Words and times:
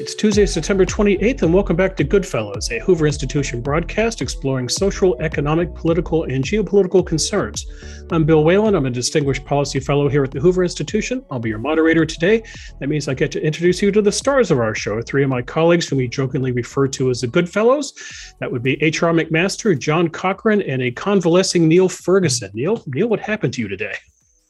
It's 0.00 0.14
Tuesday, 0.14 0.46
September 0.46 0.86
28th, 0.86 1.42
and 1.42 1.52
welcome 1.52 1.76
back 1.76 1.96
to 1.96 2.04
Goodfellows, 2.04 2.70
a 2.70 2.78
Hoover 2.78 3.06
Institution 3.06 3.60
broadcast 3.60 4.22
exploring 4.22 4.68
social, 4.68 5.20
economic, 5.20 5.74
political, 5.74 6.24
and 6.24 6.42
geopolitical 6.42 7.06
concerns. 7.06 7.66
I'm 8.10 8.24
Bill 8.24 8.42
Whalen. 8.42 8.74
I'm 8.74 8.86
a 8.86 8.90
distinguished 8.90 9.44
policy 9.44 9.78
fellow 9.78 10.08
here 10.08 10.24
at 10.24 10.30
the 10.30 10.40
Hoover 10.40 10.62
Institution. 10.62 11.24
I'll 11.30 11.38
be 11.38 11.50
your 11.50 11.58
moderator 11.58 12.06
today. 12.06 12.42
That 12.80 12.88
means 12.88 13.08
I 13.08 13.14
get 13.14 13.30
to 13.32 13.44
introduce 13.44 13.82
you 13.82 13.92
to 13.92 14.02
the 14.02 14.10
stars 14.10 14.50
of 14.50 14.58
our 14.58 14.74
show, 14.74 15.02
three 15.02 15.22
of 15.22 15.30
my 15.30 15.42
colleagues 15.42 15.88
whom 15.88 15.98
we 15.98 16.08
jokingly 16.08 16.52
refer 16.52 16.88
to 16.88 17.10
as 17.10 17.20
the 17.20 17.26
Goodfellows. 17.26 17.92
That 18.38 18.50
would 18.50 18.62
be 18.62 18.82
H.R. 18.82 19.12
McMaster, 19.12 19.78
John 19.78 20.08
Cochrane, 20.08 20.62
and 20.62 20.80
a 20.80 20.90
convalescing 20.90 21.68
Niall 21.68 21.88
Ferguson. 21.88 22.50
Niall, 22.54 22.82
Niall, 22.86 23.08
what 23.08 23.20
happened 23.20 23.52
to 23.54 23.60
you 23.60 23.68
today? 23.68 23.94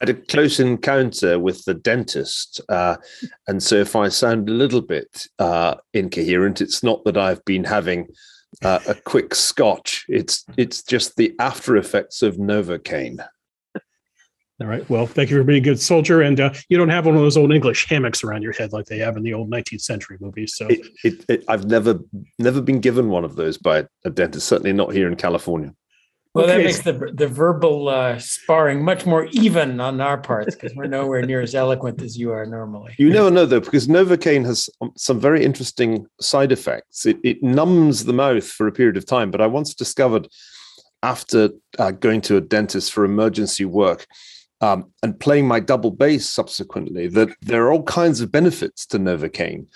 Had 0.01 0.09
a 0.09 0.15
close 0.15 0.59
encounter 0.59 1.39
with 1.39 1.65
the 1.65 1.75
dentist. 1.75 2.61
Uh, 2.69 2.97
and 3.47 3.63
so 3.63 3.77
if 3.77 3.95
I 3.95 4.09
sound 4.09 4.49
a 4.49 4.53
little 4.53 4.81
bit 4.81 5.27
uh, 5.39 5.77
incoherent, 5.93 6.61
it's 6.61 6.83
not 6.83 7.05
that 7.05 7.17
I've 7.17 7.45
been 7.45 7.65
having 7.65 8.09
uh, 8.63 8.81
a 8.89 8.95
quick 8.95 9.35
scotch. 9.35 10.07
It's 10.09 10.45
it's 10.57 10.83
just 10.83 11.17
the 11.17 11.35
after 11.39 11.77
effects 11.77 12.23
of 12.23 12.37
Novocaine. 12.37 13.25
All 14.61 14.67
right. 14.67 14.89
Well, 14.91 15.07
thank 15.07 15.31
you 15.31 15.39
for 15.39 15.45
being 15.45 15.63
a 15.63 15.65
good 15.65 15.81
soldier. 15.81 16.21
And 16.21 16.39
uh, 16.39 16.53
you 16.69 16.77
don't 16.77 16.91
have 16.91 17.07
one 17.07 17.15
of 17.15 17.23
those 17.23 17.39
old 17.39 17.51
English 17.51 17.87
hammocks 17.87 18.23
around 18.23 18.43
your 18.43 18.53
head 18.53 18.75
like 18.75 18.85
they 18.87 18.99
have 18.99 19.17
in 19.17 19.23
the 19.23 19.33
old 19.33 19.51
19th 19.51 19.81
century 19.81 20.19
movies. 20.21 20.55
So 20.55 20.67
it, 20.69 20.87
it, 21.03 21.25
it, 21.31 21.45
I've 21.49 21.65
never 21.65 22.01
never 22.39 22.61
been 22.61 22.81
given 22.81 23.09
one 23.09 23.25
of 23.25 23.37
those 23.37 23.57
by 23.57 23.87
a 24.05 24.11
dentist. 24.11 24.47
Certainly 24.47 24.75
not 24.75 24.93
here 24.93 25.09
in 25.09 25.17
California. 25.17 25.75
Well, 26.33 26.45
okay. 26.45 26.59
that 26.59 26.65
makes 26.65 26.83
the 26.83 27.11
the 27.13 27.27
verbal 27.27 27.89
uh, 27.89 28.19
sparring 28.19 28.85
much 28.85 29.05
more 29.05 29.27
even 29.33 29.81
on 29.81 30.01
our 30.01 30.17
parts 30.17 30.55
because 30.55 30.73
we're 30.77 30.87
nowhere 30.87 31.23
near 31.23 31.41
as 31.41 31.57
eloquent 31.57 32.01
as 32.03 32.17
you 32.17 32.31
are 32.31 32.47
normally. 32.47 32.95
You 32.99 33.11
never 33.11 33.33
know 33.33 33.47
though, 33.47 33.59
because 33.59 33.89
Novocaine 33.89 34.47
has 34.47 34.71
some 34.97 35.19
very 35.19 35.45
interesting 35.45 36.07
side 36.21 36.53
effects. 36.53 37.05
It, 37.05 37.19
it 37.25 37.43
numbs 37.43 38.05
the 38.05 38.13
mouth 38.13 38.47
for 38.47 38.69
a 38.69 38.73
period 38.73 38.97
of 38.97 39.07
time. 39.07 39.33
But 39.33 39.41
I 39.41 39.49
once 39.49 39.75
discovered 39.75 40.29
after 41.03 41.51
uh, 41.79 41.91
going 41.91 42.21
to 42.21 42.37
a 42.37 42.41
dentist 42.41 42.93
for 42.93 43.05
emergency 43.05 43.65
work 43.65 44.07
um, 44.61 44.93
and 45.03 45.19
playing 45.19 45.49
my 45.49 45.59
double 45.59 45.91
bass 45.91 46.29
subsequently 46.29 47.09
that 47.09 47.31
there 47.41 47.65
are 47.65 47.73
all 47.73 47.83
kinds 47.85 48.21
of 48.21 48.31
benefits 48.31 48.87
to 48.87 48.99
Novocaine. 48.99 49.67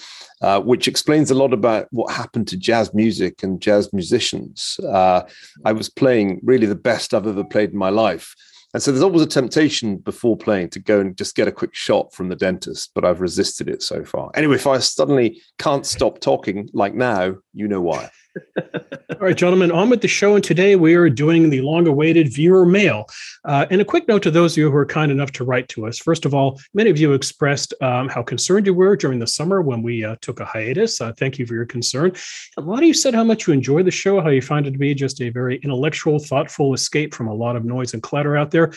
Uh, 0.45 0.61
which 0.61 0.87
explains 0.87 1.31
a 1.31 1.35
lot 1.35 1.55
about 1.55 1.89
what 1.91 2.13
happened 2.13 2.47
to 2.47 2.55
jazz 2.55 2.93
music 2.93 3.43
and 3.43 3.63
jazz 3.63 3.91
musicians. 3.95 4.79
Uh, 4.87 5.23
I 5.65 5.73
was 5.73 5.89
playing 5.89 6.39
really 6.43 6.67
the 6.67 6.75
best 6.75 7.15
I've 7.15 7.27
ever 7.27 7.43
played 7.43 7.71
in 7.71 7.79
my 7.79 7.89
life. 7.89 8.35
And 8.75 8.83
so 8.83 8.91
there's 8.91 9.03
always 9.03 9.23
a 9.23 9.27
temptation 9.27 9.97
before 9.97 10.37
playing 10.37 10.69
to 10.71 10.81
go 10.81 11.01
and 11.01 11.17
just 11.17 11.35
get 11.35 11.49
a 11.49 11.53
quick 11.53 11.75
shot 11.75 12.13
from 12.13 12.29
the 12.29 12.37
dentist, 12.37 12.91
but 12.95 13.07
I've 13.07 13.23
resisted 13.23 13.71
it 13.71 13.83
so 13.83 14.05
far. 14.05 14.33
Anyway, 14.35 14.57
if 14.57 14.67
I 14.67 14.81
suddenly 14.81 15.41
can't 15.59 15.87
stop 15.87 16.21
talking 16.21 16.69
like 16.75 16.95
now, 16.95 17.37
you 17.55 17.67
know 17.67 17.81
why. 17.81 18.11
All 18.59 19.21
right, 19.21 19.37
gentlemen, 19.37 19.71
on 19.71 19.91
with 19.91 20.01
the 20.01 20.09
show. 20.09 20.35
And 20.35 20.45
today 20.45 20.77
we 20.77 20.95
are 20.95 21.09
doing 21.09 21.51
the 21.51 21.61
long 21.61 21.87
awaited 21.87 22.33
viewer 22.33 22.67
mail. 22.67 23.07
Uh, 23.45 23.67
and 23.71 23.81
a 23.81 23.85
quick 23.85 24.09
note 24.09 24.23
to 24.25 24.31
those 24.31 24.55
of 24.55 24.59
you 24.59 24.71
who 24.71 24.77
are 24.77 24.87
kind 24.87 25.13
enough 25.13 25.33
to 25.33 25.45
write 25.45 25.69
to 25.69 25.87
us. 25.87 25.99
First 25.99 26.25
of 26.25 26.35
all, 26.35 26.61
many 26.75 26.91
of 26.91 26.99
you 26.99 27.13
expressed 27.13 27.75
um, 27.81 28.09
how 28.09 28.23
concerned 28.23 28.67
you 28.67 28.75
were 28.75 28.97
during 28.97 29.19
the 29.19 29.27
summer 29.27 29.63
when 29.63 29.83
we 29.83 30.05
uh, 30.05 30.17
took 30.21 30.41
a 30.41 30.45
hiatus. 30.45 31.01
Uh, 31.01 31.13
thank 31.13 31.39
you 31.39 31.47
for 31.47 31.55
your 31.55 31.67
concern. 31.67 32.13
A 32.57 32.61
lot 32.61 32.79
of 32.79 32.85
you 32.85 32.95
said 32.95 33.15
how 33.15 33.25
much 33.25 33.47
you 33.47 33.53
enjoy 33.53 33.83
the 33.83 33.91
show, 33.91 34.21
how 34.21 34.31
you 34.31 34.43
find 34.43 34.67
it 34.67 34.73
to 34.73 34.79
be 34.79 34.95
just 34.95 35.21
a 35.21 35.31
very 35.31 35.57
intellectual, 35.59 36.19
thoughtful 36.19 36.75
escape 36.75 37.15
from 37.15 37.29
a 37.29 37.35
lot 37.35 37.57
of 37.57 37.65
noise 37.65 37.95
and 37.95 38.03
clutter 38.03 38.37
out 38.37 38.51
there. 38.51 38.73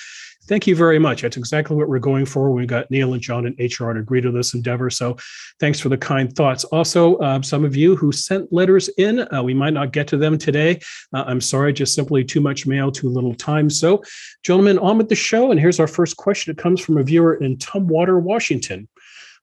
Thank 0.48 0.66
you 0.66 0.78
very 0.78 0.98
much. 0.98 1.24
That's 1.24 1.36
exactly 1.36 1.76
what 1.76 1.90
we're 1.90 2.00
going 2.00 2.26
for. 2.26 2.52
We 2.52 2.66
got 2.66 2.90
Niall 2.90 3.14
and 3.14 3.22
John 3.22 3.46
and 3.46 3.56
HR 3.60 3.92
to 3.92 4.00
agree 4.00 4.22
to 4.22 4.32
this 4.32 4.54
endeavor. 4.54 4.90
So 4.90 5.18
thanks 5.60 5.78
for 5.78 5.90
the 5.90 5.98
kind 5.98 6.34
thoughts. 6.34 6.64
Also, 6.66 7.20
um, 7.20 7.44
some 7.44 7.66
of 7.66 7.76
you 7.76 7.98
who 7.98 8.14
sent 8.14 8.52
letters 8.54 8.88
in, 8.98 9.28
uh, 9.34 9.44
we 9.44 9.54
might 9.54 9.74
not 9.74 9.92
get 9.92 10.08
to 10.08 10.18
them 10.18 10.38
today. 10.38 10.80
Uh, 11.14 11.26
I'm 11.28 11.42
sorry, 11.42 11.74
just 11.74 11.94
simply 11.94 12.24
too 12.24 12.40
much 12.40 12.66
mail, 12.66 12.92
too 12.92 13.10
little 13.10 13.36
time. 13.36 13.70
So, 13.70 14.02
gentlemen, 14.44 14.80
on 14.80 14.98
with 14.98 15.10
the 15.10 15.16
show. 15.16 15.52
And 15.52 15.60
here's 15.60 15.82
our 15.82 15.88
first 15.88 16.16
question. 16.16 16.52
It 16.52 16.58
comes 16.58 16.80
from 16.80 16.98
a 16.98 17.04
viewer 17.04 17.36
in 17.36 17.58
Tumwater, 17.58 18.22
Washington. 18.22 18.88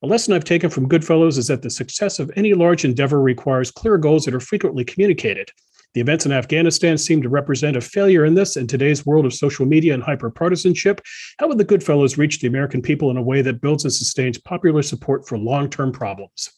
A 0.03 0.07
lesson 0.07 0.33
I've 0.33 0.45
taken 0.45 0.71
from 0.71 0.89
Goodfellows 0.89 1.37
is 1.37 1.49
that 1.49 1.63
the 1.63 1.71
success 1.71 2.19
of 2.19 2.31
any 2.37 2.55
large 2.55 2.85
endeavor 2.85 3.21
requires 3.21 3.71
clear 3.71 3.99
goals 3.99 4.25
that 4.25 4.35
are 4.35 4.41
frequently 4.41 4.85
communicated. 4.85 5.51
The 5.95 6.01
events 6.01 6.27
in 6.27 6.33
Afghanistan 6.33 6.99
seem 6.99 7.23
to 7.23 7.29
represent 7.29 7.77
a 7.77 7.81
failure 7.81 8.25
in 8.25 8.35
this. 8.35 8.57
In 8.57 8.67
today's 8.67 9.07
world 9.07 9.25
of 9.27 9.33
social 9.33 9.65
media 9.65 9.95
and 9.95 10.03
hyperpartisanship, 10.03 10.99
how 11.39 11.47
would 11.47 11.59
the 11.59 11.65
Goodfellows 11.65 12.19
reach 12.19 12.41
the 12.41 12.49
American 12.49 12.83
people 12.83 13.11
in 13.11 13.17
a 13.17 13.23
way 13.23 13.43
that 13.43 13.61
builds 13.61 13.85
and 13.85 13.93
sustains 13.93 14.37
popular 14.37 14.83
support 14.83 15.27
for 15.27 15.39
long 15.39 15.71
term 15.71 15.93
problems? 15.93 16.51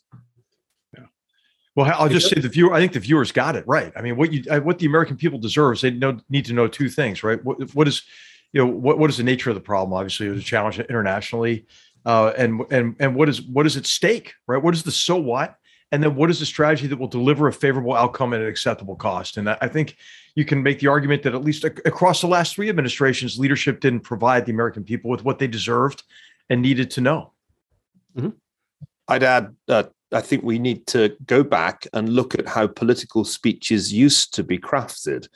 Yeah. 0.97 1.04
Well, 1.74 1.92
I'll 1.98 2.08
just 2.08 2.30
say 2.30 2.41
the 2.41 2.48
viewer. 2.48 2.72
I 2.72 2.80
think 2.80 2.94
the 2.94 3.00
viewers 3.00 3.30
got 3.30 3.56
it 3.56 3.64
right. 3.66 3.92
I 3.94 4.00
mean, 4.00 4.16
what 4.16 4.32
you 4.32 4.42
uh, 4.50 4.60
what 4.60 4.78
the 4.78 4.86
American 4.86 5.19
people 5.19 5.38
deserves, 5.38 5.82
they 5.82 5.91
know, 5.91 6.18
need 6.30 6.47
to 6.47 6.54
know 6.54 6.66
two 6.66 6.88
things, 6.88 7.22
right? 7.22 7.42
What 7.44 7.74
what 7.74 7.86
is 7.86 8.03
you 8.54 8.64
know 8.64 8.70
what 8.70 8.98
what 8.98 9.10
is 9.10 9.18
the 9.18 9.22
nature 9.22 9.50
of 9.50 9.54
the 9.54 9.60
problem? 9.60 9.92
Obviously, 9.92 10.28
it 10.28 10.30
was 10.30 10.41
a 10.41 10.44
challenge 10.44 10.78
internationally, 10.78 11.66
uh, 12.06 12.32
and 12.38 12.62
and 12.70 12.97
and 13.00 13.14
what 13.14 13.28
is 13.28 13.42
what 13.42 13.66
is 13.66 13.76
at 13.76 13.84
stake, 13.84 14.32
right? 14.47 14.62
What 14.62 14.72
is 14.72 14.82
the 14.82 14.91
so 14.91 15.16
what? 15.16 15.58
And 15.92 16.02
then 16.02 16.16
what 16.16 16.30
is 16.30 16.41
the 16.41 16.47
strategy 16.47 16.86
that 16.86 16.98
will 16.98 17.06
deliver 17.06 17.47
a 17.47 17.52
favorable 17.52 17.94
outcome 17.94 18.34
at 18.34 18.41
an 18.41 18.47
acceptable 18.47 18.97
cost? 18.97 19.36
And 19.36 19.48
i 19.48 19.69
think 19.69 19.97
you 20.34 20.44
can 20.44 20.62
make 20.62 20.78
the 20.80 20.88
argument 20.88 21.22
that 21.22 21.34
at 21.34 21.44
least 21.44 21.64
across 21.64 22.20
the 22.20 22.26
last 22.26 22.54
three 22.54 22.69
administrations 22.69 23.38
leadership 23.38 23.80
didn't 23.80 24.00
provide 24.00 24.47
the 24.47 24.52
american 24.52 24.84
people 24.84 25.10
with 25.10 25.24
what 25.24 25.38
they 25.38 25.47
deserved 25.47 26.02
and 26.48 26.62
needed 26.62 26.91
to 26.92 27.00
know. 27.00 27.32
Mm-hmm. 28.16 28.30
i'd 29.08 29.22
add 29.22 29.54
that 29.66 29.92
i 30.12 30.20
think 30.20 30.42
we 30.42 30.58
need 30.58 30.86
to 30.88 31.16
go 31.26 31.42
back 31.42 31.86
and 31.92 32.08
look 32.08 32.34
at 32.38 32.48
how 32.48 32.66
political 32.66 33.24
speeches 33.24 33.92
used 33.92 34.34
to 34.34 34.42
be 34.42 34.58
crafted 34.58 35.28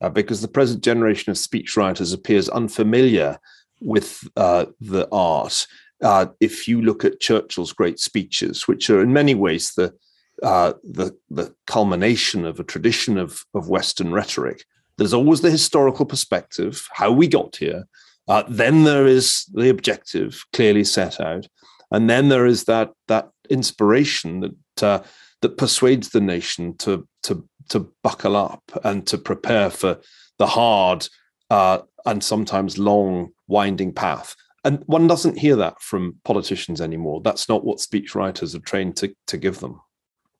uh, 0.00 0.08
because 0.08 0.40
the 0.40 0.48
present 0.48 0.82
generation 0.82 1.30
of 1.30 1.36
speechwriters 1.36 2.14
appears 2.14 2.48
unfamiliar 2.48 3.38
with 3.80 4.28
uh, 4.36 4.66
the 4.80 5.08
art 5.10 5.66
uh, 6.02 6.26
if 6.40 6.66
you 6.66 6.80
look 6.80 7.04
at 7.04 7.20
Churchill's 7.20 7.72
great 7.72 7.98
speeches, 7.98 8.66
which 8.66 8.88
are 8.90 9.02
in 9.02 9.12
many 9.12 9.34
ways 9.34 9.72
the 9.74 9.94
uh, 10.42 10.72
the, 10.82 11.14
the 11.28 11.54
culmination 11.66 12.46
of 12.46 12.58
a 12.58 12.64
tradition 12.64 13.18
of, 13.18 13.44
of 13.54 13.68
Western 13.68 14.10
rhetoric, 14.10 14.64
there's 14.96 15.12
always 15.12 15.42
the 15.42 15.50
historical 15.50 16.06
perspective, 16.06 16.88
how 16.92 17.12
we 17.12 17.28
got 17.28 17.56
here. 17.56 17.86
Uh, 18.26 18.42
then 18.48 18.84
there 18.84 19.06
is 19.06 19.44
the 19.52 19.68
objective 19.68 20.42
clearly 20.54 20.84
set 20.84 21.20
out, 21.20 21.46
and 21.90 22.08
then 22.08 22.28
there 22.28 22.46
is 22.46 22.64
that 22.64 22.90
that 23.08 23.28
inspiration 23.50 24.40
that 24.40 24.82
uh, 24.82 25.02
that 25.42 25.58
persuades 25.58 26.10
the 26.10 26.20
nation 26.20 26.76
to 26.78 27.06
to 27.22 27.46
to 27.68 27.90
buckle 28.02 28.36
up 28.36 28.62
and 28.84 29.06
to 29.06 29.18
prepare 29.18 29.70
for 29.70 29.98
the 30.38 30.46
hard 30.46 31.06
uh, 31.50 31.78
and 32.06 32.22
sometimes 32.22 32.78
long 32.78 33.30
winding 33.48 33.92
path 33.92 34.34
and 34.64 34.82
one 34.86 35.06
doesn't 35.06 35.38
hear 35.38 35.56
that 35.56 35.80
from 35.80 36.16
politicians 36.24 36.80
anymore. 36.80 37.20
That's 37.22 37.48
not 37.48 37.64
what 37.64 37.78
speechwriters 37.78 38.54
are 38.54 38.60
trained 38.60 38.96
to, 38.98 39.14
to 39.28 39.38
give 39.38 39.60
them. 39.60 39.80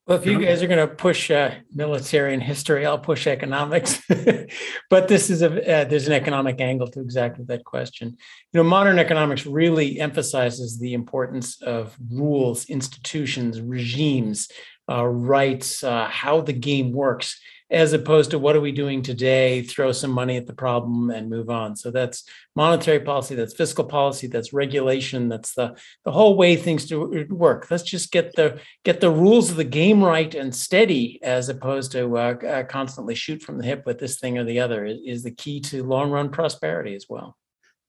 Well, 0.06 0.19
if 0.19 0.26
you 0.26 0.41
guys 0.41 0.60
are 0.60 0.66
going 0.66 0.88
to 0.88 0.92
push 0.92 1.31
uh, 1.31 1.53
military 1.72 2.34
and 2.34 2.42
history, 2.42 2.84
I'll 2.84 2.98
push 2.98 3.28
economics. 3.28 4.03
but 4.91 5.06
this 5.06 5.30
is 5.30 5.41
a 5.41 5.47
uh, 5.48 5.84
there's 5.84 6.09
an 6.09 6.12
economic 6.12 6.60
angle 6.60 6.88
to 6.88 7.00
exactly 7.00 7.44
that 7.44 7.64
question. 7.64 8.16
You 8.53 8.59
know, 8.59 8.64
modern 8.64 8.98
economics 8.98 9.47
really 9.47 10.00
emphasizes 10.00 10.80
the 10.80 10.94
importance 10.94 11.62
of 11.62 11.97
rules, 12.10 12.64
institutions, 12.64 13.60
regimes, 13.60 14.48
uh, 14.91 15.06
rights, 15.06 15.84
uh, 15.84 16.09
how 16.09 16.41
the 16.41 16.54
game 16.54 16.92
works 16.92 17.38
as 17.70 17.92
opposed 17.92 18.32
to 18.32 18.38
what 18.38 18.56
are 18.56 18.60
we 18.60 18.72
doing 18.72 19.03
today 19.03 19.62
throw 19.62 19.92
some 19.92 20.10
money 20.10 20.36
at 20.36 20.47
the 20.47 20.53
problem 20.53 21.10
and 21.10 21.31
move 21.31 21.50
on. 21.50 21.76
So 21.76 21.91
that's 21.91 22.24
monetary 22.56 23.00
policy 23.00 23.34
that's 23.34 23.54
fiscal 23.54 23.84
policy 23.84 24.27
that's 24.27 24.53
regulation 24.53 25.28
that's 25.28 25.54
the 25.54 25.77
the 26.04 26.12
whole 26.12 26.36
way 26.36 26.56
things 26.56 26.86
do 26.86 27.27
work. 27.30 27.71
Let's 27.71 27.84
just 27.84 28.10
get 28.12 28.34
the 28.34 28.60
get 28.84 29.00
the 29.00 29.10
rules 29.10 29.50
of 29.50 29.56
the 29.56 29.65
game 29.65 30.03
right 30.03 30.34
and 30.34 30.54
steady 30.54 31.21
as 31.22 31.48
opposed 31.48 31.92
to 31.92 32.16
uh, 32.16 32.34
uh, 32.47 32.62
constantly 32.65 33.15
shoot 33.15 33.42
from 33.42 33.59
the 33.59 33.65
hip 33.65 33.86
with 33.86 33.98
this 33.98 34.18
thing 34.18 34.39
or 34.39 34.45
the 34.45 34.60
other 34.60 34.84
is, 34.84 34.98
is 35.04 35.22
the 35.22 35.30
key 35.30 35.60
to 35.60 35.84
long 35.84 36.10
run 36.10 36.30
prosperity 36.30 36.95
as 36.95 37.06
well 37.09 37.36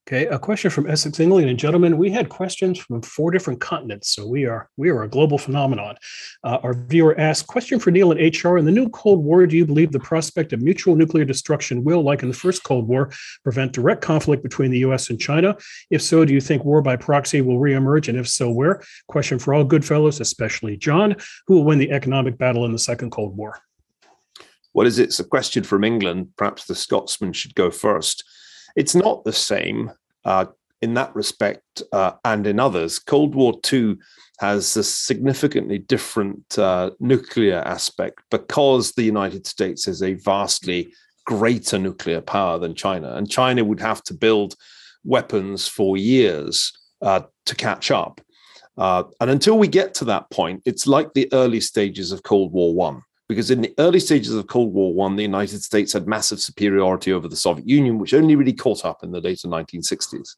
Okay, 0.08 0.26
a 0.26 0.38
question 0.38 0.68
from 0.68 0.90
Essex, 0.90 1.20
England, 1.20 1.48
and 1.48 1.56
gentlemen, 1.56 1.96
we 1.96 2.10
had 2.10 2.28
questions 2.28 2.76
from 2.76 3.02
four 3.02 3.30
different 3.30 3.60
continents, 3.60 4.08
so 4.10 4.26
we 4.26 4.46
are 4.46 4.68
we 4.76 4.90
are 4.90 5.04
a 5.04 5.08
global 5.08 5.38
phenomenon. 5.38 5.94
Uh, 6.42 6.58
our 6.64 6.74
viewer 6.74 7.18
asked, 7.20 7.46
question 7.46 7.78
for 7.78 7.92
Niall 7.92 8.10
and 8.10 8.20
HR: 8.20 8.56
In 8.58 8.64
the 8.64 8.72
new 8.72 8.88
Cold 8.88 9.22
War, 9.22 9.46
do 9.46 9.56
you 9.56 9.64
believe 9.64 9.92
the 9.92 10.00
prospect 10.00 10.52
of 10.52 10.60
mutual 10.60 10.96
nuclear 10.96 11.24
destruction 11.24 11.84
will, 11.84 12.02
like 12.02 12.24
in 12.24 12.28
the 12.28 12.34
first 12.34 12.64
Cold 12.64 12.88
War, 12.88 13.12
prevent 13.44 13.70
direct 13.70 14.02
conflict 14.02 14.42
between 14.42 14.72
the 14.72 14.80
U.S. 14.80 15.08
and 15.08 15.20
China? 15.20 15.56
If 15.88 16.02
so, 16.02 16.24
do 16.24 16.34
you 16.34 16.40
think 16.40 16.64
war 16.64 16.82
by 16.82 16.96
proxy 16.96 17.40
will 17.40 17.60
reemerge, 17.60 18.08
and 18.08 18.18
if 18.18 18.26
so, 18.26 18.50
where? 18.50 18.82
Question 19.06 19.38
for 19.38 19.54
all 19.54 19.62
good 19.62 19.84
fellows, 19.84 20.18
especially 20.18 20.76
John: 20.76 21.14
Who 21.46 21.54
will 21.54 21.64
win 21.64 21.78
the 21.78 21.92
economic 21.92 22.36
battle 22.38 22.64
in 22.64 22.72
the 22.72 22.78
second 22.78 23.12
Cold 23.12 23.36
War? 23.36 23.60
What 24.72 24.88
is 24.88 24.98
it? 24.98 25.04
It's 25.04 25.20
a 25.20 25.24
question 25.24 25.62
from 25.62 25.84
England. 25.84 26.32
Perhaps 26.36 26.64
the 26.64 26.74
Scotsman 26.74 27.32
should 27.32 27.54
go 27.54 27.70
first. 27.70 28.24
It's 28.76 28.94
not 28.94 29.24
the 29.24 29.32
same. 29.32 29.92
Uh, 30.24 30.46
in 30.80 30.94
that 30.94 31.14
respect 31.14 31.82
uh, 31.92 32.12
and 32.24 32.46
in 32.46 32.58
others, 32.58 32.98
Cold 32.98 33.34
War 33.34 33.54
II 33.72 33.96
has 34.40 34.76
a 34.76 34.82
significantly 34.82 35.78
different 35.78 36.58
uh, 36.58 36.90
nuclear 36.98 37.58
aspect 37.58 38.20
because 38.30 38.92
the 38.92 39.04
United 39.04 39.46
States 39.46 39.86
is 39.86 40.02
a 40.02 40.14
vastly 40.14 40.92
greater 41.24 41.78
nuclear 41.78 42.20
power 42.20 42.58
than 42.58 42.74
China. 42.74 43.14
And 43.14 43.30
China 43.30 43.64
would 43.64 43.80
have 43.80 44.02
to 44.04 44.14
build 44.14 44.56
weapons 45.04 45.68
for 45.68 45.96
years 45.96 46.72
uh, 47.00 47.22
to 47.46 47.54
catch 47.54 47.92
up. 47.92 48.20
Uh, 48.76 49.04
and 49.20 49.30
until 49.30 49.58
we 49.58 49.68
get 49.68 49.94
to 49.94 50.04
that 50.06 50.30
point, 50.30 50.62
it's 50.64 50.86
like 50.88 51.12
the 51.12 51.28
early 51.32 51.60
stages 51.60 52.10
of 52.10 52.24
Cold 52.24 52.52
War 52.52 52.74
One 52.74 53.02
because 53.32 53.50
in 53.50 53.62
the 53.62 53.74
early 53.78 53.98
stages 53.98 54.34
of 54.34 54.46
Cold 54.46 54.74
War 54.74 54.92
One, 54.92 55.16
the 55.16 55.22
United 55.22 55.62
States 55.62 55.94
had 55.94 56.06
massive 56.06 56.38
superiority 56.38 57.14
over 57.14 57.28
the 57.28 57.36
Soviet 57.36 57.66
Union, 57.66 57.98
which 57.98 58.12
only 58.12 58.36
really 58.36 58.52
caught 58.52 58.84
up 58.84 59.02
in 59.02 59.10
the 59.10 59.22
later 59.22 59.48
1960s. 59.48 60.36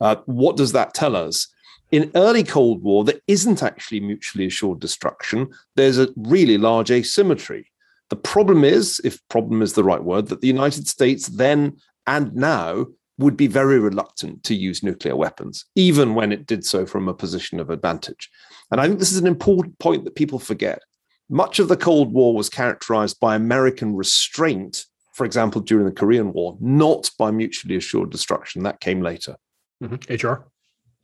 Uh, 0.00 0.16
what 0.24 0.56
does 0.56 0.72
that 0.72 0.94
tell 0.94 1.14
us? 1.14 1.48
In 1.90 2.10
early 2.14 2.42
Cold 2.42 2.82
War, 2.82 3.04
there 3.04 3.20
isn't 3.28 3.62
actually 3.62 4.00
mutually 4.00 4.46
assured 4.46 4.80
destruction. 4.80 5.50
There's 5.76 5.98
a 5.98 6.08
really 6.16 6.56
large 6.56 6.90
asymmetry. 6.90 7.70
The 8.08 8.16
problem 8.16 8.64
is, 8.64 8.98
if 9.04 9.20
problem 9.28 9.60
is 9.60 9.74
the 9.74 9.84
right 9.84 10.02
word, 10.02 10.28
that 10.28 10.40
the 10.40 10.46
United 10.46 10.88
States 10.88 11.28
then 11.28 11.76
and 12.06 12.34
now 12.34 12.86
would 13.18 13.36
be 13.36 13.46
very 13.46 13.78
reluctant 13.78 14.42
to 14.44 14.54
use 14.54 14.82
nuclear 14.82 15.16
weapons, 15.16 15.66
even 15.74 16.14
when 16.14 16.32
it 16.32 16.46
did 16.46 16.64
so 16.64 16.86
from 16.86 17.08
a 17.08 17.14
position 17.14 17.60
of 17.60 17.68
advantage. 17.68 18.30
And 18.70 18.80
I 18.80 18.86
think 18.86 18.98
this 18.98 19.12
is 19.12 19.18
an 19.18 19.26
important 19.26 19.78
point 19.78 20.04
that 20.04 20.14
people 20.14 20.38
forget. 20.38 20.80
Much 21.32 21.58
of 21.58 21.68
the 21.68 21.78
Cold 21.78 22.12
War 22.12 22.34
was 22.34 22.50
characterized 22.50 23.18
by 23.18 23.34
American 23.34 23.96
restraint, 23.96 24.84
for 25.14 25.24
example, 25.24 25.62
during 25.62 25.86
the 25.86 25.92
Korean 25.92 26.30
War, 26.34 26.58
not 26.60 27.10
by 27.18 27.30
mutually 27.30 27.74
assured 27.74 28.10
destruction. 28.10 28.64
That 28.64 28.80
came 28.80 29.00
later. 29.00 29.36
Mm-hmm. 29.82 30.28
HR? 30.28 30.46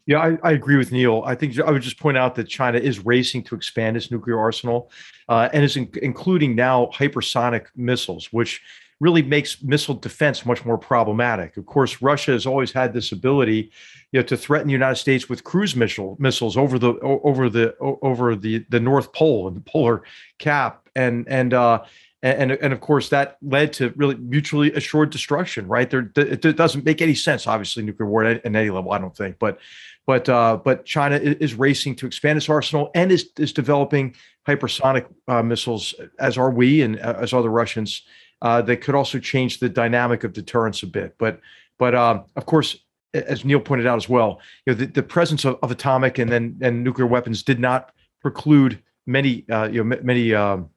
Yeah, 0.06 0.18
I, 0.18 0.38
I, 0.42 0.52
agree 0.52 0.76
with 0.76 0.92
Niall. 0.92 1.24
I 1.24 1.34
think 1.34 1.58
I 1.58 1.70
would 1.70 1.80
just 1.80 1.98
point 1.98 2.18
out 2.18 2.34
that 2.34 2.44
China 2.44 2.78
is 2.78 3.06
racing 3.06 3.42
to 3.44 3.54
expand 3.54 3.96
its 3.96 4.10
nuclear 4.10 4.38
arsenal 4.38 4.90
uh, 5.30 5.48
and 5.54 5.64
is 5.64 5.78
in, 5.78 5.90
including 6.02 6.54
now 6.54 6.90
hypersonic 6.94 7.66
missiles, 7.74 8.28
which 8.30 8.60
really 9.00 9.22
makes 9.22 9.62
missile 9.62 9.94
defense 9.94 10.44
much 10.44 10.64
more 10.64 10.78
problematic. 10.78 11.56
Of 11.56 11.66
course, 11.66 12.02
Russia 12.02 12.32
has 12.32 12.46
always 12.46 12.72
had 12.72 12.92
this 12.92 13.12
ability, 13.12 13.70
you 14.10 14.20
know, 14.20 14.26
to 14.26 14.36
threaten 14.36 14.66
the 14.66 14.72
United 14.72 14.96
States 14.96 15.28
with 15.28 15.44
cruise 15.44 15.76
missile 15.76 16.16
missiles 16.18 16.56
over 16.56 16.78
the 16.78 16.98
over 17.00 17.48
the 17.48 17.76
over 17.78 18.34
the 18.34 18.64
the 18.68 18.80
North 18.80 19.12
Pole 19.12 19.46
and 19.46 19.56
the 19.56 19.60
polar 19.60 20.02
cap, 20.38 20.88
and 20.96 21.28
and 21.28 21.54
uh, 21.54 21.84
and 22.22 22.50
and 22.50 22.72
of 22.72 22.80
course 22.80 23.08
that 23.10 23.36
led 23.40 23.72
to 23.74 23.92
really 23.94 24.16
mutually 24.16 24.72
assured 24.72 25.10
destruction. 25.10 25.68
Right 25.68 25.88
there, 25.88 26.10
it 26.16 26.56
doesn't 26.56 26.84
make 26.84 27.00
any 27.00 27.14
sense. 27.14 27.46
Obviously, 27.46 27.84
nuclear 27.84 28.08
war 28.08 28.24
at 28.24 28.44
any 28.44 28.70
level, 28.70 28.92
I 28.92 28.98
don't 28.98 29.16
think, 29.16 29.38
but. 29.38 29.58
But 30.06 30.26
uh, 30.26 30.56
but 30.56 30.86
China 30.86 31.16
is 31.16 31.54
racing 31.54 31.96
to 31.96 32.06
expand 32.06 32.38
its 32.38 32.48
arsenal 32.48 32.90
and 32.94 33.12
is 33.12 33.28
is 33.36 33.52
developing 33.52 34.14
hypersonic 34.46 35.04
uh, 35.28 35.42
missiles, 35.42 35.94
as 36.18 36.38
are 36.38 36.50
we 36.50 36.80
and 36.80 36.98
uh, 36.98 37.16
as 37.18 37.34
are 37.34 37.42
the 37.42 37.50
Russians 37.50 38.04
uh, 38.42 38.62
that 38.62 38.78
could 38.78 38.94
also 38.94 39.18
change 39.18 39.58
the 39.58 39.68
dynamic 39.68 40.24
of 40.24 40.32
deterrence 40.32 40.82
a 40.82 40.86
bit. 40.86 41.16
But 41.18 41.40
but 41.78 41.94
um, 41.94 42.24
of 42.36 42.46
course, 42.46 42.78
as 43.14 43.44
Niall 43.44 43.60
pointed 43.60 43.86
out 43.86 43.96
as 43.96 44.08
well, 44.08 44.40
you 44.66 44.72
know 44.72 44.78
the, 44.78 44.86
the 44.86 45.02
presence 45.02 45.44
of, 45.44 45.58
of 45.62 45.70
atomic 45.70 46.18
and 46.18 46.30
then 46.30 46.58
and 46.60 46.84
nuclear 46.84 47.06
weapons 47.06 47.42
did 47.42 47.58
not 47.58 47.92
preclude 48.20 48.82
many 49.06 49.44
uh, 49.50 49.68
you 49.68 49.82
know 49.82 49.96
many 50.02 50.34
um, 50.34 50.68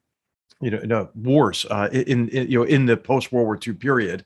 you 0.62 0.72
know 0.72 0.80
no, 0.80 1.10
wars 1.16 1.66
uh, 1.70 1.90
in, 1.92 2.30
in, 2.30 2.50
you 2.50 2.60
know 2.60 2.66
in 2.66 2.86
the 2.86 2.98
post 2.98 3.32
World 3.32 3.46
War 3.46 3.60
II 3.66 3.74
period. 3.74 4.26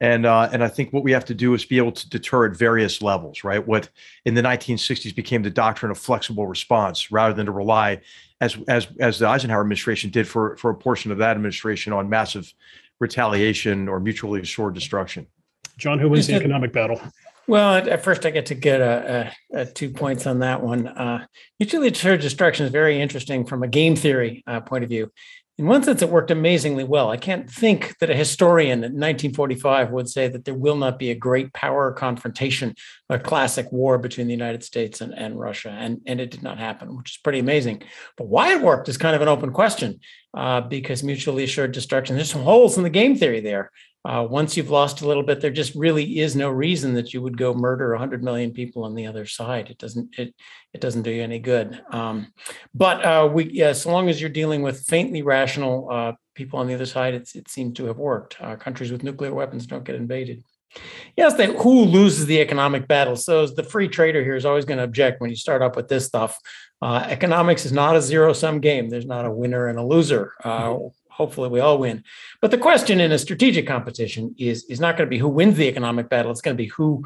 And 0.00 0.26
uh, 0.26 0.50
and 0.52 0.62
I 0.62 0.68
think 0.68 0.92
what 0.92 1.04
we 1.04 1.12
have 1.12 1.24
to 1.26 1.34
do 1.34 1.54
is 1.54 1.64
be 1.64 1.78
able 1.78 1.92
to 1.92 2.10
deter 2.10 2.46
at 2.46 2.56
various 2.56 3.00
levels, 3.00 3.44
right? 3.44 3.64
What 3.64 3.88
in 4.24 4.34
the 4.34 4.42
1960s 4.42 5.14
became 5.14 5.42
the 5.42 5.50
doctrine 5.50 5.90
of 5.90 5.96
flexible 5.96 6.46
response, 6.46 7.12
rather 7.12 7.32
than 7.32 7.46
to 7.46 7.52
rely 7.52 8.00
as 8.40 8.56
as 8.68 8.88
as 9.00 9.18
the 9.18 9.28
Eisenhower 9.28 9.60
administration 9.60 10.10
did 10.10 10.26
for 10.26 10.56
for 10.56 10.70
a 10.70 10.74
portion 10.74 11.10
of 11.12 11.18
that 11.18 11.32
administration 11.32 11.92
on 11.92 12.08
massive 12.08 12.52
retaliation 13.00 13.88
or 13.88 14.00
mutually 14.00 14.40
assured 14.40 14.74
destruction. 14.74 15.26
John, 15.76 15.98
who 15.98 16.08
wins 16.08 16.26
the 16.26 16.34
economic 16.34 16.72
battle? 16.72 17.00
Well, 17.46 17.74
at, 17.74 18.02
first, 18.02 18.24
I 18.24 18.30
get 18.30 18.46
to 18.46 18.54
get 18.54 18.80
a, 18.80 19.34
a, 19.52 19.60
a 19.60 19.66
two 19.66 19.90
points 19.90 20.26
on 20.26 20.38
that 20.38 20.62
one. 20.62 20.86
Uh, 20.86 21.26
mutually 21.60 21.88
assured 21.88 22.20
destruction 22.20 22.64
is 22.64 22.72
very 22.72 23.00
interesting 23.00 23.44
from 23.44 23.62
a 23.62 23.68
game 23.68 23.96
theory 23.96 24.42
uh, 24.46 24.60
point 24.60 24.82
of 24.82 24.88
view 24.88 25.10
in 25.56 25.66
one 25.66 25.84
sense, 25.84 26.02
it 26.02 26.08
worked 26.08 26.32
amazingly 26.32 26.82
well. 26.82 27.10
I 27.10 27.16
can't 27.16 27.48
think 27.48 27.96
that 27.98 28.10
a 28.10 28.14
historian 28.14 28.78
in 28.78 28.92
1945 28.92 29.92
would 29.92 30.08
say 30.08 30.26
that 30.26 30.44
there 30.44 30.54
will 30.54 30.74
not 30.74 30.98
be 30.98 31.12
a 31.12 31.14
great 31.14 31.52
power 31.52 31.92
confrontation, 31.92 32.74
a 33.08 33.20
classic 33.20 33.70
war 33.70 33.96
between 33.96 34.26
the 34.26 34.32
United 34.32 34.64
States 34.64 35.00
and, 35.00 35.14
and 35.16 35.38
Russia. 35.38 35.70
And, 35.70 36.00
and 36.06 36.20
it 36.20 36.32
did 36.32 36.42
not 36.42 36.58
happen, 36.58 36.96
which 36.96 37.12
is 37.12 37.16
pretty 37.18 37.38
amazing. 37.38 37.84
But 38.16 38.26
why 38.26 38.52
it 38.52 38.62
worked 38.62 38.88
is 38.88 38.98
kind 38.98 39.14
of 39.14 39.22
an 39.22 39.28
open 39.28 39.52
question 39.52 40.00
uh, 40.36 40.62
because 40.62 41.04
mutually 41.04 41.44
assured 41.44 41.70
destruction, 41.70 42.16
there's 42.16 42.32
some 42.32 42.42
holes 42.42 42.76
in 42.76 42.82
the 42.82 42.90
game 42.90 43.14
theory 43.14 43.40
there. 43.40 43.70
Uh, 44.04 44.26
once 44.28 44.56
you've 44.56 44.70
lost 44.70 45.00
a 45.00 45.08
little 45.08 45.22
bit, 45.22 45.40
there 45.40 45.50
just 45.50 45.74
really 45.74 46.18
is 46.20 46.36
no 46.36 46.50
reason 46.50 46.94
that 46.94 47.14
you 47.14 47.22
would 47.22 47.38
go 47.38 47.54
murder 47.54 47.90
100 47.90 48.22
million 48.22 48.52
people 48.52 48.84
on 48.84 48.94
the 48.94 49.06
other 49.06 49.24
side. 49.24 49.70
It 49.70 49.78
doesn't 49.78 50.18
it 50.18 50.34
it 50.74 50.80
doesn't 50.80 51.02
do 51.02 51.10
you 51.10 51.22
any 51.22 51.38
good. 51.38 51.80
Um, 51.90 52.32
but 52.74 53.04
uh, 53.04 53.30
we 53.32 53.50
yeah, 53.50 53.72
so 53.72 53.90
long 53.90 54.08
as 54.08 54.20
you're 54.20 54.30
dealing 54.30 54.62
with 54.62 54.84
faintly 54.84 55.22
rational 55.22 55.88
uh, 55.90 56.12
people 56.34 56.58
on 56.58 56.66
the 56.66 56.74
other 56.74 56.86
side, 56.86 57.14
it's, 57.14 57.34
it 57.34 57.48
seems 57.48 57.76
to 57.78 57.86
have 57.86 57.98
worked. 57.98 58.36
Uh, 58.40 58.56
countries 58.56 58.92
with 58.92 59.02
nuclear 59.02 59.32
weapons 59.32 59.66
don't 59.66 59.84
get 59.84 59.94
invaded. 59.94 60.42
Yes, 61.16 61.40
who 61.40 61.84
loses 61.84 62.26
the 62.26 62.40
economic 62.40 62.88
battle? 62.88 63.16
So 63.16 63.46
the 63.46 63.62
free 63.62 63.88
trader 63.88 64.22
here 64.24 64.34
is 64.34 64.44
always 64.44 64.64
going 64.64 64.78
to 64.78 64.84
object 64.84 65.20
when 65.20 65.30
you 65.30 65.36
start 65.36 65.62
up 65.62 65.76
with 65.76 65.88
this 65.88 66.04
stuff. 66.04 66.38
Uh, 66.82 67.06
economics 67.08 67.64
is 67.64 67.72
not 67.72 67.96
a 67.96 68.02
zero 68.02 68.32
sum 68.32 68.60
game. 68.60 68.90
There's 68.90 69.06
not 69.06 69.24
a 69.24 69.30
winner 69.30 69.68
and 69.68 69.78
a 69.78 69.86
loser. 69.86 70.32
Uh, 70.42 70.78
hopefully 71.14 71.48
we 71.48 71.60
all 71.60 71.78
win. 71.78 72.02
But 72.40 72.50
the 72.50 72.58
question 72.58 73.00
in 73.00 73.12
a 73.12 73.18
strategic 73.18 73.66
competition 73.66 74.34
is 74.38 74.64
is 74.64 74.80
not 74.80 74.96
going 74.96 75.06
to 75.06 75.10
be 75.10 75.18
who 75.18 75.28
wins 75.28 75.56
the 75.56 75.68
economic 75.68 76.08
battle. 76.08 76.30
It's 76.30 76.40
going 76.40 76.56
to 76.56 76.62
be 76.62 76.68
who 76.68 77.04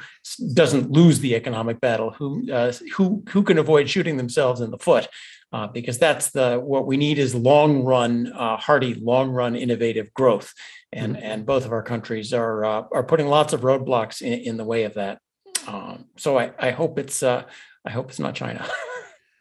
doesn't 0.54 0.90
lose 0.90 1.20
the 1.20 1.34
economic 1.34 1.80
battle, 1.80 2.10
who 2.10 2.50
uh, 2.50 2.72
who 2.94 3.22
who 3.28 3.42
can 3.42 3.58
avoid 3.58 3.88
shooting 3.88 4.16
themselves 4.16 4.60
in 4.60 4.70
the 4.70 4.78
foot. 4.78 5.08
Uh, 5.50 5.66
because 5.66 5.98
that's 5.98 6.30
the 6.30 6.60
what 6.62 6.86
we 6.86 6.98
need 6.98 7.18
is 7.18 7.34
long 7.34 7.82
run, 7.82 8.30
uh, 8.34 8.56
hardy, 8.58 8.94
long 8.94 9.30
run, 9.30 9.56
innovative 9.56 10.12
growth, 10.12 10.52
and 10.92 11.14
mm-hmm. 11.14 11.24
and 11.24 11.46
both 11.46 11.64
of 11.64 11.72
our 11.72 11.82
countries 11.82 12.34
are 12.34 12.64
uh, 12.64 12.82
are 12.92 13.04
putting 13.04 13.28
lots 13.28 13.52
of 13.54 13.62
roadblocks 13.62 14.20
in, 14.20 14.40
in 14.40 14.56
the 14.58 14.64
way 14.64 14.84
of 14.84 14.94
that. 14.94 15.20
Um, 15.66 16.06
so 16.16 16.38
I, 16.38 16.52
I 16.58 16.70
hope 16.70 16.98
it's 16.98 17.22
uh, 17.22 17.44
I 17.86 17.90
hope 17.90 18.10
it's 18.10 18.18
not 18.18 18.34
China. 18.34 18.68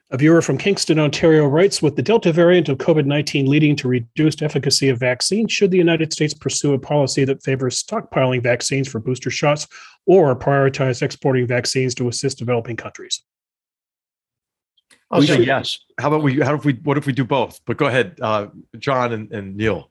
A 0.10 0.18
viewer 0.18 0.42
from 0.42 0.58
Kingston, 0.58 1.00
Ontario 1.00 1.46
writes 1.48 1.82
With 1.82 1.98
the 1.98 2.02
Delta 2.02 2.32
variant 2.32 2.70
of 2.70 2.78
COVID 2.78 3.06
19 3.06 3.46
leading 3.46 3.76
to 3.76 3.90
reduced 3.90 4.42
efficacy 4.42 4.88
of 4.88 5.00
vaccines, 5.00 5.52
should 5.52 5.70
the 5.70 5.78
United 5.78 6.14
States 6.14 6.34
pursue 6.34 6.74
a 6.74 6.80
policy 6.80 7.26
that 7.26 7.44
favors 7.44 7.84
stockpiling 7.84 8.42
vaccines 8.42 8.88
for 8.88 9.00
booster 9.00 9.30
shots 9.30 9.68
or 10.06 10.34
prioritize 10.34 11.02
exporting 11.02 11.46
vaccines 11.46 11.94
to 11.96 12.08
assist 12.08 12.38
developing 12.38 12.78
countries? 12.78 13.22
I'll 15.12 15.22
say 15.22 15.42
yes. 15.42 15.80
How 16.00 16.08
about 16.08 16.24
we? 16.24 16.40
How 16.40 16.56
if 16.56 16.64
we? 16.64 16.74
What 16.84 16.98
if 16.98 17.06
we 17.06 17.14
do 17.14 17.26
both? 17.26 17.60
But 17.66 17.76
go 17.76 17.88
ahead, 17.88 18.18
uh, 18.22 18.48
John 18.78 19.12
and, 19.12 19.32
and 19.34 19.58
Niall. 19.58 19.90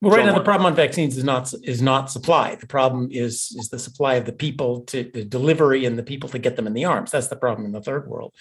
Well, 0.00 0.12
right 0.12 0.24
so, 0.24 0.32
now 0.32 0.38
the 0.38 0.44
problem 0.44 0.66
on 0.66 0.74
vaccines 0.74 1.16
is 1.16 1.24
not 1.24 1.52
is 1.62 1.80
not 1.80 2.10
supply. 2.10 2.56
The 2.56 2.66
problem 2.66 3.08
is 3.10 3.54
is 3.56 3.68
the 3.70 3.78
supply 3.78 4.14
of 4.16 4.26
the 4.26 4.32
people 4.32 4.82
to 4.82 5.04
the 5.14 5.24
delivery 5.24 5.86
and 5.86 5.98
the 5.98 6.02
people 6.02 6.28
to 6.30 6.38
get 6.38 6.56
them 6.56 6.66
in 6.66 6.74
the 6.74 6.84
arms. 6.84 7.10
That's 7.10 7.28
the 7.28 7.36
problem 7.36 7.64
in 7.64 7.72
the 7.72 7.80
third 7.80 8.08
world. 8.08 8.34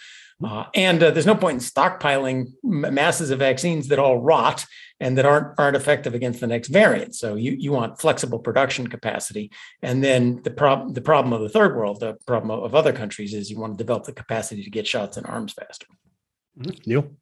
Uh, 0.43 0.65
and 0.73 1.01
uh, 1.01 1.11
there's 1.11 1.25
no 1.25 1.35
point 1.35 1.55
in 1.55 1.59
stockpiling 1.59 2.51
masses 2.63 3.29
of 3.29 3.39
vaccines 3.39 3.87
that 3.87 3.99
all 3.99 4.19
rot 4.19 4.65
and 4.99 5.17
that 5.17 5.25
aren't 5.25 5.57
aren't 5.57 5.77
effective 5.77 6.13
against 6.13 6.39
the 6.41 6.47
next 6.47 6.67
variant. 6.67 7.15
So 7.15 7.35
you 7.35 7.51
you 7.51 7.71
want 7.71 8.01
flexible 8.01 8.39
production 8.39 8.87
capacity. 8.87 9.51
And 9.81 10.03
then 10.03 10.41
the 10.43 10.51
problem 10.51 10.93
the 10.93 11.01
problem 11.01 11.33
of 11.33 11.41
the 11.41 11.49
third 11.49 11.75
world, 11.75 11.99
the 11.99 12.17
problem 12.25 12.51
of 12.51 12.75
other 12.75 12.93
countries, 12.93 13.33
is 13.33 13.49
you 13.49 13.59
want 13.59 13.77
to 13.77 13.83
develop 13.83 14.03
the 14.03 14.11
capacity 14.11 14.63
to 14.63 14.69
get 14.69 14.87
shots 14.87 15.17
in 15.17 15.25
arms 15.25 15.53
faster. 15.53 15.87
Mm-hmm. 16.59 16.89
Niall 16.89 17.15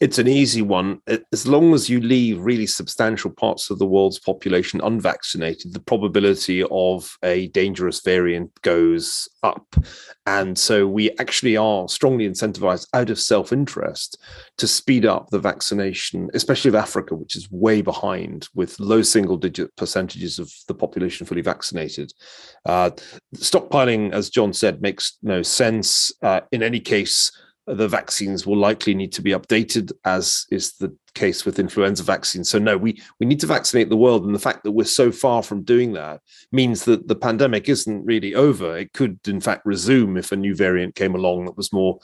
it's 0.00 0.18
an 0.18 0.26
easy 0.26 0.62
one. 0.62 1.00
As 1.30 1.46
long 1.46 1.74
as 1.74 1.90
you 1.90 2.00
leave 2.00 2.40
really 2.40 2.66
substantial 2.66 3.30
parts 3.30 3.68
of 3.68 3.78
the 3.78 3.86
world's 3.86 4.18
population 4.18 4.80
unvaccinated, 4.80 5.74
the 5.74 5.80
probability 5.80 6.64
of 6.70 7.18
a 7.22 7.48
dangerous 7.48 8.00
variant 8.00 8.50
goes 8.62 9.28
up. 9.42 9.76
And 10.24 10.58
so 10.58 10.86
we 10.86 11.10
actually 11.18 11.58
are 11.58 11.86
strongly 11.88 12.26
incentivized 12.26 12.86
out 12.94 13.10
of 13.10 13.20
self 13.20 13.52
interest 13.52 14.18
to 14.56 14.66
speed 14.66 15.04
up 15.04 15.28
the 15.28 15.38
vaccination, 15.38 16.30
especially 16.32 16.70
of 16.70 16.76
Africa, 16.76 17.14
which 17.14 17.36
is 17.36 17.50
way 17.50 17.82
behind 17.82 18.48
with 18.54 18.80
low 18.80 19.02
single 19.02 19.36
digit 19.36 19.74
percentages 19.76 20.38
of 20.38 20.50
the 20.66 20.74
population 20.74 21.26
fully 21.26 21.42
vaccinated. 21.42 22.12
Uh, 22.64 22.90
stockpiling, 23.36 24.12
as 24.12 24.30
John 24.30 24.54
said, 24.54 24.80
makes 24.80 25.18
no 25.22 25.42
sense. 25.42 26.10
Uh, 26.22 26.40
in 26.52 26.62
any 26.62 26.80
case, 26.80 27.30
the 27.76 27.88
vaccines 27.88 28.46
will 28.46 28.56
likely 28.56 28.94
need 28.94 29.12
to 29.12 29.22
be 29.22 29.30
updated, 29.30 29.92
as 30.04 30.46
is 30.50 30.72
the 30.74 30.94
case 31.14 31.44
with 31.44 31.58
influenza 31.58 32.02
vaccines. 32.02 32.48
So 32.48 32.58
no, 32.58 32.76
we 32.76 33.00
we 33.18 33.26
need 33.26 33.40
to 33.40 33.46
vaccinate 33.46 33.88
the 33.88 33.96
world, 33.96 34.24
and 34.24 34.34
the 34.34 34.38
fact 34.40 34.64
that 34.64 34.72
we're 34.72 34.84
so 34.84 35.10
far 35.12 35.42
from 35.42 35.62
doing 35.62 35.92
that 35.94 36.20
means 36.52 36.84
that 36.84 37.08
the 37.08 37.14
pandemic 37.16 37.68
isn't 37.68 38.04
really 38.04 38.34
over. 38.34 38.76
It 38.76 38.92
could, 38.92 39.18
in 39.26 39.40
fact, 39.40 39.66
resume 39.66 40.16
if 40.16 40.32
a 40.32 40.36
new 40.36 40.54
variant 40.54 40.94
came 40.94 41.14
along 41.14 41.46
that 41.46 41.56
was 41.56 41.72
more 41.72 41.98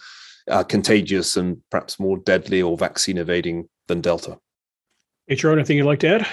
uh, 0.51 0.65
contagious 0.65 1.37
and 1.37 1.61
perhaps 1.71 1.99
more 1.99 2.19
deadly 2.19 2.63
or 2.63 2.77
vaccine 2.77 3.19
evading 3.19 3.69
than 3.89 4.01
Delta. 4.01 4.39
HR, 5.29 5.51
anything 5.51 5.77
you'd 5.77 5.87
like 5.87 6.01
to 6.01 6.09
add? 6.09 6.27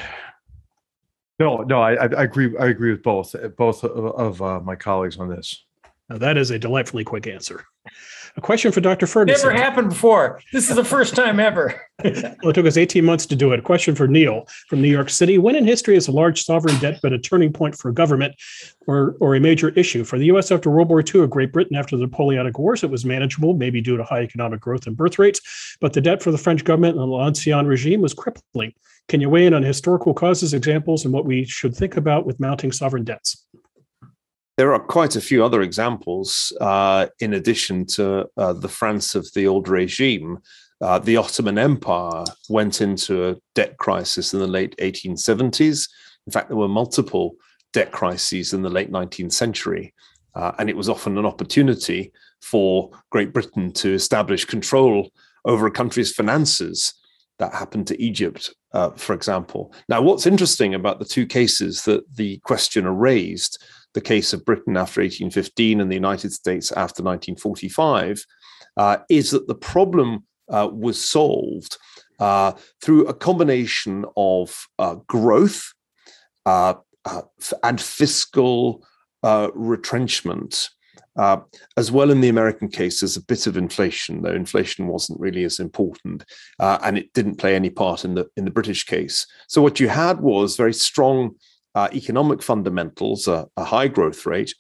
No, 1.40 1.58
no, 1.58 1.82
I, 1.82 1.94
I 1.94 2.24
agree. 2.24 2.56
I 2.60 2.68
agree 2.68 2.92
with 2.92 3.02
both 3.02 3.36
both 3.58 3.84
of, 3.84 4.06
of 4.06 4.42
uh, 4.42 4.60
my 4.60 4.76
colleagues 4.76 5.18
on 5.18 5.30
this. 5.30 5.66
Now 6.10 6.18
that 6.18 6.38
is 6.38 6.52
a 6.52 6.60
delightfully 6.60 7.04
quick 7.04 7.28
answer. 7.28 7.66
A 8.36 8.42
question 8.42 8.72
for 8.72 8.82
Dr. 8.82 9.06
Ferguson. 9.06 9.48
Never 9.48 9.62
happened 9.62 9.90
before. 9.90 10.42
This 10.52 10.68
is 10.70 10.76
the 10.76 10.84
first 10.84 11.16
time 11.16 11.40
ever. 11.40 11.80
well, 12.04 12.14
it 12.50 12.54
took 12.54 12.66
us 12.66 12.78
18 12.78 13.06
months 13.06 13.28
to 13.28 13.36
do 13.36 13.52
it. 13.52 13.60
A 13.60 13.62
question 13.62 13.94
for 13.94 14.08
Niall 14.08 14.48
from 14.68 14.82
New 14.82 14.90
York 14.90 15.12
City. 15.12 15.38
When 15.38 15.56
in 15.56 15.66
history 15.66 15.96
is 15.96 16.08
a 16.08 16.12
large 16.12 16.44
sovereign 16.44 16.78
debt 16.80 17.00
but 17.04 17.14
a 17.14 17.20
turning 17.20 17.54
point 17.54 17.78
for 17.78 17.92
government 17.92 18.34
or, 18.88 19.16
or 19.20 19.36
a 19.36 19.40
major 19.40 19.70
issue? 19.70 20.04
For 20.04 20.18
the 20.18 20.26
US 20.26 20.52
after 20.52 20.72
World 20.72 20.90
War 20.90 21.02
II 21.02 21.22
or 21.22 21.28
Great 21.28 21.54
Britain 21.54 21.76
after 21.76 21.96
the 21.96 22.04
Napoleonic 22.04 22.58
Wars, 22.58 22.84
it 22.84 22.90
was 22.90 23.06
manageable, 23.06 23.54
maybe 23.54 23.82
due 23.82 23.98
to 23.98 24.04
high 24.04 24.22
economic 24.22 24.62
growth 24.62 24.88
and 24.88 24.98
birth 24.98 25.20
rates. 25.20 25.78
But 25.80 25.94
the 25.94 26.02
debt 26.02 26.24
for 26.24 26.32
the 26.32 26.40
French 26.40 26.64
government 26.64 26.98
and 26.98 27.12
the 27.12 27.16
Ancien 27.16 27.68
regime 27.68 28.02
was 28.02 28.16
crippling. 28.16 28.74
Can 29.10 29.22
you 29.22 29.30
weigh 29.30 29.46
in 29.46 29.54
on 29.54 29.62
historical 29.62 30.14
causes, 30.14 30.56
examples, 30.56 31.06
and 31.06 31.14
what 31.14 31.26
we 31.26 31.46
should 31.46 31.76
think 31.76 31.98
about 31.98 32.26
with 32.26 32.40
mounting 32.40 32.72
sovereign 32.72 33.04
debts? 33.04 33.46
There 34.58 34.74
are 34.74 34.80
quite 34.80 35.16
a 35.16 35.22
few 35.22 35.44
other 35.44 35.62
examples 35.62 36.54
in 37.20 37.34
addition 37.34 37.86
to 37.88 38.30
uh, 38.38 38.54
the 38.54 38.70
France 38.70 39.16
of 39.16 39.32
the 39.34 39.48
old 39.48 39.68
regime. 39.68 40.40
Uh, 40.80 41.00
the 41.00 41.18
Ottoman 41.18 41.58
Empire 41.58 42.24
went 42.50 42.82
into 42.82 43.30
a 43.30 43.36
debt 43.56 43.78
crisis 43.78 44.34
in 44.34 44.40
the 44.40 44.48
late 44.48 44.76
1870s. 44.78 45.90
In 46.28 46.32
fact, 46.34 46.50
there 46.50 46.58
were 46.58 46.68
multiple 46.68 47.36
debt 47.72 47.92
crises 47.92 48.54
in 48.54 48.62
the 48.62 48.70
late 48.70 48.92
19th 48.92 49.32
century. 49.32 49.94
Uh, 50.36 50.52
and 50.60 50.70
it 50.70 50.78
was 50.78 50.90
often 50.90 51.18
an 51.18 51.26
opportunity 51.26 52.12
for 52.42 52.92
Great 53.12 53.34
Britain 53.34 53.72
to 53.72 53.94
establish 53.94 54.46
control 54.46 55.10
over 55.46 55.68
a 55.68 55.72
country's 55.72 56.14
finances. 56.14 56.94
That 57.40 57.54
happened 57.54 57.88
to 57.88 58.02
Egypt, 58.02 58.54
uh, 58.74 58.92
for 58.92 59.14
example. 59.14 59.74
Now, 59.90 60.02
what's 60.02 60.28
interesting 60.28 60.76
about 60.76 61.00
the 61.00 61.06
two 61.06 61.26
cases 61.26 61.84
that 61.84 62.04
the 62.16 62.38
questioner 62.40 62.94
raised 62.94 63.64
the 63.94 64.02
case 64.02 64.34
of 64.34 64.46
Britain 64.46 64.76
after 64.76 65.02
1815 65.02 65.80
and 65.80 65.90
the 65.90 65.96
United 65.96 66.34
States 66.34 66.72
after 66.72 67.04
1945, 67.04 68.26
uh, 68.78 68.98
is 69.10 69.32
that 69.32 69.48
the 69.48 69.56
problem 69.56 70.24
uh, 70.50 70.70
was 70.72 71.04
solved 71.04 71.78
uh, 72.20 72.54
through 72.82 73.06
a 73.08 73.14
combination 73.14 74.06
of 74.16 74.68
uh, 74.80 74.96
growth 75.08 75.74
uh, 76.46 76.76
uh, 77.06 77.22
and 77.64 77.82
fiscal 77.82 78.86
retrenchment. 79.54 80.70
as 81.78 81.92
well, 81.92 82.12
in 82.12 82.22
the 82.22 82.30
American 82.30 82.68
case, 82.68 83.00
there's 83.00 83.18
a 83.18 83.26
bit 83.26 83.48
of 83.48 83.58
inflation, 83.58 84.22
though 84.22 84.34
inflation 84.34 84.88
wasn't 84.88 85.20
really 85.20 85.44
as 85.44 85.60
important, 85.60 86.26
and 86.60 86.98
it 86.98 87.14
didn't 87.14 87.40
play 87.40 87.56
any 87.56 87.70
part 87.70 88.04
in 88.06 88.16
the 88.16 88.28
in 88.36 88.46
the 88.46 88.52
British 88.52 88.84
case. 88.86 89.26
So 89.48 89.62
what 89.62 89.80
you 89.80 89.88
had 89.88 90.20
was 90.20 90.58
very 90.58 90.74
strong 90.74 91.36
uh, 91.76 91.90
economic 91.94 92.42
fundamentals, 92.42 93.28
a, 93.28 93.48
a, 93.58 93.64
high 93.64 93.88
growth 93.88 94.26
rate, 94.26 94.54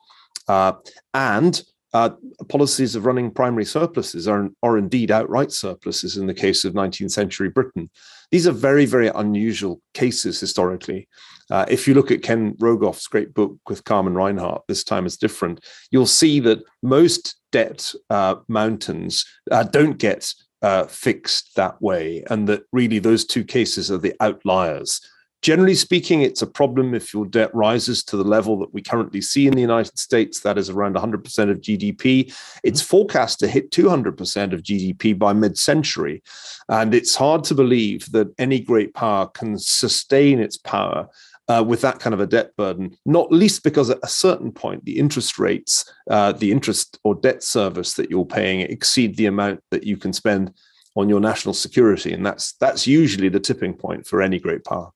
uh, 0.47 0.73
and 1.13 1.63
uh, 1.93 2.09
policies 2.49 2.95
of 2.95 3.05
running 3.05 3.29
primary 3.29 3.65
surpluses 3.65 4.27
are, 4.27 4.49
are 4.63 4.77
indeed 4.77 5.11
outright 5.11 5.51
surpluses 5.51 6.17
in 6.17 6.25
the 6.25 6.33
case 6.33 6.65
of 6.65 6.73
19th 6.73 7.11
century 7.11 7.49
Britain. 7.49 7.89
These 8.31 8.47
are 8.47 8.51
very, 8.51 8.85
very 8.85 9.09
unusual 9.09 9.79
cases 9.93 10.39
historically. 10.39 11.07
Uh, 11.51 11.65
if 11.67 11.87
you 11.87 11.93
look 11.93 12.09
at 12.09 12.23
Ken 12.23 12.55
Rogoff's 12.55 13.07
great 13.07 13.33
book 13.33 13.57
with 13.69 13.83
Carmen 13.83 14.15
Reinhart, 14.15 14.63
This 14.67 14.83
Time 14.83 15.05
is 15.05 15.17
Different, 15.17 15.63
you'll 15.91 16.07
see 16.07 16.39
that 16.39 16.63
most 16.81 17.35
debt 17.51 17.93
uh, 18.09 18.35
mountains 18.47 19.23
uh, 19.51 19.63
don't 19.63 19.99
get 19.99 20.33
uh, 20.63 20.85
fixed 20.85 21.55
that 21.55 21.79
way, 21.81 22.23
and 22.29 22.47
that 22.47 22.63
really 22.71 22.97
those 22.97 23.25
two 23.25 23.43
cases 23.43 23.91
are 23.91 23.97
the 23.97 24.15
outliers. 24.19 24.99
Generally 25.43 25.75
speaking, 25.75 26.21
it's 26.21 26.41
a 26.41 26.47
problem 26.47 26.95
if 26.95 27.13
your 27.13 27.25
debt 27.25 27.53
rises 27.53 28.01
to 28.05 28.15
the 28.15 28.23
level 28.23 28.57
that 28.59 28.73
we 28.73 28.81
currently 28.81 29.19
see 29.19 29.45
in 29.45 29.53
the 29.53 29.59
United 29.59 29.99
States, 29.99 30.39
that 30.39 30.57
is 30.57 30.69
around 30.69 30.95
100% 30.95 31.51
of 31.51 31.59
GDP. 31.59 32.33
It's 32.63 32.81
mm-hmm. 32.81 32.87
forecast 32.87 33.39
to 33.39 33.49
hit 33.49 33.69
200% 33.69 34.53
of 34.53 34.63
GDP 34.63 35.19
by 35.19 35.33
mid 35.33 35.57
century. 35.57 36.23
And 36.69 36.93
it's 36.93 37.13
hard 37.13 37.43
to 37.45 37.55
believe 37.55 38.09
that 38.13 38.33
any 38.39 38.61
great 38.61 38.93
power 38.93 39.27
can 39.27 39.59
sustain 39.59 40.39
its 40.39 40.55
power 40.57 41.09
uh, 41.49 41.61
with 41.67 41.81
that 41.81 41.99
kind 41.99 42.13
of 42.13 42.21
a 42.21 42.27
debt 42.27 42.55
burden, 42.55 42.95
not 43.05 43.29
least 43.29 43.65
because 43.65 43.89
at 43.89 43.99
a 44.01 44.07
certain 44.07 44.53
point, 44.53 44.85
the 44.85 44.97
interest 44.97 45.37
rates, 45.37 45.91
uh, 46.09 46.31
the 46.31 46.53
interest 46.53 46.97
or 47.03 47.15
debt 47.15 47.43
service 47.43 47.95
that 47.95 48.09
you're 48.09 48.25
paying 48.25 48.61
exceed 48.61 49.17
the 49.17 49.25
amount 49.25 49.59
that 49.71 49.83
you 49.83 49.97
can 49.97 50.13
spend 50.13 50.53
on 50.95 51.09
your 51.09 51.19
national 51.19 51.53
security. 51.53 52.13
And 52.13 52.25
that's, 52.25 52.53
that's 52.53 52.87
usually 52.87 53.27
the 53.27 53.41
tipping 53.41 53.73
point 53.73 54.07
for 54.07 54.21
any 54.21 54.39
great 54.39 54.63
power. 54.63 54.91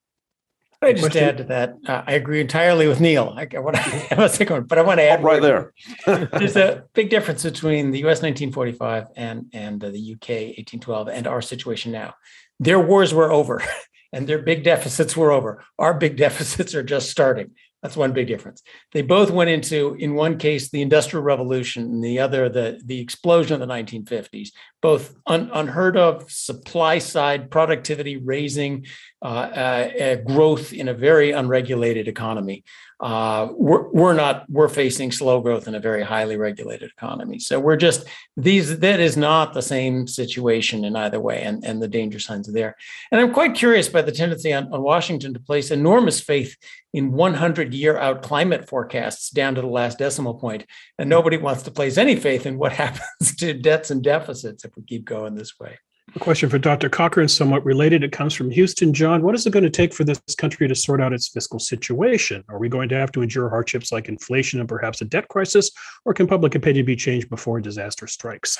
I 0.80 0.92
just 0.92 1.16
add 1.16 1.38
to 1.38 1.44
that. 1.44 1.76
Uh, 1.86 2.02
I 2.06 2.12
agree 2.12 2.40
entirely 2.40 2.86
with 2.86 3.00
Niall. 3.00 3.36
I, 3.36 3.46
what 3.58 3.74
I, 3.74 4.06
I 4.12 4.14
was 4.14 4.36
thinking, 4.36 4.62
but 4.62 4.78
I 4.78 4.82
want 4.82 5.00
to 5.00 5.04
add 5.04 5.24
right 5.24 5.42
there. 5.42 5.72
there's 6.06 6.56
a 6.56 6.84
big 6.94 7.10
difference 7.10 7.42
between 7.42 7.90
the 7.90 7.98
U.S. 8.00 8.22
1945 8.22 9.06
and 9.16 9.46
and 9.52 9.80
the 9.80 9.88
UK 9.88 10.28
1812 10.56 11.08
and 11.08 11.26
our 11.26 11.42
situation 11.42 11.90
now. 11.90 12.14
Their 12.60 12.78
wars 12.78 13.12
were 13.12 13.30
over, 13.32 13.62
and 14.12 14.28
their 14.28 14.38
big 14.38 14.62
deficits 14.62 15.16
were 15.16 15.32
over. 15.32 15.64
Our 15.78 15.94
big 15.94 16.16
deficits 16.24 16.74
are 16.76 16.84
just 16.84 17.10
starting. 17.10 17.52
That's 17.82 17.96
one 17.96 18.12
big 18.12 18.26
difference. 18.26 18.62
They 18.92 19.02
both 19.02 19.30
went 19.30 19.50
into, 19.50 19.94
in 20.00 20.14
one 20.14 20.36
case, 20.36 20.68
the 20.68 20.82
Industrial 20.82 21.22
Revolution, 21.22 21.84
and 21.84 22.02
the 22.02 22.18
other, 22.18 22.48
the, 22.48 22.80
the 22.84 23.00
explosion 23.00 23.54
of 23.54 23.60
the 23.60 23.72
1950s, 23.72 24.48
both 24.82 25.14
un, 25.26 25.48
unheard 25.52 25.96
of 25.96 26.28
supply 26.30 26.98
side 26.98 27.52
productivity 27.52 28.16
raising 28.16 28.86
uh, 29.22 29.26
uh, 29.26 29.90
uh, 30.00 30.14
growth 30.16 30.72
in 30.72 30.88
a 30.88 30.94
very 30.94 31.30
unregulated 31.30 32.08
economy 32.08 32.64
uh, 33.00 33.48
we're, 33.52 33.88
we're 33.90 34.14
not 34.14 34.44
we're 34.50 34.68
facing 34.68 35.12
slow 35.12 35.40
growth 35.40 35.68
in 35.68 35.74
a 35.74 35.80
very 35.80 36.02
highly 36.02 36.36
regulated 36.36 36.90
economy. 36.90 37.38
So 37.38 37.60
we're 37.60 37.76
just 37.76 38.04
these 38.36 38.80
that 38.80 38.98
is 38.98 39.16
not 39.16 39.54
the 39.54 39.62
same 39.62 40.06
situation 40.06 40.84
in 40.84 40.96
either 40.96 41.20
way 41.20 41.42
and, 41.42 41.64
and 41.64 41.80
the 41.80 41.86
danger 41.88 42.18
signs 42.18 42.48
are 42.48 42.52
there. 42.52 42.76
And 43.12 43.20
i'm 43.20 43.32
quite 43.32 43.54
curious 43.54 43.88
by 43.88 44.02
the 44.02 44.12
tendency 44.12 44.52
on, 44.52 44.72
on 44.72 44.82
washington 44.82 45.34
to 45.34 45.40
place 45.40 45.70
enormous 45.70 46.20
faith 46.20 46.56
in 46.92 47.12
100 47.12 47.74
year 47.74 47.96
out 47.98 48.22
climate 48.22 48.68
forecasts 48.68 49.30
down 49.30 49.54
to 49.54 49.60
the 49.60 49.66
last 49.66 49.98
decimal 49.98 50.34
point 50.34 50.66
and 50.98 51.08
nobody 51.08 51.36
wants 51.36 51.62
to 51.62 51.70
place 51.70 51.98
any 51.98 52.16
faith 52.16 52.46
in 52.46 52.58
what 52.58 52.72
happens 52.84 53.36
to 53.36 53.54
debts 53.54 53.90
and 53.90 54.02
deficits 54.02 54.64
if 54.64 54.76
we 54.76 54.82
keep 54.82 55.04
going 55.04 55.34
this 55.34 55.58
way 55.58 55.78
a 56.20 56.24
question 56.24 56.50
for 56.50 56.58
Dr. 56.58 56.88
Cochrane, 56.88 57.28
somewhat 57.28 57.64
related. 57.64 58.02
It 58.02 58.10
comes 58.10 58.34
from 58.34 58.50
Houston. 58.50 58.92
John, 58.92 59.22
what 59.22 59.36
is 59.36 59.46
it 59.46 59.52
going 59.52 59.62
to 59.62 59.70
take 59.70 59.94
for 59.94 60.02
this 60.02 60.20
country 60.36 60.66
to 60.66 60.74
sort 60.74 61.00
out 61.00 61.12
its 61.12 61.28
fiscal 61.28 61.60
situation? 61.60 62.42
Are 62.48 62.58
we 62.58 62.68
going 62.68 62.88
to 62.88 62.96
have 62.96 63.12
to 63.12 63.22
endure 63.22 63.48
hardships 63.48 63.92
like 63.92 64.08
inflation 64.08 64.58
and 64.58 64.68
perhaps 64.68 65.00
a 65.00 65.04
debt 65.04 65.28
crisis, 65.28 65.70
or 66.04 66.12
can 66.12 66.26
public 66.26 66.56
opinion 66.56 66.86
be 66.86 66.96
changed 66.96 67.30
before 67.30 67.60
disaster 67.60 68.08
strikes? 68.08 68.58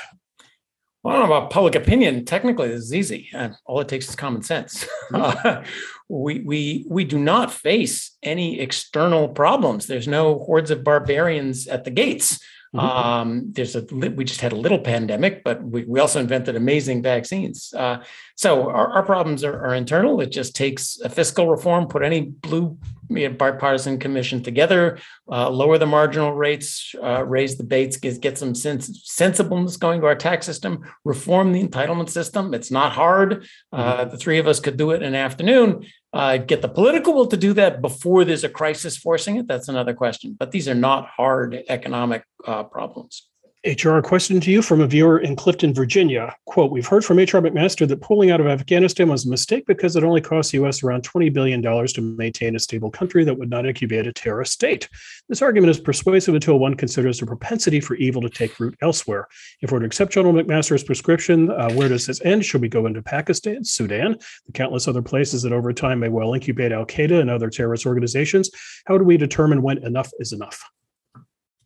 Well, 1.03 1.17
I 1.17 1.19
don't 1.19 1.29
know 1.29 1.37
about 1.37 1.50
public 1.50 1.75
opinion. 1.75 2.25
Technically, 2.25 2.69
this 2.69 2.85
is 2.85 2.95
easy. 2.95 3.29
and 3.33 3.57
all 3.65 3.81
it 3.81 3.88
takes 3.88 4.09
is 4.09 4.15
common 4.17 4.43
sense. 4.43 4.87
Uh, 5.15 5.65
we 6.11 6.41
we 6.41 6.85
we 6.87 7.03
do 7.03 7.19
not 7.19 7.50
face 7.50 8.19
any 8.23 8.61
external 8.61 9.27
problems. 9.27 9.87
There's 9.87 10.07
no 10.07 10.38
hordes 10.41 10.71
of 10.71 10.85
barbarians 10.85 11.67
at 11.67 11.85
the 11.85 11.91
gates. 11.91 12.38
Mm-hmm. 12.75 12.87
Um, 12.87 13.53
there's 13.53 13.77
a 13.77 13.83
we 13.91 14.25
just 14.25 14.43
had 14.43 14.53
a 14.53 14.57
little 14.57 14.79
pandemic, 14.79 15.43
but 15.43 15.63
we, 15.63 15.85
we 15.85 16.01
also 16.01 16.21
invented 16.21 16.55
amazing 16.55 17.03
vaccines. 17.03 17.73
Uh, 17.75 18.03
so 18.37 18.69
our, 18.69 18.89
our 18.93 19.03
problems 19.03 19.43
are, 19.43 19.59
are, 19.65 19.75
internal. 19.75 20.21
It 20.21 20.31
just 20.31 20.55
takes 20.55 20.99
a 21.01 21.09
fiscal 21.09 21.49
reform, 21.49 21.89
put 21.89 22.03
any 22.03 22.21
blue 22.21 22.77
bipartisan 23.09 23.99
commission 23.99 24.43
together, 24.43 24.99
uh, 25.31 25.49
lower 25.50 25.79
the 25.79 25.87
marginal 25.87 26.33
rates, 26.33 26.95
uh, 27.03 27.25
raise 27.25 27.57
the 27.57 27.65
baits, 27.65 27.97
get, 27.97 28.21
get 28.21 28.38
some 28.38 28.55
sens- 28.55 29.03
sensibleness 29.05 29.77
going 29.77 30.00
to 30.00 30.07
our 30.07 30.15
tax 30.15 30.47
system, 30.47 30.85
reform 31.05 31.53
the 31.53 31.67
entitlement 31.67 32.11
system. 32.11 32.55
It's 32.55 32.71
not 32.71 32.93
hard. 32.93 33.47
Uh, 33.73 33.99
mm-hmm. 33.99 34.11
the 34.11 34.17
three 34.17 34.38
of 34.38 34.47
us 34.47 34.61
could 34.61 34.77
do 34.77 34.91
it 34.91 35.03
in 35.03 35.09
an 35.09 35.15
afternoon. 35.15 35.87
Uh, 36.12 36.38
get 36.38 36.62
the 36.62 36.69
political 36.69 37.12
will 37.12 37.27
to 37.27 37.37
do 37.37 37.53
that 37.53 37.83
before 37.83 38.25
there's 38.25 38.45
a 38.45 38.49
crisis 38.49 38.97
forcing 38.97 39.37
it. 39.37 39.47
That's 39.47 39.69
another 39.69 39.95
question. 39.95 40.37
But 40.38 40.53
these 40.53 40.69
are 40.69 40.75
not 40.75 41.07
hard 41.07 41.62
economic 41.69 42.25
uh, 42.47 42.65
problems. 42.65 43.29
HR, 43.67 43.99
question 43.99 44.41
to 44.41 44.53
you 44.53 44.62
from 44.62 44.81
a 44.81 44.87
viewer 44.87 45.19
in 45.19 45.35
Clifton, 45.35 45.75
Virginia. 45.75 46.33
Quote, 46.47 46.71
we've 46.71 46.87
heard 46.87 47.05
from 47.05 47.17
HR 47.17 47.43
McMaster 47.43 47.88
that 47.88 48.00
pulling 48.00 48.31
out 48.31 48.41
of 48.41 48.47
Afghanistan 48.47 49.09
was 49.09 49.27
a 49.27 49.29
mistake 49.29 49.67
because 49.67 49.97
it 49.97 50.05
only 50.05 50.21
cost 50.21 50.53
the 50.53 50.65
US 50.65 50.85
around 50.85 51.03
$20 51.03 51.33
billion 51.33 51.61
to 51.61 52.00
maintain 52.00 52.55
a 52.55 52.61
stable 52.61 52.88
country 52.88 53.25
that 53.25 53.37
would 53.37 53.50
not 53.50 53.67
incubate 53.67 54.07
a 54.07 54.12
terrorist 54.12 54.53
state. 54.53 54.88
This 55.29 55.43
argument 55.43 55.73
is 55.73 55.81
persuasive 55.81 56.37
until 56.37 56.61
one 56.61 56.75
considers 56.75 57.19
the 57.19 57.27
propensity 57.27 57.81
for 57.81 57.97
evil 57.97 58.23
to 58.23 58.31
take 58.31 58.61
root 58.61 58.77
elsewhere. 58.81 59.27
If 59.61 59.73
we're 59.73 59.81
to 59.81 59.87
accept 59.87 60.12
General 60.12 60.35
McMaster's 60.35 60.85
prescription, 60.85 61.50
uh, 61.50 61.73
where 61.73 61.88
does 61.88 62.07
this 62.07 62.25
end? 62.25 62.45
Should 62.45 62.61
we 62.61 62.69
go 62.69 62.87
into 62.87 63.03
Pakistan, 63.03 63.65
Sudan, 63.65 64.19
the 64.47 64.53
countless 64.53 64.87
other 64.87 65.03
places 65.03 65.43
that 65.43 65.53
over 65.53 65.73
time 65.73 65.99
may 65.99 66.09
well 66.09 66.33
incubate 66.33 66.71
Al 66.71 66.87
Qaeda 66.87 67.21
and 67.21 67.29
other 67.29 67.50
terrorist 67.50 67.87
organizations? 67.87 68.50
How 68.87 68.99
do 68.99 69.05
we 69.05 69.17
determine 69.17 69.62
when 69.62 69.79
enough 69.79 70.12
is 70.21 70.33
enough? 70.33 70.62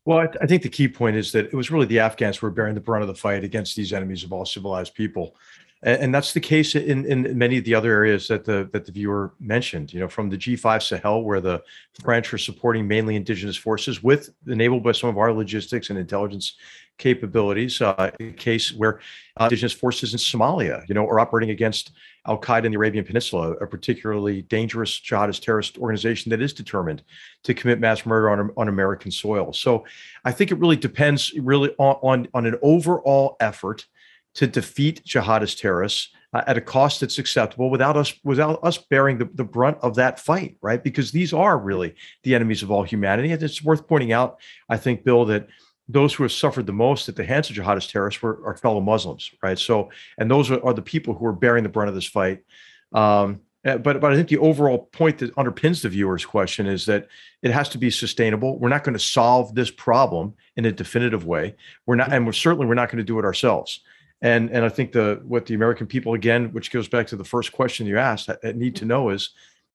Well, 0.05 0.19
I, 0.19 0.29
I, 0.41 0.47
think 0.47 0.63
the 0.63 0.69
key 0.69 0.89
point 0.89 1.17
is 1.17 1.31
that 1.33 1.47
it 1.47 1.55
was 1.55 1.71
really 1.71 1.87
the 1.87 2.01
Afghans 2.01 2.39
who 2.39 2.47
were 2.47 2.51
bearing 2.51 2.75
the 2.75 2.81
brunt 2.81 3.03
of 3.03 3.09
the 3.09 3.15
fight 3.15 3.45
against 3.45 3.77
these 3.77 3.93
enemies 3.93 4.25
of 4.25 4.33
all 4.33 4.45
civilized 4.45 4.95
people, 4.95 5.37
and, 5.83 6.03
and 6.03 6.15
that's 6.15 6.33
the 6.33 6.41
case 6.41 6.75
in, 6.75 7.07
in 7.07 7.39
many 7.39 7.57
of 7.57 7.65
the 7.65 7.75
other 7.75 7.93
areas 7.93 8.27
that 8.29 8.45
the 8.45 8.69
that 8.73 8.85
the 8.85 8.91
viewer 8.93 9.33
mentioned. 9.39 9.93
You 9.93 10.01
know, 10.01 10.09
from 10.09 10.29
the 10.29 10.37
G5 10.37 10.83
Sahel, 10.83 11.23
where 11.23 11.41
the 11.41 11.63
French 12.03 12.35
are 12.35 12.39
supporting 12.39 12.89
mainly 12.89 13.15
indigenous 13.15 13.57
forces, 13.57 14.03
with 14.03 14.31
enabled 14.49 14.83
by 14.83 14.93
some 14.93 15.09
of 15.09 15.19
our 15.19 15.33
logistics 15.33 15.91
and 15.91 15.99
intelligence 15.99 16.57
capabilities. 16.99 17.81
Uh, 17.81 18.11
a 18.21 18.33
case 18.33 18.73
where 18.73 19.01
uh, 19.39 19.45
indigenous 19.45 19.73
forces 19.73 20.13
in 20.13 20.19
Somalia, 20.19 20.87
you 20.89 20.95
know, 20.95 21.07
are 21.07 21.21
operating 21.21 21.51
against 21.51 21.93
Al 22.27 22.41
Qaeda 22.41 22.65
in 22.65 22.73
the 22.73 22.79
Arabian 22.79 23.05
Peninsula, 23.05 23.53
a 23.53 23.67
particularly 23.67 24.43
dangerous 24.43 25.01
jihadist 25.01 25.43
terrorist 25.43 25.79
organization 25.79 26.31
that 26.31 26.41
is 26.41 26.53
determined 26.53 27.03
to 27.43 27.55
commit 27.55 27.81
mass 27.81 28.07
murder 28.07 28.31
on, 28.31 28.51
on 28.57 28.69
American 28.69 29.11
soil. 29.11 29.53
So 29.53 29.85
I 30.25 30.33
think 30.33 30.53
it 30.53 30.59
really 30.59 30.77
depends 30.77 31.33
really 31.39 31.71
on, 31.79 31.97
on, 32.03 32.29
on 32.35 32.47
an 32.47 32.57
overall 32.63 33.37
effort 33.41 33.87
to 34.35 34.47
defeat 34.47 35.03
jihadist 35.05 35.61
terrorists 35.61 36.11
uh, 36.33 36.43
at 36.47 36.57
a 36.57 36.61
cost 36.61 37.01
that's 37.01 37.19
acceptable 37.19 37.69
without 37.69 37.97
us 37.97 38.15
without 38.25 38.59
us 38.63 38.79
bearing 38.79 39.19
the, 39.19 39.29
the 39.35 39.45
brunt 39.45 39.77
of 39.83 39.95
that 39.97 40.19
fight, 40.19 40.57
right? 40.63 40.83
Because 40.83 41.11
these 41.11 41.33
are 41.33 41.59
really 41.59 41.95
the 42.23 42.35
enemies 42.35 42.63
of 42.63 42.71
all 42.71 42.83
humanity. 42.83 43.33
And 43.33 43.43
it's 43.43 43.63
worth 43.63 43.87
pointing 43.87 44.13
out, 44.13 44.39
I 44.69 44.79
think, 44.79 45.05
Bill, 45.05 45.27
that 45.27 45.49
those 45.89 46.15
who 46.15 46.23
have 46.23 46.33
suffered 46.33 46.67
the 46.67 46.73
most 46.73 47.09
at 47.09 47.17
the 47.17 47.25
hands 47.25 47.51
of 47.51 47.57
jihadist 47.57 47.91
terrorists 47.91 48.23
were 48.23 48.45
our 48.47 48.57
fellow 48.57 48.81
Muslims, 48.81 49.31
right? 49.43 49.59
So, 49.59 49.91
and 50.19 50.31
those 50.31 50.51
are, 50.51 50.65
are 50.65 50.75
the 50.75 50.83
people 50.83 51.15
who 51.15 51.27
are 51.27 51.33
bearing 51.33 51.63
the 51.63 51.69
brunt 51.69 51.89
of 51.89 51.95
this 51.95 52.07
fight. 52.07 52.45
Um, 52.93 53.41
eh, 53.65 53.77
but 53.77 54.01
but 54.01 54.13
I 54.13 54.17
think 54.17 54.29
the 54.29 54.39
overall 54.39 54.87
point 54.93 55.19
that 55.19 55.35
underpins 55.35 55.83
the 55.83 55.89
viewer's 55.89 56.25
question 56.25 56.67
is 56.67 56.87
that 56.87 57.09
it 57.43 57.51
has 57.51 57.69
to 57.71 57.79
be 57.79 57.91
sustainable. 57.91 58.59
We're 58.59 58.69
not 58.69 58.85
going 58.85 58.95
to 58.95 58.99
solve 58.99 59.55
this 59.55 59.71
problem 59.71 60.35
in 60.57 60.65
a 60.65 60.73
definitive 60.73 61.27
way. 61.27 61.57
We're 61.87 61.97
not, 61.97 62.13
and 62.13 62.27
we're 62.27 62.33
certainly 62.33 62.67
we're 62.67 62.75
not 62.75 62.89
going 62.89 62.99
to 62.99 63.05
do 63.05 63.19
it 63.19 63.25
ourselves. 63.25 63.81
And 64.21 64.51
and 64.51 64.65
I 64.65 64.69
think 64.69 64.93
the 64.93 65.21
what 65.25 65.47
the 65.47 65.55
American 65.55 65.87
people 65.87 66.15
again, 66.15 66.53
which 66.53 66.71
goes 66.71 66.89
back 66.89 67.09
to 67.09 67.17
the 67.17 67.25
first 67.25 67.53
question 67.53 67.87
you 67.87 67.99
asked, 67.99 68.31
need 68.55 68.77
to 68.77 68.85
know 68.85 69.11
is 69.11 69.31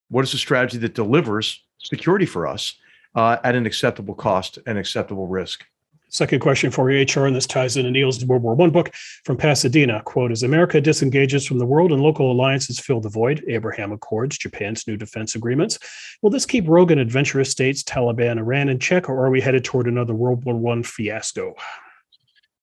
what 0.10 0.24
is 0.24 0.32
the 0.32 0.38
strategy 0.38 0.78
that 0.78 0.96
delivers 0.96 1.66
security 1.80 2.26
for 2.26 2.48
us 2.48 2.76
uh, 3.16 3.38
at 3.44 3.56
an 3.56 3.66
acceptable 3.66 4.16
cost 4.16 4.58
and 4.66 4.78
acceptable 4.78 5.28
risk. 5.28 5.66
Second 6.10 6.40
question 6.40 6.72
for 6.72 6.90
you, 6.90 7.04
HR, 7.04 7.26
and 7.26 7.36
this 7.36 7.46
ties 7.46 7.76
into 7.76 7.92
Niall's 7.92 8.24
World 8.24 8.42
War 8.42 8.56
One 8.56 8.70
book 8.70 8.92
from 9.26 9.36
Pasadena. 9.36 10.02
Quote, 10.04 10.32
as 10.32 10.42
America 10.42 10.80
disengages 10.80 11.46
from 11.46 11.60
the 11.60 11.66
world 11.66 11.92
and 11.92 12.02
local 12.02 12.32
alliances 12.32 12.80
fill 12.80 13.02
the 13.02 13.10
void, 13.10 13.44
Abraham 13.50 13.92
Accords, 13.92 14.38
Japan's 14.38 14.88
new 14.88 14.96
defense 14.96 15.36
agreements, 15.36 15.78
will 16.22 16.30
this 16.30 16.46
keep 16.46 16.66
rogue 16.68 16.92
and 16.92 17.02
adventurous 17.02 17.52
states, 17.52 17.84
Taliban, 17.84 18.38
Iran 18.38 18.70
in 18.70 18.80
check, 18.80 19.10
or 19.10 19.26
are 19.26 19.30
we 19.30 19.42
headed 19.42 19.66
toward 19.66 19.86
another 19.86 20.14
World 20.14 20.46
War 20.46 20.56
One 20.56 20.82
fiasco? 20.82 21.56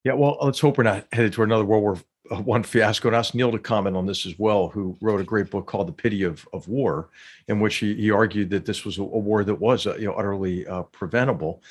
Yeah, 0.05 0.15
well, 0.15 0.39
let's 0.41 0.61
hope 0.61 0.79
we're 0.79 0.85
not 0.85 1.07
headed 1.13 1.35
toward 1.35 1.51
another 1.51 1.67
World 1.67 1.83
War 1.83 2.41
One 2.43 2.63
fiasco. 2.63 3.09
And 3.09 3.17
ask 3.17 3.35
Niall 3.35 3.53
to 3.53 3.59
comment 3.59 3.95
on 3.95 4.07
this 4.07 4.25
as 4.25 4.39
well, 4.39 4.69
who 4.69 4.97
wrote 5.03 5.21
a 5.21 5.25
great 5.25 5.51
book 5.51 5.67
called 5.67 5.89
The 5.89 5.93
Pity 5.93 6.23
of, 6.23 6.49
of 6.55 6.67
War, 6.67 7.11
in 7.49 7.61
which 7.61 7.77
he, 7.77 7.95
he 7.95 8.11
argued 8.11 8.49
that 8.51 8.65
this 8.65 8.87
was 8.87 8.97
a, 8.97 9.03
a 9.03 9.05
war 9.05 9.45
that 9.45 9.55
was 9.55 9.87
uh, 9.87 9.97
you 9.97 10.07
know, 10.07 10.15
utterly 10.15 10.67
uh, 10.67 10.85
preventable 10.85 11.63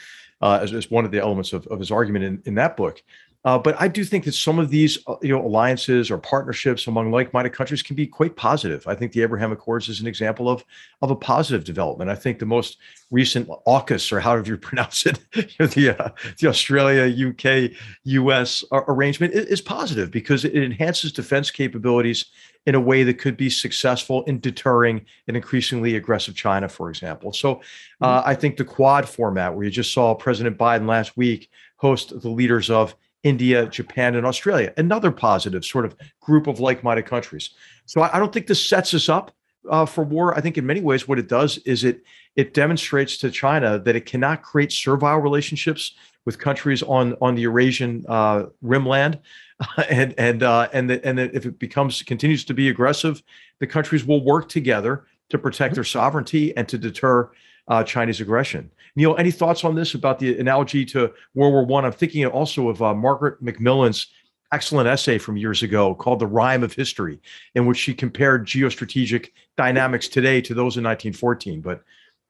uh, 0.44 0.60
as, 0.62 0.74
as, 0.74 0.92
one 0.92 1.06
of 1.06 1.12
the 1.12 1.20
elements 1.20 1.54
of, 1.54 1.66
of 1.68 1.80
his 1.80 1.90
argument 1.90 2.26
in, 2.26 2.42
in 2.46 2.56
that 2.56 2.76
book. 2.76 3.02
Uh, 3.46 3.60
but 3.60 3.76
I 3.80 3.90
do 3.90 4.06
think 4.06 4.24
that 4.24 4.34
some 4.34 4.58
of 4.58 4.70
these, 4.70 4.98
uh, 5.06 5.16
you 5.22 5.30
know, 5.30 5.46
alliances 5.46 6.10
or 6.10 6.18
partnerships 6.18 6.88
among 6.88 7.12
like-minded 7.12 7.52
countries 7.52 7.84
can 7.84 7.96
be 7.96 8.08
quite 8.08 8.38
positive. 8.38 8.88
I 8.88 8.96
think 8.96 9.12
the 9.12 9.22
Abraham 9.22 9.52
Accords 9.52 9.90
is 9.90 10.00
an 10.00 10.08
example 10.08 10.50
of 10.50 10.64
of 11.02 11.12
a 11.12 11.16
positive 11.16 11.66
development. 11.66 12.10
I 12.10 12.16
think 12.16 12.40
the 12.40 12.46
most 12.46 12.78
recent 13.12 13.50
AUKUS, 13.68 14.14
or 14.14 14.22
however 14.22 14.48
you 14.48 14.58
pronounce 14.70 15.06
it, 15.06 15.20
you 15.36 15.44
know, 15.60 15.68
the 15.68 16.04
uh, 16.04 16.10
the 16.40 16.48
Australia, 16.48 17.30
UK, 17.30 17.72
US 18.04 18.64
arrangement 18.72 19.34
is, 19.34 19.46
is 19.48 19.62
positive 19.62 20.10
because 20.10 20.46
it 20.46 20.56
enhances 20.56 21.12
defense 21.12 21.52
capabilities 21.52 22.26
in 22.66 22.76
a 22.76 22.80
way 22.80 23.04
that 23.04 23.16
could 23.16 23.36
be 23.36 23.50
successful 23.50 24.24
in 24.24 24.40
deterring 24.40 25.06
an 25.28 25.36
increasingly 25.36 25.98
aggressive 25.98 26.34
China, 26.34 26.70
for 26.70 26.90
example. 26.90 27.34
So 27.34 27.62
uh, 28.00 28.20
mm-hmm. 28.20 28.30
I 28.30 28.36
think 28.36 28.56
the 28.56 28.64
Quad 28.64 29.08
format, 29.08 29.54
where 29.54 29.66
you 29.66 29.70
just 29.70 29.94
saw 29.94 30.16
President 30.16 30.58
Biden 30.58 30.88
last 30.88 31.18
week 31.18 31.50
host 31.76 32.22
the 32.22 32.30
leaders 32.30 32.70
of 32.70 32.96
India, 33.24 33.66
Japan, 33.68 34.16
and 34.16 34.26
Australia, 34.26 34.74
another 34.78 35.12
positive 35.12 35.64
sort 35.64 35.86
of 35.86 35.96
group 36.22 36.48
of 36.48 36.60
like 36.60 36.84
minded 36.84 37.06
countries. 37.06 37.52
So 37.86 38.02
I, 38.02 38.16
I, 38.16 38.20
don't 38.20 38.34
think 38.34 38.48
this 38.48 38.66
sets 38.66 38.94
us 38.94 39.08
up 39.10 39.32
uh, 39.70 39.86
for 39.86 40.04
war. 40.04 40.38
I 40.38 40.42
think 40.42 40.58
in 40.58 40.66
many 40.66 40.82
ways, 40.82 41.08
what 41.08 41.20
it 41.20 41.28
does 41.28 41.58
is 41.60 41.84
it 41.84 42.04
it 42.36 42.54
demonstrates 42.54 43.18
to 43.18 43.32
China 43.32 43.80
that 43.80 43.96
it 43.96 44.06
cannot 44.06 44.42
create 44.42 44.72
servile 44.72 45.20
relationships 45.20 45.94
with 46.26 46.38
countries 46.40 46.84
on 46.84 47.16
on 47.22 47.36
the 47.36 47.42
Eurasian 47.42 48.06
uh, 48.08 48.46
rimland, 48.64 49.20
and 49.90 50.14
and 50.18 50.44
uh, 50.44 50.68
and 50.74 50.90
that 50.90 51.06
and 51.06 51.18
that 51.18 51.34
if 51.34 51.46
it 51.46 51.60
becomes 51.60 52.02
continues 52.02 52.44
to 52.46 52.54
be 52.54 52.70
aggressive, 52.70 53.24
the 53.60 53.68
countries 53.68 54.06
will 54.06 54.24
work 54.24 54.50
together 54.50 55.06
to 55.30 55.38
protect 55.38 55.72
mm-hmm. 55.72 55.76
their 55.76 55.84
sovereignty 55.84 56.56
and 56.58 56.68
to 56.68 56.78
deter 56.78 57.32
uh, 57.68 57.84
Chinese 57.84 58.22
aggression. 58.22 58.70
Niall, 58.96 59.18
any 59.18 59.32
thoughts 59.32 59.64
on 59.64 59.76
this 59.76 59.94
about 59.94 60.20
the 60.20 60.38
analogy 60.40 60.86
to 60.86 61.12
World 61.34 61.54
War 61.54 61.66
One? 61.66 61.86
I'm 61.86 61.92
thinking 61.92 62.26
also 62.26 62.70
of 62.70 62.82
uh, 62.82 62.94
Margaret 62.94 63.42
Macmillan's 63.42 64.08
excellent 64.52 64.88
essay 64.88 65.18
from 65.18 65.36
years 65.38 65.64
ago 65.64 65.96
called 65.96 66.20
"The 66.20 66.28
Rhyme 66.28 66.64
of 66.64 66.74
History," 66.74 67.20
in 67.56 67.66
which 67.66 67.78
she 67.78 67.94
compared 67.94 68.46
geostrategic 68.46 69.30
dynamics 69.58 70.08
today 70.08 70.42
to 70.42 70.54
those 70.54 70.78
in 70.78 70.84
1914. 70.84 71.62
But 71.62 71.84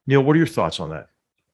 Niall, 0.06 0.24
what 0.24 0.34
are 0.34 0.38
your 0.38 0.46
thoughts 0.46 0.80
on 0.80 0.90
that? 0.90 1.08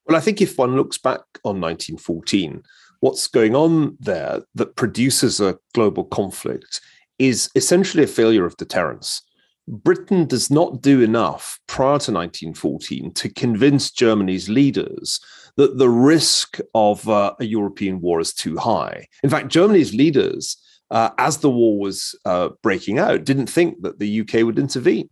Well, 0.06 0.16
I 0.16 0.20
think 0.20 0.40
if 0.40 0.58
one 0.58 0.76
looks 0.76 0.98
back 0.98 1.20
on 1.44 1.60
1914, 1.60 2.62
what's 3.00 3.26
going 3.26 3.54
on 3.54 3.96
there 4.00 4.42
that 4.54 4.76
produces 4.76 5.40
a 5.40 5.58
global 5.74 6.04
conflict 6.04 6.80
is 7.18 7.50
essentially 7.54 8.04
a 8.04 8.08
failure 8.08 8.46
of 8.46 8.56
deterrence. 8.56 9.22
Britain 9.70 10.26
does 10.26 10.50
not 10.50 10.82
do 10.82 11.00
enough 11.00 11.60
prior 11.68 11.98
to 12.00 12.12
1914 12.12 13.12
to 13.14 13.28
convince 13.28 13.92
Germany's 13.92 14.48
leaders 14.48 15.20
that 15.56 15.78
the 15.78 15.88
risk 15.88 16.58
of 16.74 17.08
uh, 17.08 17.34
a 17.38 17.44
European 17.44 18.00
war 18.00 18.20
is 18.20 18.34
too 18.34 18.56
high. 18.56 19.06
In 19.22 19.30
fact, 19.30 19.48
Germany's 19.48 19.94
leaders, 19.94 20.56
uh, 20.90 21.10
as 21.18 21.38
the 21.38 21.50
war 21.50 21.78
was 21.78 22.18
uh, 22.24 22.48
breaking 22.62 22.98
out, 22.98 23.24
didn't 23.24 23.46
think 23.46 23.80
that 23.82 24.00
the 24.00 24.20
UK 24.20 24.44
would 24.44 24.58
intervene. 24.58 25.08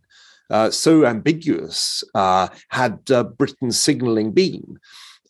Uh, 0.49 0.69
so 0.69 1.05
ambiguous 1.05 2.03
uh, 2.15 2.49
had 2.69 2.99
uh, 3.11 3.23
Britain's 3.23 3.79
signaling 3.79 4.33
been. 4.33 4.77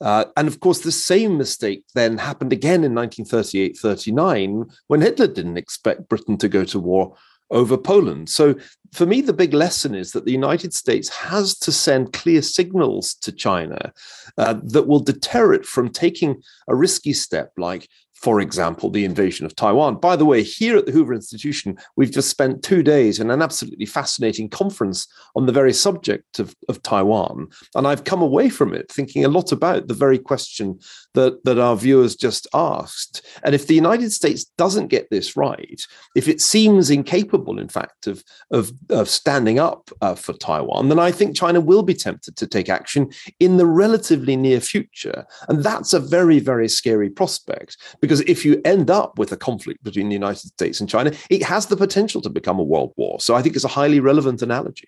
and 0.02 0.48
of 0.48 0.60
course, 0.60 0.80
the 0.80 0.92
same 0.92 1.38
mistake 1.38 1.84
then 1.94 2.18
happened 2.18 2.54
again 2.54 2.84
in 2.84 2.96
1938 2.96 3.78
39 3.78 4.66
when 4.88 5.02
Hitler 5.02 5.28
didn't 5.28 5.58
expect 5.58 6.10
Britain 6.10 6.38
to 6.38 6.50
go 6.50 6.64
to 6.64 6.80
war 6.80 7.16
over 7.52 7.78
Poland. 7.78 8.30
So 8.30 8.56
for 8.94 9.06
me, 9.06 9.22
the 9.22 9.34
big 9.34 9.54
lesson 9.54 9.94
is 9.96 10.12
that 10.12 10.26
the 10.26 10.32
United 10.32 10.74
States 10.74 11.10
has 11.10 11.58
to 11.60 11.72
send 11.72 12.14
clear 12.14 12.42
signals 12.42 13.14
to 13.16 13.32
China 13.32 13.94
uh, 14.38 14.56
that 14.64 14.88
will 14.88 15.00
deter 15.00 15.54
it 15.54 15.66
from 15.66 15.90
taking 15.90 16.42
a 16.68 16.76
risky 16.76 17.14
step 17.14 17.52
like 17.58 17.88
for 18.22 18.42
example, 18.42 18.90
the 18.90 19.06
invasion 19.06 19.46
of 19.46 19.56
Taiwan. 19.56 19.96
By 19.96 20.16
the 20.18 20.26
way, 20.26 20.44
here 20.44 20.76
at 20.78 20.86
the 20.86 20.92
Hoover 20.92 21.14
Institution, 21.14 21.78
we've 21.96 22.12
just 22.12 22.30
spent 22.30 22.64
two 22.64 22.84
days 22.84 23.20
in 23.20 23.32
an 23.32 23.42
absolutely 23.42 23.86
fascinating 23.86 24.50
conference 24.50 25.08
on 25.36 25.46
the 25.46 25.54
very 25.54 25.72
subject 25.72 26.40
of, 26.40 26.54
of 26.68 26.84
Taiwan. 26.84 27.48
And 27.76 27.88
I've 27.88 28.04
come 28.04 28.22
away 28.22 28.50
from 28.50 28.74
it 28.74 28.92
thinking 28.92 29.24
a 29.24 29.30
lot 29.30 29.54
about 29.54 29.88
the 29.88 29.94
very 29.94 30.20
question 30.20 30.80
that, 31.14 31.44
that 31.46 31.60
our 31.60 31.78
viewers 31.78 32.16
just 32.16 32.46
asked. 32.54 33.26
And 33.44 33.56
if 33.56 33.68
the 33.68 33.76
United 33.76 34.12
States 34.12 34.46
doesn't 34.58 34.88
get 34.88 35.10
this 35.10 35.38
right, 35.38 35.82
if 36.14 36.28
it 36.28 36.42
seems 36.42 36.90
incapable, 36.90 37.58
in 37.58 37.70
fact, 37.70 38.06
of, 38.08 38.24
of, 38.52 38.72
of 38.90 39.08
standing 39.08 39.60
up 39.60 39.90
uh, 40.02 40.16
for 40.16 40.34
Taiwan, 40.34 40.90
then 40.90 41.00
I 41.00 41.12
think 41.12 41.38
China 41.38 41.62
will 41.62 41.84
be 41.84 41.94
tempted 41.94 42.36
to 42.36 42.48
take 42.48 42.68
action 42.68 43.12
in 43.40 43.56
the 43.56 43.66
relatively 43.66 44.36
near 44.36 44.60
future. 44.60 45.26
And 45.48 45.64
that's 45.64 45.94
a 45.94 46.00
very, 46.00 46.40
very 46.40 46.68
scary 46.68 47.10
prospect 47.10 47.78
because 48.10 48.22
if 48.22 48.44
you 48.44 48.60
end 48.66 48.90
up 48.90 49.20
with 49.20 49.32
a 49.32 49.38
conflict 49.38 49.84
between 49.84 50.10
the 50.10 50.16
United 50.16 50.40
States 50.40 50.80
and 50.80 50.90
China, 50.90 51.12
it 51.30 51.44
has 51.44 51.68
the 51.68 51.78
potential 51.78 52.22
to 52.22 52.30
become 52.30 52.58
a 52.58 52.64
world 52.64 52.92
war. 52.98 53.20
So 53.20 53.36
I 53.36 53.44
think 53.44 53.56
it's 53.56 53.66
a 53.66 53.68
highly 53.68 54.00
relevant 54.00 54.42
analogy. 54.42 54.88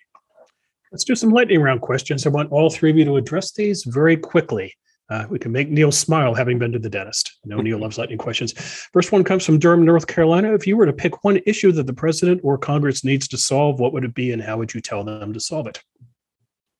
Let's 0.90 1.04
do 1.04 1.14
some 1.14 1.30
lightning 1.30 1.62
round 1.62 1.82
questions. 1.82 2.26
I 2.26 2.30
want 2.30 2.50
all 2.50 2.68
three 2.68 2.90
of 2.90 2.96
you 2.96 3.04
to 3.04 3.16
address 3.16 3.52
these 3.52 3.84
very 3.84 4.16
quickly. 4.16 4.74
Uh, 5.08 5.26
we 5.30 5.38
can 5.38 5.52
make 5.52 5.70
Niall 5.70 5.92
smile 5.92 6.34
having 6.34 6.58
been 6.58 6.72
to 6.72 6.80
the 6.80 6.90
dentist. 6.90 7.38
No, 7.44 7.60
Niall 7.60 7.78
loves 7.82 7.96
lightning 7.96 8.18
questions. 8.18 8.54
First 8.92 9.12
one 9.12 9.22
comes 9.22 9.46
from 9.46 9.60
Durham, 9.60 9.84
North 9.84 10.08
Carolina. 10.08 10.52
If 10.52 10.66
you 10.66 10.76
were 10.76 10.86
to 10.86 10.92
pick 10.92 11.22
one 11.22 11.38
issue 11.46 11.70
that 11.70 11.86
the 11.86 11.94
president 11.94 12.40
or 12.42 12.58
Congress 12.58 13.04
needs 13.04 13.28
to 13.28 13.38
solve, 13.38 13.78
what 13.78 13.92
would 13.92 14.04
it 14.04 14.14
be 14.14 14.32
and 14.32 14.42
how 14.42 14.58
would 14.58 14.74
you 14.74 14.80
tell 14.80 15.04
them 15.04 15.32
to 15.32 15.38
solve 15.38 15.68
it? 15.68 15.80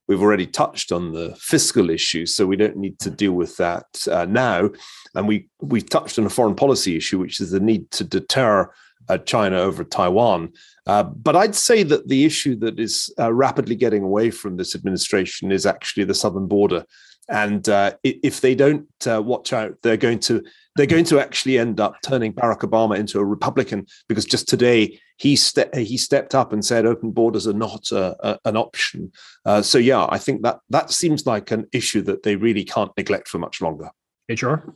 We've 0.09 0.23
already 0.23 0.47
touched 0.47 0.93
on 0.93 1.13
the 1.13 1.35
fiscal 1.39 1.91
issue, 1.91 2.27
so 2.27 2.47
we 2.47 2.57
don't 2.57 2.77
need 2.77 2.99
to 3.01 3.11
deal 3.11 3.33
with 3.33 3.57
that 3.59 3.87
uh, 4.11 4.27
now. 4.27 4.71
And 5.15 5.29
we 5.29 5.49
we 5.61 5.81
touched 5.81 6.19
on 6.19 6.27
a 6.27 6.31
foreign 6.31 6.55
policy 6.55 6.97
issue, 6.97 7.19
which 7.19 7.41
is 7.41 7.51
the 7.51 7.61
need 7.61 7.91
to 7.93 8.05
deter 8.05 8.73
uh, 9.09 9.19
China 9.19 9.59
over 9.59 9.85
Taiwan. 9.85 10.53
Uh, 10.87 11.05
but 11.05 11.37
I'd 11.37 11.55
say 11.55 11.83
that 11.85 12.09
the 12.09 12.25
issue 12.25 12.57
that 12.57 12.81
is 12.81 13.13
uh, 13.19 13.33
rapidly 13.33 13.77
getting 13.77 14.03
away 14.03 14.31
from 14.31 14.57
this 14.57 14.75
administration 14.75 15.53
is 15.53 15.67
actually 15.67 16.05
the 16.05 16.15
southern 16.15 16.47
border. 16.47 16.85
And 17.29 17.69
uh, 17.69 17.93
if 18.03 18.41
they 18.41 18.55
don't 18.55 18.89
uh, 19.07 19.23
watch 19.23 19.53
out, 19.53 19.77
they're 19.83 19.97
going 19.97 20.21
to 20.21 20.43
they're 20.77 20.87
going 20.87 21.05
to 21.05 21.21
actually 21.21 21.59
end 21.59 21.81
up 21.81 21.97
turning 22.03 22.33
Barack 22.33 22.61
Obama 22.61 22.99
into 22.99 23.19
a 23.19 23.25
Republican 23.25 23.87
because 24.09 24.25
just 24.25 24.49
today 24.49 24.99
he 25.19 25.37
ste- 25.37 25.75
he 25.75 25.97
stepped 25.97 26.35
up 26.35 26.53
and 26.53 26.65
said 26.65 26.87
open 26.87 27.11
borders 27.11 27.47
are 27.47 27.53
not 27.53 27.91
a, 27.93 28.17
a, 28.27 28.39
an 28.47 28.57
option. 28.57 29.13
Uh, 29.45 29.63
so 29.63 29.79
yeah, 29.79 30.07
I 30.09 30.19
think 30.19 30.43
that 30.43 30.61
that 30.71 30.91
seems 30.91 31.27
like 31.27 31.51
an 31.51 31.67
issue 31.73 32.03
that 32.03 32.23
they 32.23 32.37
really 32.37 32.65
can't 32.65 32.93
neglect 32.97 33.29
for 33.29 33.39
much 33.39 33.61
longer. 33.61 33.91
HR. 34.29 34.75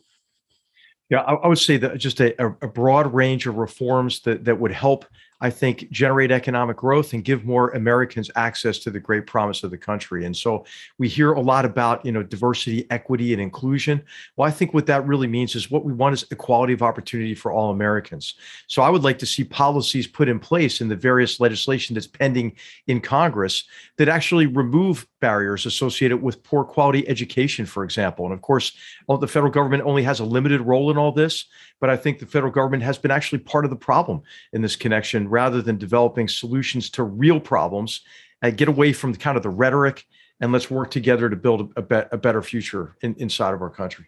Yeah, 1.08 1.20
I, 1.20 1.46
would 1.46 1.58
say 1.58 1.76
that 1.76 1.98
just 1.98 2.20
a, 2.20 2.34
a 2.44 2.66
broad 2.66 3.14
range 3.14 3.46
of 3.46 3.56
reforms 3.56 4.20
that 4.22 4.44
that 4.44 4.58
would 4.58 4.72
help 4.72 5.04
I 5.40 5.50
think, 5.50 5.90
generate 5.90 6.30
economic 6.30 6.78
growth 6.78 7.12
and 7.12 7.24
give 7.24 7.44
more 7.44 7.70
Americans 7.70 8.30
access 8.36 8.78
to 8.80 8.90
the 8.90 9.00
great 9.00 9.26
promise 9.26 9.62
of 9.62 9.70
the 9.70 9.78
country. 9.78 10.24
And 10.24 10.36
so 10.36 10.64
we 10.98 11.08
hear 11.08 11.32
a 11.32 11.40
lot 11.40 11.64
about, 11.64 12.04
you 12.06 12.12
know, 12.12 12.22
diversity, 12.22 12.86
equity, 12.90 13.32
and 13.32 13.42
inclusion. 13.42 14.02
Well, 14.36 14.48
I 14.48 14.50
think 14.50 14.72
what 14.72 14.86
that 14.86 15.06
really 15.06 15.26
means 15.26 15.54
is 15.54 15.70
what 15.70 15.84
we 15.84 15.92
want 15.92 16.14
is 16.14 16.24
equality 16.30 16.72
of 16.72 16.82
opportunity 16.82 17.34
for 17.34 17.52
all 17.52 17.70
Americans. 17.70 18.34
So 18.66 18.82
I 18.82 18.90
would 18.90 19.04
like 19.04 19.18
to 19.18 19.26
see 19.26 19.44
policies 19.44 20.06
put 20.06 20.28
in 20.28 20.38
place 20.38 20.80
in 20.80 20.88
the 20.88 20.96
various 20.96 21.38
legislation 21.38 21.94
that's 21.94 22.06
pending 22.06 22.56
in 22.86 23.00
Congress 23.00 23.64
that 23.98 24.08
actually 24.08 24.46
remove 24.46 25.06
barriers 25.20 25.66
associated 25.66 26.22
with 26.22 26.42
poor 26.42 26.64
quality 26.64 27.08
education, 27.08 27.66
for 27.66 27.84
example. 27.84 28.24
And 28.24 28.34
of 28.34 28.42
course, 28.42 28.76
the 29.08 29.28
federal 29.28 29.52
government 29.52 29.84
only 29.84 30.02
has 30.02 30.20
a 30.20 30.24
limited 30.24 30.60
role 30.60 30.90
in 30.90 30.98
all 30.98 31.12
this, 31.12 31.46
but 31.80 31.90
I 31.90 31.96
think 31.96 32.18
the 32.18 32.26
federal 32.26 32.52
government 32.52 32.82
has 32.82 32.98
been 32.98 33.10
actually 33.10 33.38
part 33.38 33.64
of 33.64 33.70
the 33.70 33.76
problem 33.76 34.22
in 34.52 34.62
this 34.62 34.76
connection 34.76 35.28
rather 35.28 35.62
than 35.62 35.78
developing 35.78 36.28
solutions 36.28 36.90
to 36.90 37.02
real 37.02 37.40
problems 37.40 38.02
and 38.42 38.56
get 38.56 38.68
away 38.68 38.92
from 38.92 39.12
the 39.12 39.18
kind 39.18 39.36
of 39.36 39.42
the 39.42 39.50
rhetoric 39.50 40.04
and 40.40 40.52
let's 40.52 40.70
work 40.70 40.90
together 40.90 41.30
to 41.30 41.36
build 41.36 41.72
a, 41.76 41.82
be- 41.82 42.08
a 42.12 42.18
better 42.18 42.42
future 42.42 42.96
in, 43.00 43.14
inside 43.18 43.54
of 43.54 43.62
our 43.62 43.70
country. 43.70 44.06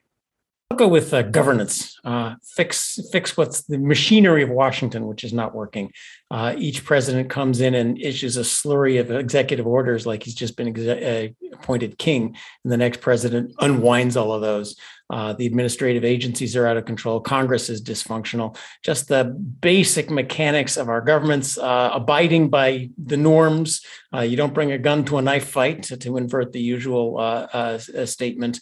I'll 0.71 0.77
go 0.77 0.89
with 0.89 1.15
uh, 1.15 1.23
governance. 1.23 1.99
Uh, 2.05 2.35
fix 2.43 3.01
fix 3.11 3.39
what's 3.39 3.63
the 3.63 3.79
machinery 3.79 4.43
of 4.43 4.51
Washington, 4.51 5.07
which 5.07 5.25
is 5.25 5.33
not 5.33 5.55
working. 5.55 5.91
Uh, 6.31 6.55
each 6.59 6.85
president 6.85 7.31
comes 7.31 7.61
in 7.61 7.75
and 7.75 8.01
issues 8.01 8.37
a 8.37 8.43
slurry 8.43 9.01
of 9.01 9.11
executive 9.11 9.67
orders, 9.67 10.07
like 10.07 10.23
he's 10.23 10.35
just 10.35 10.57
been 10.57 10.69
exe- 10.69 10.87
uh, 10.87 11.29
appointed 11.55 11.97
king, 11.99 12.37
and 12.65 12.73
the 12.73 12.77
next 12.77 13.01
president 13.01 13.55
unwinds 13.61 14.17
all 14.17 14.33
of 14.33 14.43
those. 14.43 14.77
Uh, 15.11 15.33
the 15.33 15.47
administrative 15.47 16.05
agencies 16.05 16.55
are 16.55 16.67
out 16.67 16.77
of 16.77 16.85
control. 16.85 17.19
Congress 17.19 17.71
is 17.71 17.83
dysfunctional. 17.83 18.59
Just 18.85 19.09
the 19.09 19.25
basic 19.25 20.11
mechanics 20.11 20.77
of 20.77 20.91
our 20.91 21.01
governments 21.01 21.57
uh, 21.57 21.91
abiding 21.95 22.51
by 22.51 22.91
the 23.03 23.17
norms. 23.17 23.81
Uh, 24.15 24.21
you 24.21 24.37
don't 24.37 24.53
bring 24.53 24.73
a 24.73 24.79
gun 24.79 25.07
to 25.07 25.17
a 25.17 25.23
knife 25.23 25.49
fight, 25.49 25.85
to, 25.85 25.97
to 25.97 26.19
invert 26.19 26.53
the 26.53 26.61
usual 26.61 27.17
uh, 27.19 27.79
statement. 28.05 28.61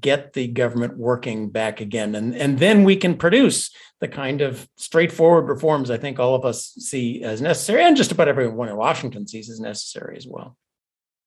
get 0.00 0.32
the 0.32 0.48
government 0.48 0.98
working 0.98 1.48
back 1.48 1.80
again. 1.80 2.16
And, 2.16 2.34
and 2.34 2.58
then 2.58 2.82
we 2.82 2.96
can 2.96 3.16
produce 3.16 3.70
the 4.00 4.08
kind 4.08 4.40
of 4.40 4.68
straightforward 4.76 5.48
reforms 5.48 5.90
I 5.90 5.96
think 5.96 6.18
all 6.18 6.34
of 6.34 6.44
us 6.44 6.74
see 6.78 7.22
as 7.22 7.40
necessary, 7.40 7.82
and 7.82 7.96
just 7.96 8.12
about 8.12 8.28
everyone 8.28 8.68
in 8.68 8.76
Washington 8.76 9.26
sees 9.26 9.50
as 9.50 9.60
necessary 9.60 10.16
as 10.16 10.26
well. 10.26 10.56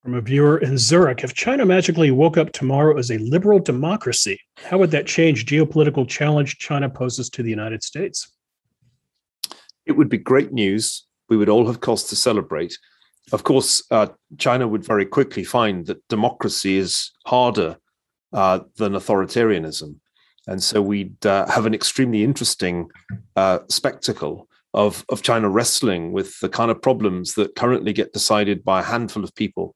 From 0.04 0.16
a 0.16 0.22
viewer 0.22 0.58
in 0.58 0.80
Zurich, 0.80 1.24
if 1.24 1.36
China 1.36 1.64
magically 1.64 2.10
woke 2.10 2.36
up 2.36 2.52
tomorrow 2.54 2.98
as 2.98 3.12
a 3.12 3.20
liberal 3.20 3.60
democracy, 3.60 4.40
how 4.58 4.80
would 4.80 4.90
that 4.92 5.06
change 5.06 5.46
geopolitical 5.46 6.08
challenge 6.08 6.58
China 6.58 6.90
poses 6.90 7.30
to 7.32 7.44
the 7.44 7.52
United 7.52 7.84
States? 7.84 8.32
It 9.86 9.92
would 9.92 10.10
be 10.10 10.18
great 10.18 10.52
news. 10.52 11.06
We 11.30 11.38
would 11.38 11.50
all 11.50 11.68
have 11.68 11.82
cause 11.82 12.06
to 12.06 12.16
celebrate. 12.16 12.76
Of 13.32 13.44
course, 13.44 13.84
uh, 13.92 14.08
China 14.40 14.68
would 14.68 14.84
very 14.84 15.06
quickly 15.06 15.44
find 15.44 15.86
that 15.86 16.06
democracy 16.08 16.78
is 16.78 17.12
harder 17.28 17.78
uh, 18.34 18.62
than 18.78 18.94
authoritarianism. 18.94 20.01
And 20.52 20.62
so 20.62 20.82
we'd 20.82 21.26
uh, 21.26 21.48
have 21.48 21.66
an 21.66 21.74
extremely 21.74 22.26
interesting 22.26 22.90
uh, 23.38 23.60
spectacle 23.70 24.50
of, 24.74 25.06
of 25.08 25.22
China 25.22 25.48
wrestling 25.50 26.12
with 26.12 26.38
the 26.42 26.50
kind 26.50 26.70
of 26.70 26.82
problems 26.82 27.36
that 27.36 27.56
currently 27.56 27.94
get 27.94 28.12
decided 28.12 28.62
by 28.66 28.82
a 28.82 28.84
handful 28.84 29.24
of 29.24 29.34
people 29.36 29.76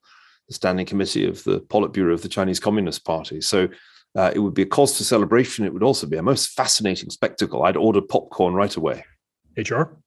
the 0.50 0.54
Standing 0.54 0.86
Committee 0.86 1.26
of 1.26 1.44
the 1.46 1.62
Politburo 1.62 2.14
of 2.14 2.22
the 2.22 2.30
Chinese 2.30 2.60
Communist 2.60 3.06
Party. 3.06 3.40
So 3.42 3.70
uh, 4.16 4.32
it 4.36 4.40
would 4.40 4.54
be 4.54 4.62
a 4.64 4.68
cause 4.68 4.98
for 4.98 5.04
celebration. 5.04 5.66
It 5.66 5.74
would 5.74 5.82
also 5.82 6.08
be 6.08 6.18
a 6.18 6.24
most 6.24 6.50
fascinating 6.50 7.10
spectacle. 7.10 7.64
I'd 7.64 7.78
order 7.78 8.02
popcorn 8.02 8.54
right 8.54 8.76
away. 8.76 9.04
HR? 9.58 9.98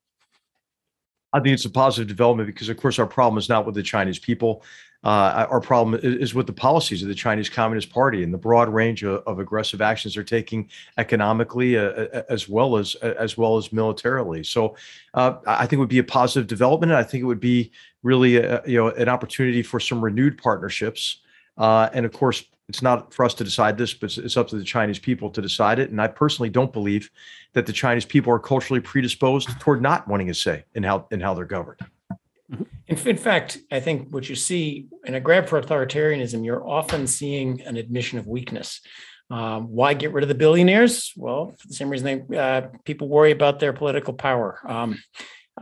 I 1.32 1.40
think 1.40 1.54
it's 1.54 1.64
a 1.64 1.70
positive 1.70 2.08
development 2.08 2.46
because, 2.46 2.68
of 2.68 2.76
course, 2.76 2.98
our 2.98 3.06
problem 3.06 3.38
is 3.38 3.48
not 3.48 3.66
with 3.66 3.74
the 3.74 3.82
Chinese 3.82 4.18
people. 4.18 4.62
Uh, 5.04 5.46
our 5.48 5.60
problem 5.60 5.98
is 6.02 6.34
with 6.34 6.46
the 6.46 6.52
policies 6.52 7.02
of 7.02 7.08
the 7.08 7.14
Chinese 7.14 7.48
Communist 7.48 7.90
Party 7.90 8.24
and 8.24 8.34
the 8.34 8.38
broad 8.38 8.68
range 8.68 9.04
of, 9.04 9.22
of 9.28 9.38
aggressive 9.38 9.80
actions 9.80 10.14
they're 10.14 10.24
taking 10.24 10.68
economically, 10.98 11.78
uh, 11.78 11.82
uh 11.82 12.22
as 12.28 12.48
well 12.48 12.76
as 12.76 12.96
as 12.96 13.38
well 13.38 13.56
as 13.56 13.72
militarily. 13.72 14.42
So, 14.42 14.76
uh, 15.14 15.36
I 15.46 15.66
think 15.66 15.74
it 15.74 15.78
would 15.78 15.88
be 15.88 15.98
a 15.98 16.04
positive 16.04 16.48
development. 16.48 16.90
I 16.90 17.04
think 17.04 17.22
it 17.22 17.26
would 17.26 17.38
be 17.38 17.70
really 18.02 18.38
a, 18.38 18.60
you 18.66 18.76
know 18.76 18.88
an 18.88 19.08
opportunity 19.08 19.62
for 19.62 19.78
some 19.78 20.04
renewed 20.04 20.36
partnerships. 20.36 21.20
Uh, 21.56 21.88
and 21.92 22.04
of 22.04 22.12
course, 22.12 22.44
it's 22.68 22.82
not 22.82 23.14
for 23.14 23.24
us 23.24 23.34
to 23.34 23.44
decide 23.44 23.78
this, 23.78 23.94
but 23.94 24.16
it's 24.18 24.36
up 24.36 24.48
to 24.48 24.56
the 24.56 24.64
Chinese 24.64 24.98
people 24.98 25.30
to 25.30 25.40
decide 25.40 25.78
it. 25.78 25.90
And 25.90 26.00
I 26.00 26.08
personally 26.08 26.50
don't 26.50 26.72
believe 26.72 27.10
that 27.52 27.66
the 27.66 27.72
Chinese 27.72 28.04
people 28.04 28.32
are 28.32 28.38
culturally 28.38 28.80
predisposed 28.80 29.48
toward 29.60 29.80
not 29.80 30.06
wanting 30.08 30.28
a 30.28 30.34
say 30.34 30.64
in 30.74 30.82
how 30.82 31.06
in 31.12 31.20
how 31.20 31.34
they're 31.34 31.44
governed. 31.44 31.80
In, 32.50 32.96
in, 33.06 33.16
fact, 33.16 33.58
I 33.70 33.80
think 33.80 34.08
what 34.12 34.28
you 34.28 34.34
see 34.34 34.86
in 35.04 35.14
a 35.14 35.20
grab 35.20 35.48
for 35.48 35.60
authoritarianism, 35.60 36.44
you're 36.44 36.66
often 36.66 37.06
seeing 37.06 37.60
an 37.62 37.76
admission 37.76 38.18
of 38.18 38.26
weakness. 38.26 38.80
Um, 39.30 39.68
why 39.68 39.92
get 39.92 40.12
rid 40.12 40.24
of 40.24 40.28
the 40.28 40.34
billionaires? 40.34 41.12
Well, 41.14 41.54
for 41.58 41.68
the 41.68 41.74
same 41.74 41.90
reason 41.90 42.26
they, 42.28 42.38
uh, 42.38 42.68
people 42.84 43.08
worry 43.08 43.30
about 43.30 43.60
their 43.60 43.74
political 43.74 44.14
power. 44.14 44.58
Um, 44.66 44.98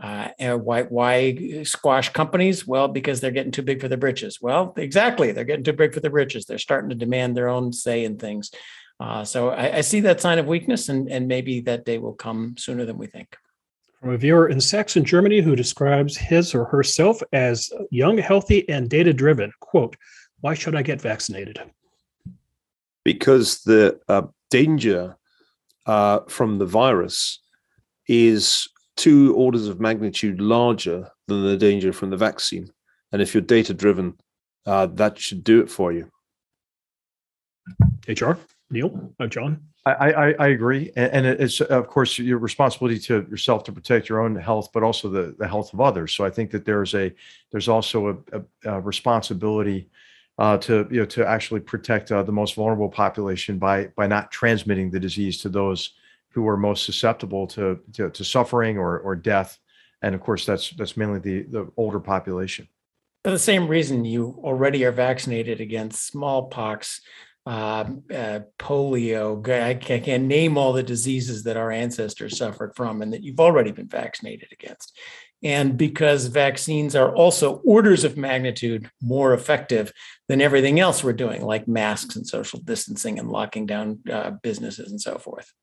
uh, 0.01 0.29
why 0.57 0.83
why 0.83 1.63
squash 1.63 2.09
companies? 2.09 2.65
Well, 2.65 2.87
because 2.87 3.19
they're 3.19 3.31
getting 3.31 3.51
too 3.51 3.63
big 3.63 3.81
for 3.81 3.87
their 3.89 3.97
britches. 3.97 4.39
Well, 4.39 4.73
exactly, 4.77 5.31
they're 5.31 5.43
getting 5.43 5.65
too 5.65 5.73
big 5.73 5.93
for 5.93 5.99
their 5.99 6.11
britches. 6.11 6.45
They're 6.45 6.59
starting 6.59 6.89
to 6.89 6.95
demand 6.95 7.35
their 7.35 7.49
own 7.49 7.73
say 7.73 8.05
in 8.05 8.17
things. 8.17 8.51
Uh, 8.99 9.25
so 9.25 9.49
I, 9.49 9.77
I, 9.77 9.81
see 9.81 9.99
that 10.01 10.21
sign 10.21 10.39
of 10.39 10.47
weakness, 10.47 10.87
and 10.87 11.09
and 11.09 11.27
maybe 11.27 11.61
that 11.61 11.83
day 11.83 11.97
will 11.97 12.13
come 12.13 12.55
sooner 12.57 12.85
than 12.85 12.97
we 12.97 13.07
think 13.07 13.35
from 13.99 14.11
a 14.11 14.17
viewer 14.17 14.47
in 14.47 14.61
Saxon, 14.61 15.03
Germany, 15.03 15.41
who 15.41 15.55
describes 15.55 16.15
his 16.15 16.53
or 16.53 16.65
herself 16.65 17.21
as 17.33 17.69
young, 17.89 18.17
healthy, 18.17 18.67
and 18.69 18.89
data 18.89 19.13
driven. 19.13 19.51
Quote, 19.59 19.95
why 20.41 20.53
should 20.53 20.75
I 20.75 20.83
get 20.83 21.01
vaccinated? 21.01 21.59
Because 23.03 23.63
the 23.63 23.99
uh, 24.07 24.23
danger 24.51 25.17
uh, 25.85 26.19
from 26.27 26.59
the 26.59 26.65
virus 26.65 27.39
is 28.07 28.67
two 28.95 29.35
orders 29.35 29.67
of 29.67 29.79
magnitude 29.79 30.39
larger 30.41 31.09
than 31.27 31.43
the 31.43 31.57
danger 31.57 31.91
from 31.91 32.09
the 32.09 32.17
vaccine. 32.17 32.69
And 33.11 33.21
if 33.21 33.33
you're 33.33 33.41
data 33.41 33.73
driven, 33.73 34.15
uh, 34.65 34.87
that 34.87 35.17
should 35.17 35.43
do 35.43 35.61
it 35.61 35.69
for 35.69 35.91
you. 35.91 36.09
HR, 38.07 38.33
Niall, 38.69 39.13
uh, 39.19 39.27
John. 39.27 39.61
I, 39.85 39.91
I, 39.91 40.31
I 40.33 40.47
agree, 40.47 40.91
and, 40.97 41.25
it's 41.25 41.61
of 41.61 41.87
course 41.87 42.19
your 42.19 42.39
responsibility 42.39 42.99
to 42.99 43.25
yourself 43.29 43.63
to 43.65 43.71
protect 43.71 44.09
your 44.09 44.19
own 44.19 44.35
health, 44.35 44.69
but 44.73 44.83
also 44.83 45.07
the, 45.09 45.33
the 45.39 45.47
health 45.47 45.71
of 45.73 45.79
others. 45.79 46.13
So 46.13 46.25
I 46.25 46.29
think 46.29 46.51
that 46.51 46.65
there's 46.65 46.93
a 46.93 47.13
there's 47.51 47.69
also 47.69 48.23
a, 48.33 48.37
a, 48.37 48.73
a 48.73 48.81
responsibility 48.81 49.89
uh, 50.37 50.57
to 50.57 50.87
you 50.91 50.99
know 50.99 51.05
to 51.05 51.25
actually 51.25 51.61
protect 51.61 52.11
uh, 52.11 52.21
the 52.23 52.33
most 52.33 52.55
vulnerable 52.55 52.89
population 52.89 53.57
by 53.57 53.85
by 53.95 54.07
not 54.07 54.29
transmitting 54.29 54.91
the 54.91 54.99
disease 54.99 55.37
to 55.41 55.49
those 55.49 55.93
who 56.29 56.45
are 56.47 56.57
most 56.57 56.83
susceptible 56.83 57.47
to 57.47 57.79
to, 57.93 58.09
to 58.09 58.25
suffering 58.25 58.77
or 58.77 58.99
or 58.99 59.15
death, 59.15 59.57
and 60.01 60.13
of 60.13 60.19
course 60.19 60.45
that's 60.45 60.71
that's 60.71 60.97
mainly 60.97 61.19
the 61.19 61.43
the 61.43 61.71
older 61.77 61.99
population. 61.99 62.67
For 63.23 63.31
the 63.31 63.39
same 63.39 63.67
reason, 63.67 64.05
you 64.05 64.39
already 64.43 64.85
are 64.85 64.91
vaccinated 64.91 65.59
against 65.59 66.07
smallpox, 66.07 67.01
uh, 67.47 67.85
uh, 68.13 68.39
polio. 68.59 69.47
I 69.49 69.75
can't 69.75 70.25
name 70.25 70.57
all 70.57 70.73
the 70.73 70.83
diseases 70.83 71.43
that 71.43 71.55
our 71.55 71.71
ancestors 71.71 72.37
suffered 72.37 72.73
from 72.75 73.01
and 73.01 73.13
that 73.13 73.23
you've 73.23 73.39
already 73.39 73.71
been 73.71 73.87
vaccinated 73.87 74.49
against. 74.51 74.97
and 75.43 75.77
because 75.77 76.25
vaccines 76.25 76.95
are 76.95 77.15
also 77.15 77.61
orders 77.63 78.03
of 78.03 78.17
magnitude 78.17 78.89
more 79.01 79.33
effective 79.33 79.93
than 80.27 80.41
everything 80.41 80.79
else 80.79 81.03
we're 81.03 81.13
doing, 81.13 81.41
like 81.41 81.67
masks 81.67 82.15
and 82.15 82.27
social 82.27 82.59
distancing 82.59 83.17
and 83.19 83.29
locking 83.29 83.65
down 83.65 83.99
uh, 84.11 84.31
businesses 84.43 84.91
and 84.91 84.99
so 84.99 85.17
forth. 85.17 85.53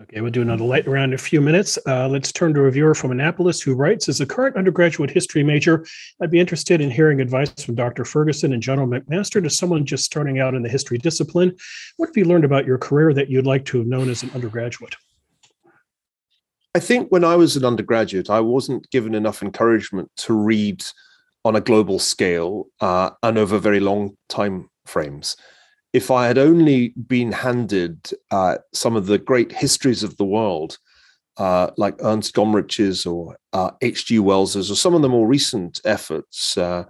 Okay, 0.00 0.20
we'll 0.20 0.30
do 0.30 0.42
another 0.42 0.62
light 0.62 0.86
round 0.86 1.12
in 1.12 1.14
a 1.16 1.18
few 1.18 1.40
minutes. 1.40 1.76
Uh, 1.84 2.06
let's 2.06 2.30
turn 2.30 2.54
to 2.54 2.66
a 2.66 2.70
viewer 2.70 2.94
from 2.94 3.10
Annapolis 3.10 3.60
who 3.60 3.74
writes 3.74 4.08
As 4.08 4.20
a 4.20 4.26
current 4.26 4.56
undergraduate 4.56 5.10
history 5.10 5.42
major, 5.42 5.84
I'd 6.22 6.30
be 6.30 6.38
interested 6.38 6.80
in 6.80 6.88
hearing 6.88 7.20
advice 7.20 7.52
from 7.64 7.74
Dr. 7.74 8.04
Ferguson 8.04 8.52
and 8.52 8.62
General 8.62 8.86
McMaster 8.86 9.42
to 9.42 9.50
someone 9.50 9.84
just 9.84 10.04
starting 10.04 10.38
out 10.38 10.54
in 10.54 10.62
the 10.62 10.68
history 10.68 10.98
discipline. 10.98 11.56
What 11.96 12.10
have 12.10 12.16
you 12.16 12.26
learned 12.26 12.44
about 12.44 12.64
your 12.64 12.78
career 12.78 13.12
that 13.12 13.28
you'd 13.28 13.46
like 13.46 13.64
to 13.66 13.78
have 13.78 13.88
known 13.88 14.08
as 14.08 14.22
an 14.22 14.30
undergraduate? 14.34 14.94
I 16.76 16.78
think 16.78 17.10
when 17.10 17.24
I 17.24 17.34
was 17.34 17.56
an 17.56 17.64
undergraduate, 17.64 18.30
I 18.30 18.38
wasn't 18.38 18.88
given 18.90 19.16
enough 19.16 19.42
encouragement 19.42 20.12
to 20.18 20.32
read 20.32 20.84
on 21.44 21.56
a 21.56 21.60
global 21.60 21.98
scale 21.98 22.68
uh, 22.80 23.10
and 23.24 23.36
over 23.36 23.58
very 23.58 23.80
long 23.80 24.16
time 24.28 24.70
frames. 24.86 25.36
If 25.92 26.10
I 26.10 26.26
had 26.26 26.38
only 26.38 26.88
been 26.90 27.32
handed 27.32 28.10
uh, 28.30 28.58
some 28.74 28.96
of 28.96 29.06
the 29.06 29.18
great 29.18 29.52
histories 29.52 30.02
of 30.02 30.16
the 30.16 30.24
world, 30.24 30.78
uh, 31.38 31.70
like 31.76 31.96
Ernst 32.00 32.34
Gombrich's 32.34 33.06
or 33.06 33.36
H.G. 33.80 34.18
Uh, 34.18 34.22
Wells's, 34.22 34.70
or 34.70 34.74
some 34.74 34.94
of 34.94 35.02
the 35.02 35.08
more 35.08 35.26
recent 35.26 35.80
efforts, 35.84 36.58
uh, 36.58 36.84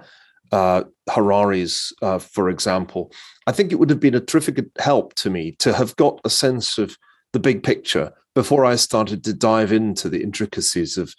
uh, 0.50 0.84
Harari's, 1.10 1.92
for 2.20 2.48
example, 2.48 3.12
I 3.46 3.52
think 3.52 3.70
it 3.70 3.76
would 3.76 3.90
have 3.90 4.00
been 4.00 4.14
a 4.14 4.20
terrific 4.20 4.64
help 4.78 5.14
to 5.16 5.30
me 5.30 5.52
to 5.58 5.74
have 5.74 5.94
got 5.96 6.20
a 6.24 6.30
sense 6.30 6.78
of 6.78 6.96
the 7.32 7.38
big 7.38 7.62
picture 7.62 8.12
before 8.34 8.64
I 8.64 8.76
started 8.76 9.22
to 9.24 9.34
dive 9.34 9.72
into 9.72 10.08
the 10.08 10.22
intricacies 10.22 10.96
of 10.96 11.14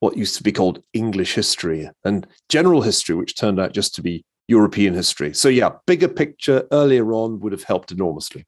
what 0.00 0.16
used 0.16 0.36
to 0.36 0.42
be 0.42 0.52
called 0.52 0.82
English 0.92 1.34
history 1.34 1.88
and 2.04 2.26
general 2.48 2.82
history, 2.82 3.14
which 3.14 3.36
turned 3.36 3.60
out 3.60 3.72
just 3.72 3.94
to 3.94 4.02
be 4.02 4.24
European 4.48 4.94
history. 4.94 5.34
So, 5.34 5.48
yeah, 5.48 5.70
bigger 5.86 6.08
picture 6.08 6.66
earlier 6.70 7.12
on 7.12 7.40
would 7.40 7.52
have 7.52 7.64
helped 7.64 7.92
enormously. 7.92 8.44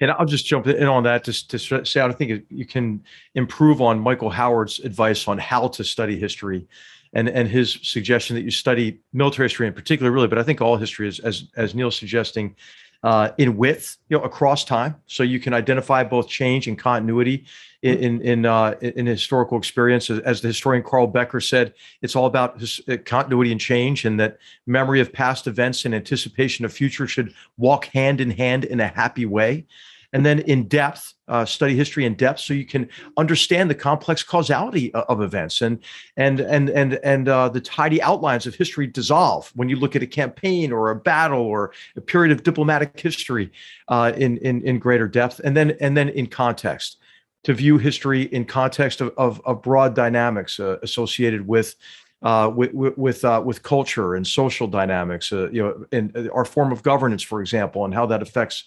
And 0.00 0.10
I'll 0.12 0.26
just 0.26 0.46
jump 0.46 0.66
in 0.66 0.86
on 0.86 1.02
that 1.02 1.24
just 1.24 1.50
to 1.50 1.84
say 1.84 2.00
I 2.00 2.12
think 2.12 2.44
you 2.48 2.64
can 2.64 3.04
improve 3.34 3.82
on 3.82 3.98
Michael 3.98 4.30
Howard's 4.30 4.78
advice 4.78 5.28
on 5.28 5.36
how 5.36 5.68
to 5.68 5.84
study 5.84 6.18
history 6.18 6.66
and 7.12 7.28
and 7.28 7.48
his 7.48 7.78
suggestion 7.82 8.36
that 8.36 8.42
you 8.42 8.50
study 8.50 9.00
military 9.12 9.46
history 9.46 9.66
in 9.66 9.72
particular, 9.72 10.10
really, 10.10 10.28
but 10.28 10.38
I 10.38 10.42
think 10.42 10.60
all 10.60 10.76
history 10.76 11.08
is 11.08 11.18
as 11.20 11.50
as 11.56 11.74
Niall's 11.74 11.96
suggesting 11.96 12.54
uh, 13.02 13.30
in 13.38 13.56
width, 13.56 13.96
you 14.08 14.18
know, 14.18 14.24
across 14.24 14.64
time, 14.64 14.94
so 15.06 15.22
you 15.22 15.40
can 15.40 15.54
identify 15.54 16.04
both 16.04 16.28
change 16.28 16.68
and 16.68 16.78
continuity 16.78 17.46
in 17.82 18.20
in 18.20 18.44
uh, 18.44 18.74
in 18.82 19.06
historical 19.06 19.56
experience. 19.56 20.10
As 20.10 20.42
the 20.42 20.48
historian 20.48 20.82
Carl 20.82 21.06
Becker 21.06 21.40
said, 21.40 21.72
it's 22.02 22.14
all 22.14 22.26
about 22.26 22.60
his, 22.60 22.80
uh, 22.88 22.98
continuity 23.04 23.52
and 23.52 23.60
change, 23.60 24.04
and 24.04 24.20
that 24.20 24.38
memory 24.66 25.00
of 25.00 25.12
past 25.12 25.46
events 25.46 25.84
and 25.84 25.94
anticipation 25.94 26.64
of 26.64 26.72
future 26.72 27.06
should 27.06 27.32
walk 27.56 27.86
hand 27.86 28.20
in 28.20 28.30
hand 28.30 28.64
in 28.64 28.80
a 28.80 28.88
happy 28.88 29.24
way 29.24 29.66
and 30.12 30.26
then 30.26 30.40
in 30.40 30.66
depth 30.66 31.14
uh, 31.28 31.44
study 31.44 31.76
history 31.76 32.04
in 32.04 32.14
depth 32.14 32.40
so 32.40 32.52
you 32.52 32.66
can 32.66 32.88
understand 33.16 33.70
the 33.70 33.74
complex 33.74 34.22
causality 34.22 34.92
of 34.94 35.20
events 35.20 35.62
and 35.62 35.78
and 36.16 36.40
and 36.40 36.68
and 36.70 36.94
and 37.04 37.28
uh, 37.28 37.48
the 37.48 37.60
tidy 37.60 38.02
outlines 38.02 38.46
of 38.46 38.54
history 38.54 38.86
dissolve 38.86 39.50
when 39.54 39.68
you 39.68 39.76
look 39.76 39.94
at 39.94 40.02
a 40.02 40.06
campaign 40.06 40.72
or 40.72 40.90
a 40.90 40.96
battle 40.96 41.40
or 41.40 41.72
a 41.96 42.00
period 42.00 42.32
of 42.32 42.42
diplomatic 42.42 42.98
history 42.98 43.50
uh, 43.88 44.12
in 44.16 44.38
in 44.38 44.62
in 44.62 44.78
greater 44.78 45.08
depth 45.08 45.40
and 45.44 45.56
then 45.56 45.76
and 45.80 45.96
then 45.96 46.08
in 46.08 46.26
context. 46.26 46.98
To 47.44 47.54
view 47.54 47.78
history 47.78 48.24
in 48.24 48.44
context 48.44 49.00
of 49.00 49.14
of, 49.16 49.40
of 49.46 49.62
broad 49.62 49.94
dynamics 49.94 50.60
uh, 50.60 50.76
associated 50.82 51.46
with 51.46 51.74
uh, 52.22 52.52
with 52.54 52.74
with 52.74 53.24
uh, 53.24 53.42
with 53.42 53.62
culture 53.62 54.14
and 54.14 54.26
social 54.26 54.66
dynamics, 54.66 55.32
uh, 55.32 55.48
you 55.50 55.62
know, 55.62 55.86
in 55.90 56.28
our 56.34 56.44
form 56.44 56.70
of 56.70 56.82
governance, 56.82 57.22
for 57.22 57.40
example, 57.40 57.84
and 57.86 57.94
how 57.94 58.04
that 58.04 58.20
affects 58.20 58.64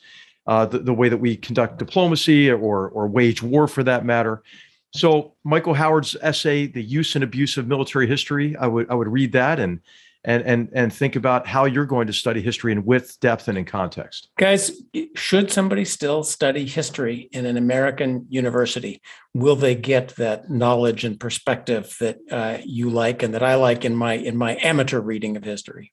uh, 0.47 0.65
the, 0.65 0.79
the 0.79 0.93
way 0.93 1.09
that 1.09 1.17
we 1.17 1.37
conduct 1.37 1.79
diplomacy 1.79 2.49
or, 2.49 2.89
or 2.89 3.07
wage 3.07 3.41
war 3.41 3.67
for 3.67 3.83
that 3.83 4.05
matter. 4.05 4.43
So 4.91 5.33
Michael 5.43 5.73
Howard's 5.73 6.15
essay, 6.21 6.67
"The 6.67 6.83
Use 6.83 7.15
and 7.15 7.23
Abuse 7.23 7.57
of 7.57 7.67
Military 7.67 8.07
History," 8.07 8.55
I 8.55 8.67
would 8.67 8.89
I 8.91 8.93
would 8.93 9.07
read 9.07 9.31
that 9.31 9.59
and 9.59 9.79
and 10.23 10.43
and 10.43 10.69
and 10.73 10.93
think 10.93 11.15
about 11.15 11.47
how 11.47 11.65
you're 11.65 11.85
going 11.85 12.07
to 12.07 12.13
study 12.13 12.41
history 12.41 12.71
in 12.71 12.85
width, 12.85 13.19
depth, 13.19 13.47
and 13.47 13.57
in 13.57 13.65
context. 13.65 14.29
Guys, 14.37 14.71
should 15.15 15.51
somebody 15.51 15.83
still 15.83 16.23
study 16.23 16.65
history 16.65 17.27
in 17.31 17.45
an 17.45 17.57
American 17.57 18.27
university? 18.29 19.01
Will 19.33 19.55
they 19.55 19.75
get 19.75 20.09
that 20.17 20.49
knowledge 20.49 21.03
and 21.03 21.19
perspective 21.19 21.95
that 21.99 22.19
uh, 22.31 22.57
you 22.63 22.89
like 22.89 23.23
and 23.23 23.33
that 23.33 23.43
I 23.43 23.55
like 23.55 23.85
in 23.85 23.95
my 23.95 24.13
in 24.13 24.37
my 24.37 24.57
amateur 24.61 24.99
reading 24.99 25.35
of 25.37 25.43
history? 25.43 25.91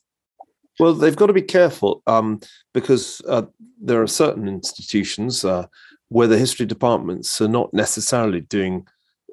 Well, 0.79 0.95
they've 0.95 1.17
got 1.17 1.27
to 1.27 1.33
be 1.33 1.43
careful 1.43 2.03
um, 2.07 2.41
because 2.73 3.21
uh, 3.29 3.43
there 3.81 4.03
are 4.03 4.07
certain 4.07 4.49
institutions 4.49 5.45
uh, 5.45 5.67
where 6.09 6.29
the 6.29 6.39
history 6.39 6.67
departments 6.67 7.41
are 7.41 7.49
not 7.49 7.73
necessarily 7.75 8.41
doing 8.41 8.87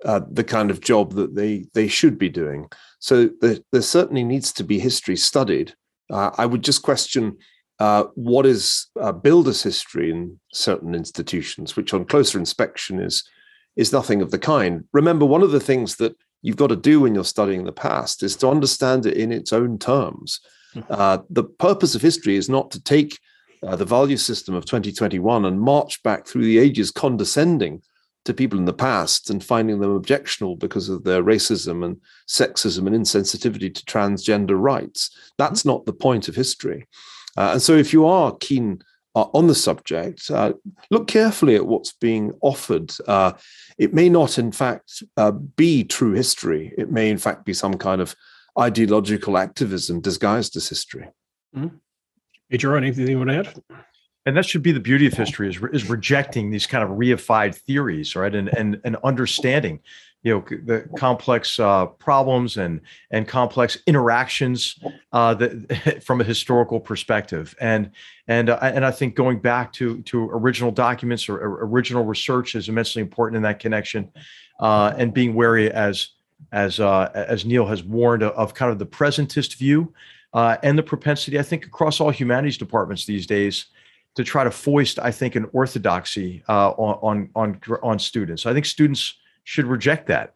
uh, 0.06 0.21
the 0.32 0.43
kind 0.43 0.69
of 0.69 0.82
job 0.82 1.13
that 1.13 1.36
they 1.36 1.65
they 1.73 1.88
should 1.88 2.17
be 2.17 2.30
doing. 2.30 2.67
So 3.00 3.30
there, 3.41 3.58
there 3.71 3.82
certainly 3.82 4.23
needs 4.23 4.52
to 4.54 4.63
be 4.63 4.80
history 4.80 5.15
studied. 5.15 5.73
Uh, 6.10 6.32
I 6.38 6.45
would 6.45 6.63
just 6.63 6.84
question 6.84 7.38
uh, 7.80 8.06
what 8.15 8.45
is 8.45 8.88
uh, 9.00 9.12
builder's 9.12 9.63
history 9.63 10.12
in 10.12 10.39
certain 10.54 10.95
institutions, 10.95 11.76
which 11.76 11.93
on 11.93 12.06
closer 12.06 12.39
inspection 12.39 13.00
is 13.00 13.23
is 13.76 13.93
nothing 13.93 14.21
of 14.21 14.32
the 14.32 14.39
kind. 14.39 14.84
Remember, 14.93 15.26
one 15.26 15.43
of 15.43 15.52
the 15.52 15.60
things 15.60 15.97
that 15.97 16.15
you've 16.41 16.56
got 16.56 16.67
to 16.67 16.76
do 16.76 17.02
when 17.02 17.13
you're 17.13 17.23
studying 17.23 17.63
the 17.63 17.71
past 17.71 18.23
is 18.23 18.36
to 18.38 18.50
understand 18.50 19.06
it 19.06 19.15
in 19.15 19.32
its 19.32 19.54
own 19.54 19.78
terms. 19.78 20.39
Uh, 20.89 21.19
the 21.29 21.43
purpose 21.43 21.95
of 21.95 22.01
history 22.01 22.35
is 22.35 22.49
not 22.49 22.71
to 22.71 22.83
take 22.83 23.19
uh, 23.63 23.75
the 23.75 23.85
value 23.85 24.17
system 24.17 24.53
of 24.53 24.65
2021 24.65 25.45
and 25.45 25.59
march 25.59 26.01
back 26.03 26.27
through 26.27 26.43
the 26.43 26.59
ages 26.59 26.91
condescending 26.91 27.81
to 28.25 28.33
people 28.33 28.59
in 28.59 28.65
the 28.65 28.73
past 28.73 29.29
and 29.29 29.43
finding 29.43 29.79
them 29.79 29.95
objectionable 29.95 30.57
because 30.57 30.89
of 30.89 31.03
their 31.03 31.23
racism 31.23 31.83
and 31.83 31.99
sexism 32.27 32.85
and 32.85 32.95
insensitivity 32.95 33.73
to 33.73 33.83
transgender 33.85 34.59
rights. 34.59 35.31
That's 35.37 35.63
not 35.63 35.85
the 35.85 35.93
point 35.93 36.27
of 36.27 36.35
history. 36.35 36.85
Uh, 37.37 37.51
and 37.53 37.61
so, 37.61 37.75
if 37.75 37.93
you 37.93 38.05
are 38.05 38.35
keen 38.39 38.81
uh, 39.15 39.27
on 39.33 39.47
the 39.47 39.55
subject, 39.55 40.29
uh, 40.29 40.53
look 40.91 41.07
carefully 41.07 41.55
at 41.55 41.65
what's 41.65 41.93
being 41.93 42.33
offered. 42.41 42.91
Uh, 43.07 43.33
it 43.77 43.93
may 43.93 44.09
not, 44.09 44.37
in 44.37 44.51
fact, 44.51 45.03
uh, 45.15 45.31
be 45.31 45.83
true 45.83 46.11
history. 46.11 46.73
It 46.77 46.91
may, 46.91 47.09
in 47.09 47.17
fact, 47.17 47.45
be 47.45 47.53
some 47.53 47.75
kind 47.75 48.01
of 48.01 48.13
ideological 48.60 49.38
activism 49.38 50.02
disguised 50.02 50.56
as 50.56 50.67
history. 50.70 51.08
Mm-hmm. 51.56 51.76
Hey, 52.50 52.58
Jerome, 52.58 52.84
anything 52.84 53.08
you 53.08 53.17
want 53.17 53.30
to 53.30 53.38
add? 53.38 53.84
And 54.26 54.36
that 54.36 54.46
should 54.46 54.62
be 54.62 54.74
the 54.74 54.82
beauty 54.82 55.08
of 55.08 55.13
history 55.13 55.50
is, 55.50 55.58
is 55.72 55.89
rejecting 55.89 56.50
these 56.50 56.67
kind 56.67 56.84
of 56.84 56.89
reified 56.91 57.56
theories, 57.56 58.13
right? 58.13 58.36
And 58.36 58.50
and 58.58 58.80
and 58.84 58.98
understanding, 59.06 59.80
you 60.22 60.34
know, 60.34 60.58
the 60.65 60.86
complex 60.98 61.58
uh, 61.62 61.86
problems 61.86 62.58
and 62.58 62.82
and 63.10 63.26
complex 63.26 63.78
interactions 63.88 64.78
uh, 65.13 65.34
that 65.36 66.04
from 66.06 66.20
a 66.20 66.26
historical 66.26 66.82
perspective. 66.82 67.56
And 67.62 67.91
and 68.28 68.50
uh, 68.50 68.60
and 68.62 68.86
I 68.86 68.91
think 68.91 69.15
going 69.15 69.39
back 69.39 69.72
to 69.74 70.02
to 70.02 70.30
original 70.30 70.72
documents 70.72 71.30
or, 71.30 71.38
or 71.38 71.65
original 71.65 72.04
research 72.04 72.54
is 72.56 72.67
immensely 72.67 73.02
important 73.02 73.38
in 73.38 73.43
that 73.43 73.60
connection, 73.60 74.12
uh, 74.60 74.93
and 74.98 75.13
being 75.13 75.36
wary 75.36 75.72
as 75.72 76.10
as 76.52 76.80
uh, 76.80 77.12
as 77.13 77.45
Niall 77.45 77.67
has 77.67 77.84
warned 77.84 78.23
of 78.23 78.54
kind 78.54 78.71
of 78.71 78.80
the 78.80 78.86
presentist 78.86 79.56
view 79.56 79.93
uh, 80.34 80.58
and 80.63 80.78
the 80.78 80.84
propensity, 80.84 81.39
I 81.39 81.43
think, 81.43 81.65
across 81.65 82.00
all 82.00 82.10
humanities 82.10 82.58
departments 82.58 83.06
these 83.06 83.26
days 83.26 83.67
to 84.15 84.23
try 84.23 84.43
to 84.43 84.52
foist, 84.52 85.00
I 85.00 85.12
think, 85.12 85.36
an 85.36 85.47
orthodoxy 85.54 86.43
uh, 86.47 86.71
on 86.71 87.30
on 87.36 87.60
on 87.84 88.00
students. 88.00 88.45
I 88.45 88.54
think 88.54 88.65
students 88.65 89.15
should 89.47 89.65
reject 89.65 90.07
that. 90.07 90.33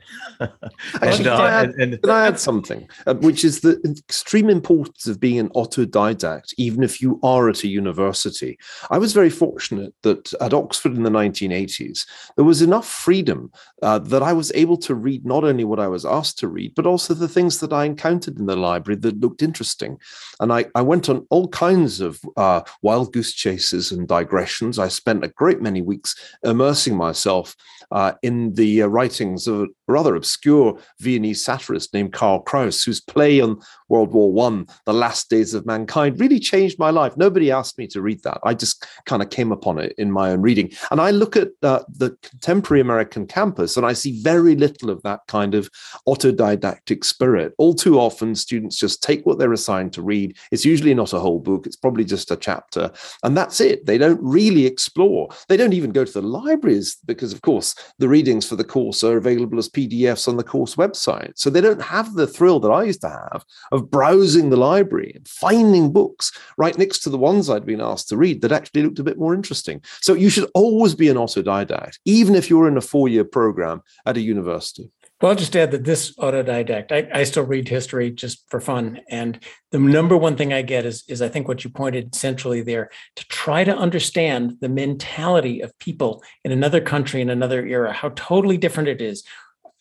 and, 1.01 1.27
uh, 1.27 1.35
I 1.35 1.51
add, 1.51 1.69
and, 1.71 1.81
and, 1.81 2.01
can 2.01 2.11
I 2.11 2.27
add 2.27 2.39
something, 2.39 2.87
uh, 3.05 3.15
which 3.15 3.43
is 3.43 3.59
the 3.59 3.77
extreme 4.07 4.49
importance 4.49 5.05
of 5.05 5.19
being 5.19 5.37
an 5.37 5.49
autodidact, 5.49 6.53
even 6.57 6.81
if 6.81 7.01
you 7.01 7.19
are 7.21 7.49
at 7.49 7.63
a 7.63 7.67
university. 7.67 8.57
I 8.89 8.97
was 8.99 9.11
very 9.11 9.29
fortunate 9.29 9.93
that 10.03 10.31
at 10.39 10.53
Oxford 10.53 10.95
in 10.95 11.03
the 11.03 11.09
1980s, 11.09 12.07
there 12.37 12.45
was 12.45 12.61
enough 12.61 12.87
freedom 12.87 13.51
uh, 13.81 13.99
that 13.99 14.23
I 14.23 14.31
was 14.31 14.49
able 14.55 14.77
to 14.77 14.95
read 14.95 15.25
not 15.25 15.43
only 15.43 15.65
what 15.65 15.81
I 15.81 15.89
was 15.89 16.05
asked 16.05 16.39
to 16.39 16.47
read, 16.47 16.73
but 16.73 16.87
also 16.87 17.13
the 17.13 17.27
things 17.27 17.59
that 17.59 17.73
I 17.73 17.83
encountered 17.83 18.39
in 18.39 18.45
the 18.45 18.55
library 18.55 18.97
that 19.01 19.19
looked 19.19 19.43
interesting. 19.43 19.97
And 20.39 20.53
I, 20.53 20.67
I 20.73 20.83
went 20.83 21.09
on 21.09 21.27
all 21.29 21.49
kinds 21.49 21.99
of 21.99 22.21
uh, 22.37 22.61
wild 22.81 23.11
goose 23.11 23.33
chases 23.33 23.91
and 23.91 24.07
digressions. 24.07 24.79
I 24.79 24.87
spent 24.87 25.25
a 25.25 25.27
great 25.27 25.61
many 25.61 25.81
weeks 25.81 26.15
immersing 26.45 26.95
myself 26.95 27.57
uh, 27.91 28.13
in 28.21 28.53
the 28.53 28.83
uh, 28.83 28.87
writings 29.01 29.47
of 29.47 29.61
a 29.61 29.67
rather 29.87 30.15
obscure 30.15 30.77
Viennese 30.99 31.43
satirist 31.43 31.91
named 31.93 32.13
Karl 32.13 32.41
Kraus, 32.41 32.83
whose 32.83 33.01
play 33.01 33.41
on 33.41 33.59
World 33.91 34.13
War 34.13 34.31
One, 34.31 34.67
The 34.85 34.93
Last 34.93 35.29
Days 35.29 35.53
of 35.53 35.65
Mankind, 35.65 36.19
really 36.19 36.39
changed 36.39 36.79
my 36.79 36.89
life. 36.89 37.15
Nobody 37.17 37.51
asked 37.51 37.77
me 37.77 37.85
to 37.87 38.01
read 38.01 38.23
that. 38.23 38.39
I 38.43 38.53
just 38.53 38.87
kind 39.05 39.21
of 39.21 39.29
came 39.29 39.51
upon 39.51 39.77
it 39.77 39.93
in 39.97 40.11
my 40.11 40.31
own 40.31 40.41
reading. 40.41 40.71
And 40.89 41.01
I 41.01 41.11
look 41.11 41.35
at 41.35 41.49
uh, 41.61 41.83
the 41.89 42.17
contemporary 42.23 42.81
American 42.81 43.27
campus 43.27 43.77
and 43.77 43.85
I 43.85 43.93
see 43.93 44.21
very 44.21 44.55
little 44.55 44.89
of 44.89 45.03
that 45.03 45.19
kind 45.27 45.53
of 45.53 45.69
autodidactic 46.07 47.03
spirit. 47.03 47.53
All 47.57 47.73
too 47.73 47.99
often, 47.99 48.33
students 48.33 48.77
just 48.77 49.03
take 49.03 49.25
what 49.25 49.37
they're 49.37 49.53
assigned 49.53 49.93
to 49.93 50.01
read. 50.01 50.37
It's 50.51 50.65
usually 50.65 50.93
not 50.93 51.13
a 51.13 51.19
whole 51.19 51.39
book, 51.39 51.67
it's 51.67 51.75
probably 51.75 52.05
just 52.05 52.31
a 52.31 52.37
chapter. 52.37 52.91
And 53.23 53.35
that's 53.35 53.59
it. 53.59 53.85
They 53.85 53.97
don't 53.97 54.21
really 54.23 54.65
explore. 54.65 55.29
They 55.49 55.57
don't 55.57 55.73
even 55.73 55.91
go 55.91 56.05
to 56.05 56.11
the 56.11 56.21
libraries 56.21 56.97
because, 57.05 57.33
of 57.33 57.41
course, 57.41 57.75
the 57.99 58.07
readings 58.07 58.47
for 58.47 58.55
the 58.55 58.63
course 58.63 59.03
are 59.03 59.17
available 59.17 59.59
as 59.59 59.69
PDFs 59.69 60.27
on 60.27 60.37
the 60.37 60.43
course 60.43 60.75
website. 60.75 61.33
So 61.35 61.49
they 61.49 61.61
don't 61.61 61.81
have 61.81 62.13
the 62.13 62.27
thrill 62.27 62.59
that 62.61 62.69
I 62.69 62.83
used 62.83 63.01
to 63.01 63.09
have 63.09 63.43
of 63.71 63.80
browsing 63.81 64.49
the 64.49 64.57
library 64.57 65.13
and 65.15 65.27
finding 65.27 65.91
books 65.91 66.31
right 66.57 66.77
next 66.77 66.99
to 66.99 67.09
the 67.09 67.17
ones 67.17 67.49
I'd 67.49 67.65
been 67.65 67.81
asked 67.81 68.09
to 68.09 68.17
read 68.17 68.41
that 68.41 68.51
actually 68.51 68.83
looked 68.83 68.99
a 68.99 69.03
bit 69.03 69.17
more 69.17 69.33
interesting. 69.33 69.81
So 70.01 70.13
you 70.13 70.29
should 70.29 70.49
always 70.53 70.95
be 70.95 71.09
an 71.09 71.17
autodidact, 71.17 71.99
even 72.05 72.35
if 72.35 72.49
you're 72.49 72.67
in 72.67 72.77
a 72.77 72.81
four 72.81 73.09
year 73.09 73.23
program 73.23 73.81
at 74.05 74.17
a 74.17 74.21
university. 74.21 74.91
Well, 75.21 75.29
I'll 75.29 75.37
just 75.37 75.55
add 75.55 75.69
that 75.71 75.83
this 75.83 76.15
autodidact, 76.15 76.91
I, 76.91 77.19
I, 77.19 77.23
still 77.25 77.43
read 77.43 77.67
history 77.67 78.09
just 78.09 78.49
for 78.49 78.59
fun. 78.59 79.01
And 79.07 79.39
the 79.69 79.77
number 79.77 80.17
one 80.17 80.35
thing 80.35 80.51
I 80.51 80.63
get 80.63 80.83
is, 80.83 81.03
is 81.07 81.21
I 81.21 81.29
think 81.29 81.47
what 81.47 81.63
you 81.63 81.69
pointed 81.69 82.15
centrally 82.15 82.61
there 82.61 82.89
to 83.17 83.27
try 83.27 83.63
to 83.63 83.77
understand 83.77 84.57
the 84.61 84.69
mentality 84.69 85.61
of 85.61 85.77
people 85.77 86.23
in 86.43 86.51
another 86.51 86.81
country, 86.81 87.21
in 87.21 87.29
another 87.29 87.63
era, 87.63 87.93
how 87.93 88.09
totally 88.15 88.57
different 88.57 88.89
it 88.89 88.99
is. 88.99 89.23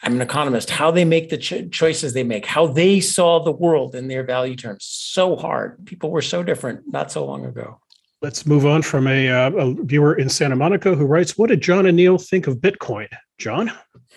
I'm 0.02 0.14
an 0.14 0.22
economist, 0.22 0.70
how 0.70 0.90
they 0.90 1.04
make 1.04 1.28
the 1.28 1.36
cho- 1.36 1.68
choices 1.68 2.14
they 2.14 2.22
make, 2.22 2.46
how 2.46 2.66
they 2.66 3.00
saw 3.00 3.42
the 3.42 3.52
world 3.52 3.94
in 3.94 4.08
their 4.08 4.24
value 4.24 4.56
terms. 4.56 4.86
So 4.86 5.36
hard. 5.36 5.84
People 5.84 6.10
were 6.10 6.22
so 6.22 6.42
different 6.42 6.90
not 6.90 7.12
so 7.12 7.24
long 7.26 7.44
ago. 7.44 7.80
Let's 8.22 8.46
move 8.46 8.64
on 8.66 8.82
from 8.82 9.06
a, 9.06 9.28
uh, 9.28 9.50
a 9.50 9.74
viewer 9.84 10.14
in 10.14 10.28
Santa 10.28 10.56
Monica 10.56 10.94
who 10.94 11.04
writes, 11.06 11.36
What 11.36 11.48
did 11.50 11.60
John 11.60 11.86
and 11.86 11.96
Niall 11.96 12.18
think 12.18 12.46
of 12.46 12.56
Bitcoin? 12.58 13.08
John, 13.38 13.70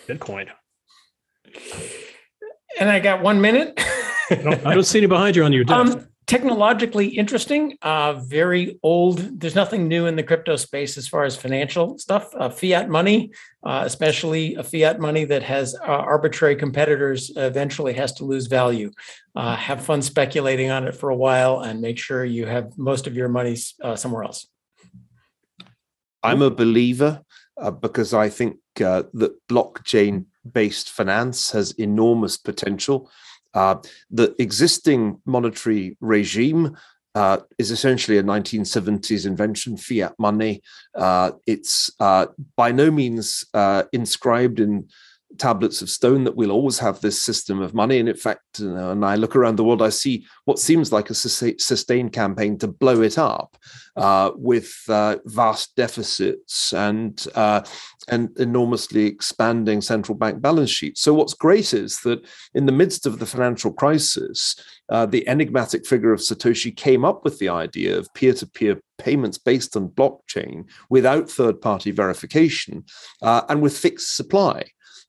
Bitcoin. 0.07 0.49
And 2.79 2.89
I 2.89 2.99
got 2.99 3.21
one 3.21 3.39
minute. 3.41 3.79
no, 4.43 4.51
I 4.65 4.73
don't 4.73 4.83
see 4.83 4.99
any 4.99 5.07
behind 5.07 5.35
you 5.35 5.43
on 5.43 5.53
your 5.53 5.63
desk. 5.65 5.97
Um, 5.97 6.07
technologically 6.25 7.07
interesting, 7.07 7.77
uh, 7.81 8.13
very 8.13 8.79
old. 8.83 9.39
There's 9.39 9.55
nothing 9.55 9.87
new 9.87 10.05
in 10.05 10.15
the 10.15 10.23
crypto 10.23 10.55
space 10.55 10.97
as 10.97 11.07
far 11.07 11.23
as 11.23 11.35
financial 11.35 11.97
stuff. 11.97 12.33
Uh, 12.35 12.49
fiat 12.49 12.89
money, 12.89 13.31
uh, 13.63 13.83
especially 13.85 14.55
a 14.55 14.63
fiat 14.63 14.99
money 14.99 15.25
that 15.25 15.43
has 15.43 15.75
uh, 15.75 15.85
arbitrary 15.85 16.55
competitors, 16.55 17.31
eventually 17.35 17.93
has 17.93 18.13
to 18.13 18.25
lose 18.25 18.47
value. 18.47 18.91
Uh, 19.35 19.55
have 19.55 19.83
fun 19.83 20.01
speculating 20.01 20.69
on 20.69 20.87
it 20.87 20.95
for 20.95 21.09
a 21.09 21.15
while 21.15 21.61
and 21.61 21.81
make 21.81 21.97
sure 21.97 22.23
you 22.23 22.45
have 22.45 22.77
most 22.77 23.07
of 23.07 23.15
your 23.15 23.29
money 23.29 23.57
uh, 23.81 23.95
somewhere 23.95 24.23
else. 24.23 24.47
I'm 26.21 26.41
a 26.41 26.49
believer 26.51 27.21
because 27.81 28.13
I 28.13 28.29
think 28.29 28.57
that 28.75 29.35
blockchain 29.49 30.25
based 30.49 30.89
finance 30.89 31.51
has 31.51 31.71
enormous 31.71 32.37
potential. 32.37 33.11
Uh, 33.53 33.75
the 34.09 34.35
existing 34.39 35.19
monetary 35.25 35.97
regime 36.01 36.75
uh, 37.15 37.37
is 37.59 37.71
essentially 37.71 38.17
a 38.17 38.23
1970s 38.23 39.25
invention, 39.25 39.77
fiat 39.77 40.13
money. 40.17 40.61
Uh, 40.95 41.31
it's 41.45 41.91
uh, 41.99 42.25
by 42.55 42.71
no 42.71 42.89
means 42.89 43.45
uh, 43.53 43.83
inscribed 43.93 44.59
in 44.59 44.87
tablets 45.37 45.81
of 45.81 45.89
stone 45.89 46.23
that 46.23 46.35
we'll 46.35 46.51
always 46.51 46.79
have 46.79 47.01
this 47.01 47.21
system 47.21 47.61
of 47.61 47.73
money. 47.73 47.99
And 47.99 48.09
in 48.09 48.15
fact, 48.15 48.59
you 48.59 48.73
know, 48.73 48.91
and 48.91 49.05
I 49.05 49.15
look 49.15 49.35
around 49.35 49.55
the 49.55 49.63
world, 49.63 49.81
I 49.81 49.89
see 49.89 50.25
what 50.45 50.59
seems 50.59 50.91
like 50.91 51.09
a 51.09 51.13
sustained 51.13 52.13
campaign 52.13 52.57
to 52.59 52.67
blow 52.67 53.01
it 53.01 53.17
up 53.17 53.57
uh, 53.95 54.31
with 54.35 54.73
uh, 54.89 55.17
vast 55.25 55.75
deficits 55.75 56.73
and 56.73 57.25
uh, 57.35 57.61
and 58.09 58.37
enormously 58.37 59.05
expanding 59.05 59.81
central 59.81 60.17
bank 60.17 60.41
balance 60.41 60.69
sheets. 60.69 61.01
So 61.01 61.13
what's 61.13 61.33
great 61.33 61.73
is 61.73 61.99
that 62.01 62.25
in 62.53 62.65
the 62.65 62.71
midst 62.71 63.05
of 63.05 63.19
the 63.19 63.25
financial 63.25 63.71
crisis, 63.71 64.55
uh, 64.89 65.05
the 65.05 65.25
enigmatic 65.27 65.85
figure 65.85 66.11
of 66.11 66.19
Satoshi 66.19 66.75
came 66.75 67.05
up 67.05 67.23
with 67.23 67.39
the 67.39 67.49
idea 67.49 67.97
of 67.97 68.13
peer-to-peer 68.13 68.81
payments 68.97 69.37
based 69.37 69.77
on 69.77 69.87
blockchain 69.87 70.65
without 70.89 71.29
third-party 71.29 71.91
verification 71.91 72.83
uh, 73.21 73.43
and 73.47 73.61
with 73.61 73.77
fixed 73.77 74.15
supply. 74.15 74.65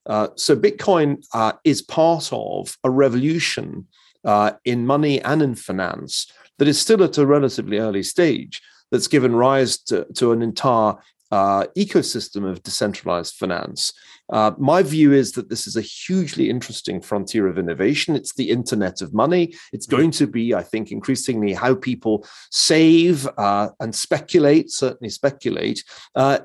Uh, 0.07 0.29
so 0.37 0.57
Bitcoin 0.57 1.25
uh, 1.33 1.53
is 1.65 1.83
part 1.83 2.31
of 2.33 2.77
a 2.85 2.91
revolution 2.91 3.87
uh, 4.25 4.53
in 4.65 4.87
money 4.87 5.21
and 5.23 5.43
in 5.43 5.55
finance 5.55 6.31
that 6.59 6.69
is 6.69 6.81
still 6.81 7.03
at 7.03 7.19
a 7.19 7.27
relatively 7.27 7.79
early 7.79 8.03
stage 8.03 8.63
that's 8.91 9.09
given 9.09 9.35
rise 9.35 9.79
to, 9.79 10.07
to 10.15 10.33
an 10.33 10.43
entire 10.43 10.95
uh, 11.31 11.65
ecosystem 11.77 12.49
of 12.49 12.63
decentralized 12.63 13.35
finance. 13.35 13.93
Uh, 14.33 14.53
my 14.57 14.83
view 14.83 15.13
is 15.13 15.33
that 15.33 15.49
this 15.49 15.67
is 15.67 15.77
a 15.77 15.83
hugely 15.83 16.49
interesting 16.49 17.01
frontier 17.01 17.49
of 17.49 17.59
innovation. 17.59 18.15
It's 18.15 18.35
the 18.35 18.51
internet 18.51 19.03
of 19.03 19.13
money. 19.13 19.55
It's 19.73 19.87
going 19.87 20.13
to 20.13 20.27
be, 20.27 20.55
I 20.55 20.63
think, 20.63 20.93
increasingly 20.93 21.53
how 21.53 21.75
people 21.75 22.27
save 22.51 23.29
and 23.37 23.95
speculate, 23.95 24.71
certainly 24.71 25.11
speculate, 25.11 25.83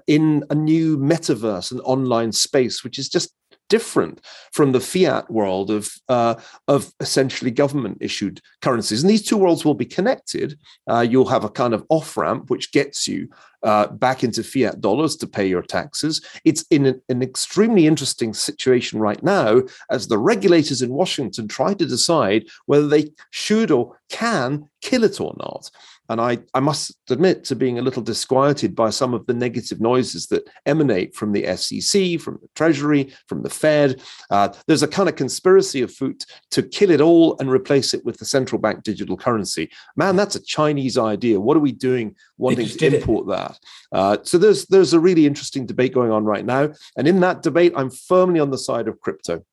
in 0.07 0.43
a 0.49 0.55
new 0.55 0.97
metaverse, 0.97 1.71
an 1.71 1.79
online 1.81 2.31
space, 2.31 2.83
which 2.83 2.97
is 2.97 3.09
just 3.09 3.33
different 3.69 4.19
from 4.51 4.71
the 4.71 4.79
fiat 4.79 5.29
world 5.31 5.71
of 5.71 5.91
uh, 6.09 6.35
of 6.67 6.91
essentially 6.99 7.51
government 7.51 7.97
issued 8.01 8.41
currencies. 8.61 9.01
And 9.01 9.09
these 9.09 9.25
two 9.25 9.37
worlds 9.37 9.63
will 9.63 9.75
be 9.75 9.85
connected. 9.85 10.59
Uh, 10.87 11.05
you'll 11.09 11.25
have 11.27 11.43
a 11.43 11.49
kind 11.49 11.73
of 11.73 11.85
off 11.89 12.17
ramp 12.17 12.49
which 12.49 12.71
gets 12.71 13.07
you 13.07 13.29
uh, 13.63 13.87
back 13.87 14.23
into 14.23 14.43
fiat 14.43 14.81
dollars 14.81 15.15
to 15.17 15.27
pay 15.27 15.47
your 15.47 15.61
taxes. 15.61 16.25
It's 16.45 16.65
in 16.69 16.85
an, 16.85 17.01
an, 17.09 17.21
extremely 17.21 17.87
interesting 17.87 18.33
situation 18.33 18.99
right 18.99 19.21
now 19.21 19.61
as 19.91 20.07
the 20.07 20.17
regulators 20.17 20.81
in 20.81 20.93
Washington 20.93 21.47
try 21.47 21.73
to 21.73 21.85
decide 21.85 22.45
whether 22.67 22.87
they 22.87 23.11
should 23.31 23.69
or 23.69 23.99
can 24.09 24.69
kill 24.81 25.03
it 25.03 25.19
or 25.19 25.35
not. 25.37 25.69
And 26.09 26.19
I, 26.19 26.39
I 26.53 26.59
must 26.59 26.97
admit 27.09 27.43
to 27.45 27.55
being 27.55 27.77
a 27.77 27.81
little 27.81 28.01
disquieted 28.01 28.75
by 28.75 28.89
some 28.89 29.13
of 29.13 29.25
the 29.27 29.33
negative 29.33 29.79
noises 29.79 30.27
that 30.27 30.49
emanate 30.65 31.15
from 31.15 31.31
the 31.31 31.45
SEC, 31.55 32.19
from 32.19 32.39
the 32.41 32.49
Treasury, 32.55 33.13
from 33.27 33.43
the 33.43 33.49
Fed. 33.49 34.01
Uh, 34.29 34.49
there's 34.67 34.83
a 34.83 34.87
kind 34.87 35.07
of 35.07 35.15
conspiracy 35.15 35.83
afoot 35.83 36.25
to 36.51 36.63
kill 36.63 36.89
it 36.89 37.01
all 37.01 37.37
and 37.39 37.49
replace 37.49 37.93
it 37.93 38.03
with 38.05 38.17
the 38.17 38.25
central 38.25 38.59
bank 38.59 38.83
digital 38.83 39.15
currency. 39.15 39.69
Man, 39.95 40.15
that's 40.15 40.35
a 40.35 40.43
Chinese 40.43 40.97
idea. 40.97 41.39
What 41.39 41.55
are 41.55 41.61
we 41.61 41.71
doing 41.71 42.15
wanting 42.37 42.67
to 42.67 42.95
import 42.95 43.25
it. 43.25 43.29
that? 43.29 43.59
Uh, 43.91 44.17
so 44.23 44.37
there's 44.37 44.65
there's 44.65 44.93
a 44.93 44.99
really 44.99 45.25
interesting 45.25 45.65
debate 45.65 45.93
going 45.93 46.11
on 46.11 46.23
right 46.23 46.45
now. 46.45 46.71
And 46.97 47.07
in 47.07 47.19
that 47.21 47.43
debate, 47.43 47.73
I'm 47.75 47.89
firmly 47.89 48.39
on 48.39 48.51
the 48.51 48.57
side 48.57 48.87
of 48.87 48.99
crypto. 48.99 49.43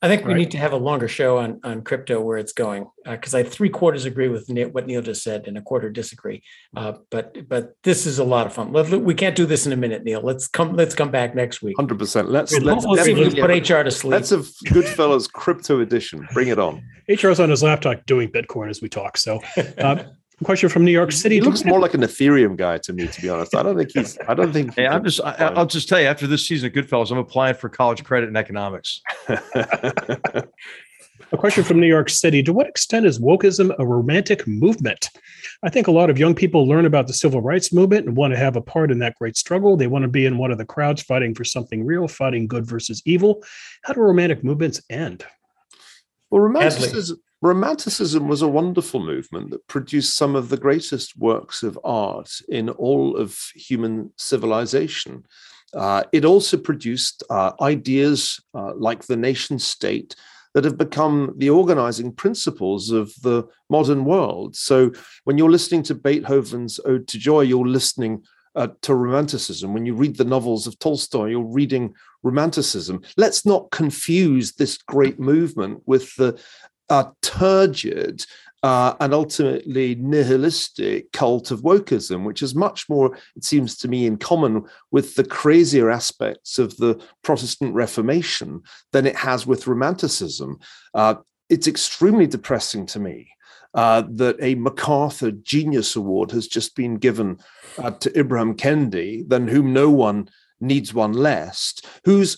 I 0.00 0.06
think 0.06 0.24
we 0.24 0.32
right. 0.32 0.38
need 0.38 0.50
to 0.52 0.58
have 0.58 0.72
a 0.72 0.76
longer 0.76 1.08
show 1.08 1.38
on 1.38 1.60
on 1.64 1.82
crypto 1.82 2.20
where 2.20 2.38
it's 2.38 2.52
going 2.52 2.86
because 3.04 3.34
uh, 3.34 3.38
I 3.38 3.42
three 3.42 3.68
quarters 3.68 4.04
agree 4.04 4.28
with 4.28 4.48
Niall, 4.48 4.70
what 4.70 4.86
Niall 4.86 5.02
just 5.02 5.24
said 5.24 5.48
and 5.48 5.58
a 5.58 5.62
quarter 5.62 5.90
disagree. 5.90 6.42
Uh, 6.76 6.92
but 7.10 7.48
but 7.48 7.74
this 7.82 8.06
is 8.06 8.20
a 8.20 8.24
lot 8.24 8.46
of 8.46 8.52
fun. 8.52 8.72
Let, 8.72 8.88
we 8.90 9.14
can't 9.14 9.34
do 9.34 9.44
this 9.44 9.66
in 9.66 9.72
a 9.72 9.76
minute, 9.76 10.04
Niall. 10.04 10.22
Let's 10.22 10.46
come 10.46 10.76
let's 10.76 10.94
come 10.94 11.10
back 11.10 11.34
next 11.34 11.62
week. 11.62 11.76
Hundred 11.76 11.98
percent. 11.98 12.30
Let's 12.30 12.52
let's, 12.60 12.84
let's, 12.86 13.08
let's 13.08 13.34
put 13.34 13.50
HR 13.50 13.82
to 13.82 13.90
sleep. 13.90 14.12
That's 14.12 14.30
a 14.30 14.44
Goodfellows 14.72 15.26
crypto 15.26 15.80
edition. 15.80 16.28
Bring 16.32 16.48
it 16.48 16.60
on. 16.60 16.82
HR's 17.08 17.40
on 17.40 17.50
his 17.50 17.64
laptop 17.64 18.06
doing 18.06 18.28
Bitcoin 18.30 18.70
as 18.70 18.80
we 18.80 18.88
talk. 18.88 19.16
So. 19.16 19.40
Uh, 19.78 20.02
question 20.44 20.68
from 20.68 20.84
New 20.84 20.92
York 20.92 21.12
City. 21.12 21.36
He 21.36 21.40
looks 21.40 21.64
more 21.64 21.80
like 21.80 21.94
an 21.94 22.02
Ethereum 22.02 22.56
guy 22.56 22.78
to 22.78 22.92
me, 22.92 23.06
to 23.06 23.20
be 23.20 23.28
honest. 23.28 23.54
I 23.54 23.62
don't 23.62 23.76
think 23.76 23.90
he's. 23.92 24.18
I 24.28 24.34
don't 24.34 24.52
think. 24.52 24.74
Hey, 24.74 24.86
I'm 24.86 25.04
just. 25.04 25.20
I, 25.20 25.52
will 25.52 25.66
just 25.66 25.88
tell 25.88 26.00
you. 26.00 26.06
After 26.06 26.26
this 26.26 26.46
season 26.46 26.68
of 26.68 26.74
Goodfellows, 26.74 27.10
I'm 27.10 27.18
applying 27.18 27.54
for 27.54 27.68
college 27.68 28.04
credit 28.04 28.28
in 28.28 28.36
economics. 28.36 29.00
a 29.28 30.46
question 31.36 31.64
from 31.64 31.80
New 31.80 31.88
York 31.88 32.08
City: 32.08 32.42
To 32.42 32.52
what 32.52 32.68
extent 32.68 33.06
is 33.06 33.18
wokeism 33.18 33.74
a 33.78 33.86
romantic 33.86 34.46
movement? 34.46 35.10
I 35.64 35.70
think 35.70 35.88
a 35.88 35.92
lot 35.92 36.08
of 36.08 36.18
young 36.18 36.36
people 36.36 36.68
learn 36.68 36.86
about 36.86 37.08
the 37.08 37.12
civil 37.12 37.40
rights 37.40 37.72
movement 37.72 38.06
and 38.06 38.16
want 38.16 38.32
to 38.32 38.38
have 38.38 38.54
a 38.54 38.60
part 38.60 38.92
in 38.92 39.00
that 39.00 39.16
great 39.16 39.36
struggle. 39.36 39.76
They 39.76 39.88
want 39.88 40.02
to 40.02 40.08
be 40.08 40.24
in 40.24 40.38
one 40.38 40.52
of 40.52 40.58
the 40.58 40.64
crowds 40.64 41.02
fighting 41.02 41.34
for 41.34 41.44
something 41.44 41.84
real, 41.84 42.06
fighting 42.06 42.46
good 42.46 42.64
versus 42.64 43.02
evil. 43.04 43.42
How 43.82 43.92
do 43.92 44.00
romantic 44.00 44.44
movements 44.44 44.80
end? 44.88 45.24
Well, 46.30 46.42
romanticism, 46.42 47.20
Romanticism 47.40 48.26
was 48.26 48.42
a 48.42 48.48
wonderful 48.48 49.00
movement 49.00 49.50
that 49.50 49.66
produced 49.68 50.16
some 50.16 50.34
of 50.34 50.48
the 50.48 50.56
greatest 50.56 51.16
works 51.16 51.62
of 51.62 51.78
art 51.84 52.30
in 52.48 52.68
all 52.70 53.16
of 53.16 53.38
human 53.54 54.10
civilization. 54.16 55.24
Uh, 55.72 56.02
it 56.12 56.24
also 56.24 56.56
produced 56.56 57.22
uh, 57.30 57.52
ideas 57.60 58.40
uh, 58.54 58.72
like 58.74 59.04
the 59.04 59.16
nation 59.16 59.58
state 59.58 60.16
that 60.54 60.64
have 60.64 60.78
become 60.78 61.34
the 61.36 61.50
organizing 61.50 62.10
principles 62.10 62.90
of 62.90 63.12
the 63.22 63.44
modern 63.70 64.04
world. 64.04 64.56
So 64.56 64.90
when 65.24 65.38
you're 65.38 65.50
listening 65.50 65.84
to 65.84 65.94
Beethoven's 65.94 66.80
Ode 66.84 67.06
to 67.06 67.18
Joy, 67.18 67.42
you're 67.42 67.68
listening 67.68 68.24
uh, 68.56 68.68
to 68.82 68.94
romanticism. 68.94 69.72
When 69.72 69.86
you 69.86 69.94
read 69.94 70.16
the 70.16 70.24
novels 70.24 70.66
of 70.66 70.78
Tolstoy, 70.80 71.26
you're 71.26 71.44
reading 71.44 71.94
romanticism. 72.24 73.02
Let's 73.16 73.46
not 73.46 73.70
confuse 73.70 74.54
this 74.54 74.78
great 74.78 75.20
movement 75.20 75.82
with 75.86 76.12
the 76.16 76.40
uh, 76.90 77.04
turgid 77.22 78.24
uh, 78.62 78.94
and 79.00 79.14
ultimately 79.14 79.94
nihilistic 79.94 81.12
cult 81.12 81.50
of 81.50 81.62
wokeism, 81.62 82.24
which 82.24 82.42
is 82.42 82.54
much 82.54 82.88
more, 82.88 83.16
it 83.36 83.44
seems 83.44 83.76
to 83.76 83.88
me, 83.88 84.06
in 84.06 84.16
common 84.16 84.64
with 84.90 85.14
the 85.14 85.24
crazier 85.24 85.90
aspects 85.90 86.58
of 86.58 86.76
the 86.78 87.00
Protestant 87.22 87.74
Reformation 87.74 88.62
than 88.92 89.06
it 89.06 89.16
has 89.16 89.46
with 89.46 89.66
Romanticism. 89.66 90.58
Uh, 90.92 91.16
it's 91.48 91.68
extremely 91.68 92.26
depressing 92.26 92.84
to 92.86 92.98
me 92.98 93.30
uh, 93.74 94.02
that 94.10 94.36
a 94.40 94.56
MacArthur 94.56 95.30
Genius 95.30 95.94
Award 95.94 96.32
has 96.32 96.48
just 96.48 96.74
been 96.74 96.96
given 96.96 97.38
uh, 97.78 97.92
to 97.92 98.10
Ibram 98.10 98.54
Kendi, 98.56 99.28
than 99.28 99.46
whom 99.46 99.72
no 99.72 99.88
one 99.88 100.28
needs 100.60 100.92
one 100.92 101.12
less, 101.12 101.74
whose 102.04 102.36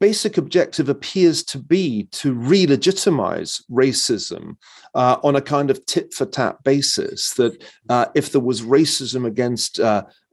basic 0.00 0.38
objective 0.38 0.88
appears 0.88 1.42
to 1.44 1.58
be 1.58 2.04
to 2.12 2.32
re-legitimize 2.32 3.62
racism 3.70 4.56
uh, 4.94 5.18
on 5.22 5.36
a 5.36 5.40
kind 5.40 5.70
of 5.70 5.84
tit 5.86 6.14
for 6.14 6.24
tat 6.24 6.62
basis 6.64 7.34
that 7.34 7.62
uh, 7.88 8.06
if 8.14 8.32
there 8.32 8.40
was 8.40 8.62
racism 8.62 9.26
against 9.26 9.78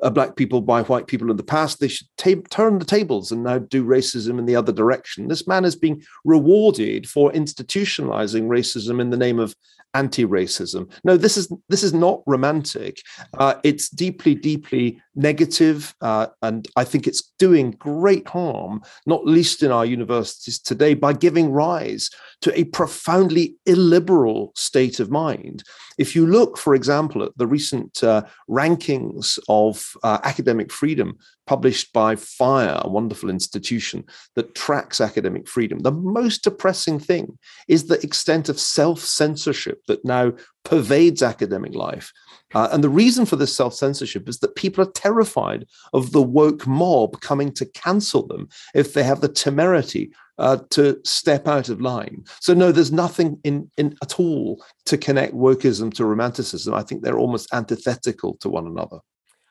uh, 0.04 0.10
black 0.10 0.36
people 0.36 0.62
by 0.62 0.84
white 0.84 1.08
people 1.08 1.32
in 1.32 1.38
the 1.38 1.44
past 1.44 1.80
they 1.80 1.88
should 1.88 2.08
ta- 2.18 2.48
turn 2.50 2.80
the 2.80 2.86
tables 2.86 3.32
and 3.32 3.44
now 3.44 3.58
do 3.58 3.84
racism 3.84 4.38
in 4.38 4.46
the 4.46 4.56
other 4.56 4.72
direction 4.72 5.28
this 5.28 5.48
man 5.48 5.66
is 5.66 5.76
being 5.76 6.04
rewarded 6.26 7.10
for 7.10 7.32
institutionalizing 7.32 8.48
racism 8.48 9.02
in 9.02 9.10
the 9.10 9.18
name 9.18 9.40
of 9.40 9.56
anti-racism. 9.94 10.92
No, 11.04 11.18
this 11.18 11.38
is 11.38 11.52
this 11.70 11.84
is 11.84 11.94
not 11.94 12.22
romantic. 12.26 13.02
Uh, 13.38 13.56
it's 13.64 13.90
deeply, 13.90 14.36
deeply 14.36 15.02
negative, 15.16 15.94
uh, 16.02 16.28
and 16.42 16.68
I 16.76 16.84
think 16.84 17.08
it's 17.08 17.32
doing 17.38 17.72
great 17.72 18.28
harm, 18.28 18.82
not 19.06 19.26
least 19.26 19.64
in 19.64 19.72
our 19.72 19.86
universities 19.86 20.60
today, 20.60 20.94
by 20.94 21.14
giving 21.14 21.52
rise 21.52 22.10
to 22.42 22.58
a 22.58 22.66
profoundly 22.66 23.56
illiberal 23.66 24.52
state 24.56 25.00
of 25.00 25.12
mind. 25.12 25.64
If 25.98 26.16
you 26.16 26.26
look, 26.26 26.58
for 26.58 26.76
example, 26.76 27.24
at 27.24 27.38
the 27.38 27.48
recent 27.48 28.04
uh, 28.04 28.24
rankings 28.50 29.40
of 29.48 29.96
uh, 30.04 30.20
academic 30.24 30.72
freedom 30.72 31.18
published 31.46 31.94
by 31.94 32.16
FIRE, 32.16 32.82
a 32.84 32.90
wonderful 32.90 33.30
institution 33.30 34.06
that 34.36 34.56
tracks 34.56 35.02
academic 35.02 35.48
freedom. 35.48 35.80
The 35.80 35.92
most 35.92 36.44
depressing 36.44 37.00
thing 37.00 37.38
is 37.68 37.86
the 37.86 38.02
extent 38.02 38.50
of 38.50 38.60
self 38.60 39.00
censorship 39.00 39.82
that 39.88 40.06
now 40.06 40.34
pervades 40.64 41.22
academic 41.22 41.76
life. 41.76 42.14
Uh, 42.54 42.70
and 42.72 42.84
the 42.84 42.90
reason 42.90 43.26
for 43.26 43.36
this 43.36 43.56
self 43.56 43.74
censorship 43.74 44.28
is 44.30 44.40
that 44.40 44.56
people 44.56 44.84
are 44.84 44.92
terrified 44.92 45.66
of 45.94 46.12
the 46.12 46.22
woke 46.22 46.68
mob 46.68 47.20
coming 47.22 47.52
to 47.54 47.66
cancel 47.68 48.26
them 48.28 48.48
if 48.74 48.94
they 48.94 49.04
have 49.04 49.22
the 49.22 49.28
temerity 49.30 50.12
uh, 50.38 50.58
to 50.70 51.00
step 51.04 51.48
out 51.48 51.70
of 51.70 51.82
line. 51.82 52.24
So, 52.40 52.54
no, 52.54 52.72
there's 52.72 52.92
nothing 52.92 53.40
in, 53.44 53.70
in 53.78 53.96
at 54.02 54.20
all 54.20 54.64
to 54.86 54.98
connect 54.98 55.34
wokeism 55.34 55.94
to 55.96 56.06
romanticism. 56.06 56.74
I 56.74 56.84
think 56.84 57.04
they're 57.04 57.20
almost 57.20 57.54
antithetical 57.54 58.36
to 58.38 58.50
one 58.50 58.68
another. 58.68 59.00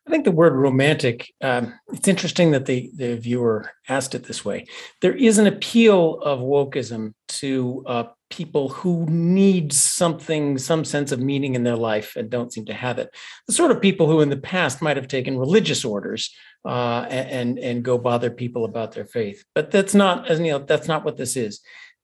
I 0.07 0.11
think 0.11 0.25
the 0.25 0.33
word 0.33 0.55
romantic, 0.55 1.33
um, 1.43 1.75
it's 1.93 2.09
interesting 2.09 2.51
that 2.51 2.67
the, 2.67 2.91
the 2.97 3.17
viewer 3.17 3.71
asked 3.89 4.17
it 4.17 4.25
this 4.25 4.45
way. 4.45 4.67
There 5.01 5.15
is 5.15 5.39
an 5.39 5.47
appeal 5.47 6.19
of 6.21 6.41
wokeism 6.41 7.15
to 7.29 7.85
uh, 7.87 8.05
people 8.29 8.69
who 8.69 9.07
need 9.07 9.73
something, 9.73 10.59
some 10.59 10.85
sense 10.85 11.13
of 11.13 11.21
meaning 11.21 11.55
in 11.55 11.63
their 11.63 11.77
life 11.77 12.17
and 12.17 12.31
don't 12.31 12.53
seem 12.53 12.65
to 12.65 12.75
have 12.75 12.99
it. 12.99 13.15
The 13.47 13.53
sort 13.53 13.71
of 13.71 13.81
people 13.81 14.09
who 14.09 14.21
in 14.23 14.31
the 14.31 14.37
past 14.37 14.83
might 14.83 14.97
have 14.97 15.07
taken 15.07 15.39
religious 15.39 15.85
orders 15.85 16.35
uh, 16.65 17.07
and, 17.09 17.59
and 17.59 17.85
go 17.85 17.97
bother 17.97 18.31
people 18.31 18.65
about 18.65 18.93
their 18.93 19.05
faith. 19.05 19.45
But 19.55 19.71
that's 19.71 19.95
not, 19.95 20.29
as 20.29 20.41
you 20.41 20.51
know, 20.51 20.59
that's 20.59 20.89
not 20.89 21.05
what 21.05 21.17
this 21.17 21.37
is. 21.37 21.61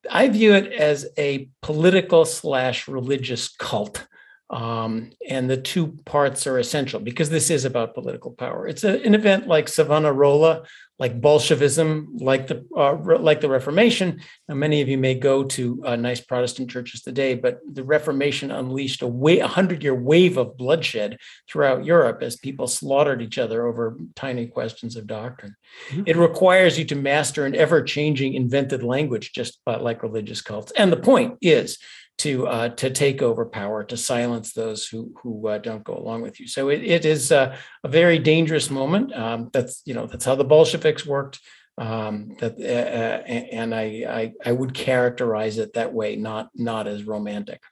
I 0.09 0.29
view 0.29 0.55
it 0.55 0.73
as 0.73 1.09
a 1.19 1.49
political 1.63 2.25
slash 2.25 2.87
religious 2.87 3.49
cult 3.49 4.07
um, 4.51 5.11
and 5.29 5.49
the 5.49 5.59
two 5.59 5.89
parts 6.05 6.47
are 6.47 6.59
essential 6.59 7.01
because 7.01 7.29
this 7.29 7.51
is 7.51 7.65
about 7.65 7.95
political 7.95 8.31
power. 8.31 8.67
It's 8.67 8.85
a, 8.85 9.03
an 9.03 9.15
event 9.15 9.47
like 9.47 9.69
Savonarola, 9.69 10.63
like 10.99 11.21
Bolshevism, 11.21 12.17
like 12.19 12.49
the 12.49 12.65
uh, 12.77 12.95
re- 12.95 13.19
like 13.19 13.41
the 13.41 13.49
Reformation. 13.49 14.21
Now, 14.49 14.57
many 14.57 14.81
of 14.81 14.89
you 14.89 14.99
may 14.99 15.15
go 15.15 15.45
to 15.45 15.83
uh, 15.85 15.97
nice 15.97 16.21
Protestant 16.21 16.71
churches 16.71 17.03
today, 17.03 17.35
but 17.35 17.61
the 17.73 17.85
Reformation 17.85 18.51
unleashed 18.51 19.03
a, 19.03 19.07
wa- 19.07 19.45
a 19.45 19.47
hundred-year 19.47 19.95
wave 19.95 20.39
of 20.39 20.57
bloodshed 20.57 21.19
throughout 21.49 21.85
Europe 21.85 22.23
as 22.23 22.37
people 22.37 22.67
slaughtered 22.67 23.23
each 23.23 23.39
other 23.39 23.67
over 23.67 23.99
tiny 24.17 24.47
questions 24.47 24.97
of 24.97 25.07
doctrine. 25.07 25.55
Mm-hmm. 25.91 26.05
It 26.07 26.17
requires 26.17 26.79
you 26.79 26.85
to 26.87 26.97
master 26.97 27.45
an 27.45 27.55
ever-changing 27.55 28.35
invented 28.35 28.83
language, 28.83 29.33
just 29.33 29.61
like 29.67 30.03
religious 30.03 30.41
cults. 30.41 30.73
And 30.73 30.91
the 30.91 30.97
point 30.97 31.37
is 31.43 31.79
to 32.19 32.49
uh, 32.49 32.69
to 32.71 32.91
take 32.91 33.23
over 33.23 33.47
power, 33.47 33.85
to 33.85 33.97
silence 33.97 34.53
those 34.53 34.87
who 34.87 35.13
who 35.23 35.49
uh, 35.49 35.59
don't 35.59 35.85
go 35.85 35.97
along 35.97 36.23
with 36.23 36.41
you. 36.41 36.49
So 36.49 36.69
it, 36.69 36.83
it 36.83 37.05
is 37.05 37.31
a, 37.31 37.57
a 37.85 37.89
very 37.89 38.19
dangerous 38.19 38.71
moment. 38.71 39.15
Um, 39.15 39.51
that's 39.53 39.83
you 39.87 39.95
know 39.95 40.07
that's 40.07 40.25
how 40.25 40.35
the 40.35 40.45
Bolsheviks 40.45 41.07
worked. 41.07 41.41
Um, 41.79 42.37
that 42.41 42.59
uh, 42.59 42.65
uh 42.65 43.25
and 43.29 43.73
I, 43.73 43.83
I, 44.09 44.33
I 44.45 44.53
would 44.53 44.75
characterize 44.75 45.59
it 45.59 45.75
that 45.75 45.93
way, 45.93 46.17
not 46.17 46.51
not 46.55 46.89
as 46.89 47.05
romantic. 47.05 47.63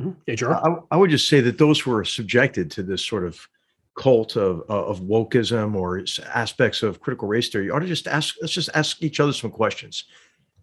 Mm-hmm. 0.00 0.50
I, 0.50 0.76
I, 0.90 0.96
would 0.96 1.10
just 1.10 1.28
say 1.28 1.42
that 1.42 1.58
those 1.58 1.78
who 1.78 1.94
are 1.94 2.04
subjected 2.04 2.70
to 2.70 2.82
this 2.82 3.04
sort 3.04 3.26
of 3.26 3.46
cult 3.94 4.36
of 4.36 4.62
of 4.70 5.00
wokeism 5.00 5.74
or 5.74 6.02
aspects 6.32 6.82
of 6.82 7.00
critical 7.00 7.28
race 7.28 7.50
theory 7.50 7.68
ought 7.68 7.80
to 7.80 7.86
just 7.86 8.08
ask. 8.08 8.36
Let's 8.40 8.54
just 8.54 8.70
ask 8.72 9.02
each 9.02 9.20
other 9.20 9.34
some 9.34 9.50
questions. 9.50 10.04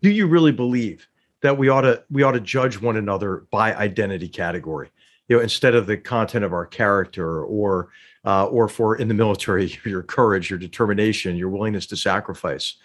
Do 0.01 0.09
you 0.09 0.25
really 0.25 0.51
believe? 0.51 1.07
That 1.41 1.57
we 1.57 1.69
ought 1.69 1.81
to 1.81 2.03
we 2.09 2.23
ought 2.23 2.33
to 2.33 2.39
judge 2.39 2.79
one 2.79 2.97
another 2.97 3.45
by 3.51 3.75
identity 3.75 4.27
category. 4.27 4.89
You 5.27 5.37
know 5.37 5.43
instead 5.43 5.75
of 5.75 5.87
the 5.87 5.97
content 5.97 6.43
of 6.43 6.53
our 6.53 6.65
character 6.65 7.43
or 7.43 7.89
uh, 8.25 8.45
or 8.45 8.67
for 8.67 8.97
in 8.97 9.07
the 9.07 9.13
military 9.13 9.77
your 9.85 10.03
courage 10.03 10.49
your 10.49 10.59
determination 10.59 11.35
your 11.35 11.49
willingness 11.49 11.85
to 11.87 11.95
sacrifice. 11.95 12.75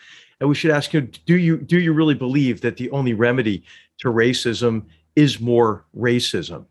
And 0.40 0.48
we 0.48 0.54
should 0.54 0.70
ask 0.70 0.92
you 0.92 1.02
do 1.02 1.36
you 1.36 1.58
do 1.58 1.78
you 1.78 1.92
really 1.92 2.14
believe 2.14 2.60
that 2.60 2.76
the 2.76 2.90
only 2.90 3.14
remedy 3.14 3.64
to 3.98 4.08
racism 4.08 4.86
is 5.16 5.40
more 5.40 5.84
racism? 5.96 6.66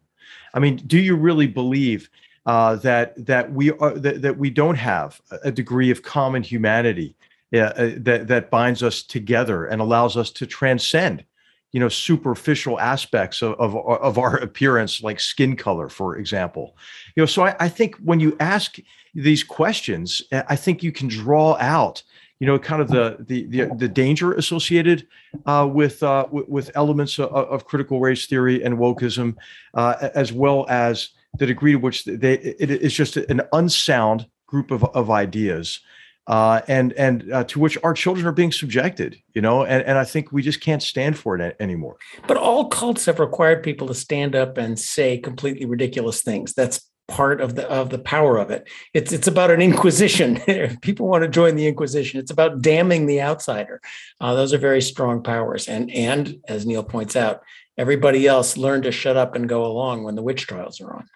I 0.53 0.59
mean 0.59 0.77
do 0.77 0.99
you 0.99 1.15
really 1.15 1.47
believe 1.47 2.09
uh, 2.45 2.75
that 2.77 3.25
that 3.25 3.51
we 3.51 3.71
are 3.71 3.93
that, 3.93 4.21
that 4.21 4.37
we 4.37 4.49
don't 4.49 4.75
have 4.75 5.21
a 5.43 5.51
degree 5.51 5.89
of 5.91 6.03
common 6.03 6.43
humanity 6.43 7.15
uh, 7.53 7.91
that 7.97 8.27
that 8.27 8.49
binds 8.49 8.83
us 8.83 9.01
together 9.01 9.65
and 9.65 9.81
allows 9.81 10.17
us 10.17 10.29
to 10.31 10.45
transcend 10.45 11.23
you 11.73 11.79
know 11.79 11.89
superficial 11.89 12.79
aspects 12.79 13.41
of, 13.41 13.59
of, 13.59 13.75
of 13.75 14.17
our 14.17 14.37
appearance 14.37 15.03
like 15.03 15.19
skin 15.19 15.55
color 15.55 15.89
for 15.89 16.17
example. 16.17 16.77
You 17.15 17.23
know 17.23 17.27
so 17.27 17.43
I, 17.43 17.55
I 17.59 17.69
think 17.69 17.97
when 17.97 18.19
you 18.19 18.37
ask 18.39 18.77
these 19.13 19.43
questions 19.43 20.21
i 20.31 20.55
think 20.55 20.81
you 20.81 20.91
can 20.91 21.07
draw 21.07 21.55
out 21.59 22.01
you 22.39 22.47
know 22.47 22.57
kind 22.57 22.81
of 22.81 22.87
the 22.89 23.17
the 23.19 23.45
the, 23.45 23.75
the 23.75 23.87
danger 23.87 24.33
associated 24.33 25.07
uh, 25.45 25.69
with 25.71 26.01
uh, 26.03 26.23
w- 26.23 26.45
with 26.49 26.71
elements 26.75 27.19
of, 27.19 27.29
of, 27.31 27.65
critical 27.65 27.99
race 27.99 28.25
theory 28.25 28.63
and 28.63 28.77
wokeism 28.77 29.35
uh, 29.75 30.09
as 30.15 30.33
well 30.33 30.65
as 30.67 31.09
the 31.37 31.45
degree 31.45 31.73
to 31.73 31.77
which 31.77 32.05
they 32.05 32.33
it 32.33 32.69
is 32.69 32.93
just 32.93 33.17
an 33.17 33.41
unsound 33.53 34.25
group 34.47 34.71
of, 34.71 34.83
of 34.95 35.09
ideas 35.09 35.79
uh, 36.27 36.61
and 36.67 36.93
and 36.93 37.31
uh, 37.31 37.43
to 37.45 37.59
which 37.59 37.77
our 37.83 37.93
children 37.93 38.25
are 38.25 38.31
being 38.31 38.51
subjected, 38.51 39.17
you 39.33 39.41
know, 39.41 39.65
and, 39.65 39.83
and 39.83 39.97
I 39.97 40.05
think 40.05 40.31
we 40.31 40.41
just 40.41 40.61
can't 40.61 40.81
stand 40.81 41.17
for 41.17 41.37
it 41.37 41.55
anymore. 41.59 41.97
But 42.27 42.37
all 42.37 42.69
cults 42.69 43.05
have 43.05 43.19
required 43.19 43.61
people 43.61 43.87
to 43.87 43.93
stand 43.93 44.35
up 44.35 44.57
and 44.57 44.79
say 44.79 45.17
completely 45.17 45.65
ridiculous 45.65 46.21
things. 46.21 46.53
That's 46.53 46.89
part 47.09 47.41
of 47.41 47.55
the 47.55 47.69
of 47.69 47.89
the 47.89 47.99
power 47.99 48.37
of 48.37 48.51
it. 48.51 48.69
It's 48.93 49.11
it's 49.11 49.27
about 49.27 49.51
an 49.51 49.61
inquisition. 49.61 50.39
people 50.81 51.09
want 51.09 51.23
to 51.23 51.29
join 51.29 51.55
the 51.55 51.67
inquisition. 51.67 52.21
It's 52.21 52.31
about 52.31 52.61
damning 52.61 53.05
the 53.05 53.21
outsider. 53.21 53.81
Uh, 54.21 54.33
those 54.33 54.53
are 54.53 54.57
very 54.59 54.81
strong 54.81 55.23
powers. 55.23 55.67
And 55.67 55.91
and 55.91 56.37
as 56.47 56.65
Niall 56.65 56.83
points 56.83 57.17
out, 57.17 57.41
everybody 57.77 58.27
else 58.27 58.55
learned 58.55 58.83
to 58.83 58.93
shut 58.93 59.17
up 59.17 59.35
and 59.35 59.49
go 59.49 59.65
along 59.65 60.03
when 60.03 60.15
the 60.15 60.23
witch 60.23 60.47
trials 60.47 60.79
are 60.79 60.95
on. 60.95 61.09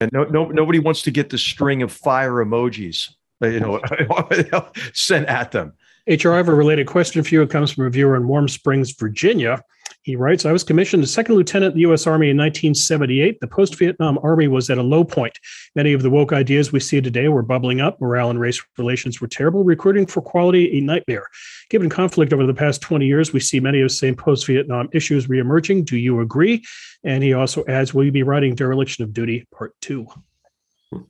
And 0.00 0.10
no, 0.14 0.24
no 0.24 0.46
nobody 0.46 0.78
wants 0.78 1.02
to 1.02 1.10
get 1.10 1.28
the 1.28 1.38
string 1.38 1.82
of 1.82 1.92
fire 1.92 2.42
emojis 2.42 3.10
Uh, 3.44 4.26
you 4.30 4.50
know, 4.50 4.68
sent 4.92 5.26
at 5.26 5.52
them. 5.52 5.72
HR, 6.06 6.32
I 6.32 6.36
have 6.36 6.48
a 6.48 6.54
related 6.54 6.86
question 6.86 7.22
for 7.22 7.34
you. 7.34 7.42
It 7.42 7.50
comes 7.50 7.72
from 7.72 7.86
a 7.86 7.90
viewer 7.90 8.14
in 8.16 8.28
Warm 8.28 8.48
Springs, 8.48 8.92
Virginia. 8.92 9.62
He 10.02 10.16
writes, 10.16 10.44
I 10.44 10.52
was 10.52 10.62
commissioned 10.62 11.02
as 11.02 11.10
second 11.10 11.34
lieutenant 11.34 11.72
in 11.72 11.76
the 11.76 11.82
U.S. 11.82 12.06
Army 12.06 12.28
in 12.28 12.36
1978. 12.36 13.40
The 13.40 13.46
post 13.46 13.74
Vietnam 13.76 14.18
Army 14.22 14.48
was 14.48 14.68
at 14.68 14.76
a 14.76 14.82
low 14.82 15.02
point. 15.02 15.38
Many 15.74 15.94
of 15.94 16.02
the 16.02 16.10
woke 16.10 16.34
ideas 16.34 16.72
we 16.72 16.80
see 16.80 17.00
today 17.00 17.28
were 17.28 17.42
bubbling 17.42 17.80
up. 17.80 17.98
Morale 18.02 18.28
and 18.28 18.38
race 18.38 18.62
relations 18.76 19.22
were 19.22 19.28
terrible. 19.28 19.64
Recruiting 19.64 20.04
for 20.04 20.20
quality, 20.20 20.76
a 20.76 20.82
nightmare. 20.82 21.26
Given 21.70 21.88
conflict 21.88 22.34
over 22.34 22.44
the 22.44 22.52
past 22.52 22.82
20 22.82 23.06
years, 23.06 23.32
we 23.32 23.40
see 23.40 23.60
many 23.60 23.80
of 23.80 23.86
the 23.86 23.94
same 23.94 24.14
post 24.14 24.46
Vietnam 24.46 24.90
issues 24.92 25.26
reemerging. 25.26 25.86
Do 25.86 25.96
you 25.96 26.20
agree? 26.20 26.62
And 27.02 27.22
he 27.22 27.32
also 27.32 27.64
adds, 27.66 27.94
Will 27.94 28.04
you 28.04 28.12
be 28.12 28.22
writing 28.22 28.54
Dereliction 28.54 29.04
of 29.04 29.14
Duty 29.14 29.46
Part 29.52 29.72
2? 29.80 30.06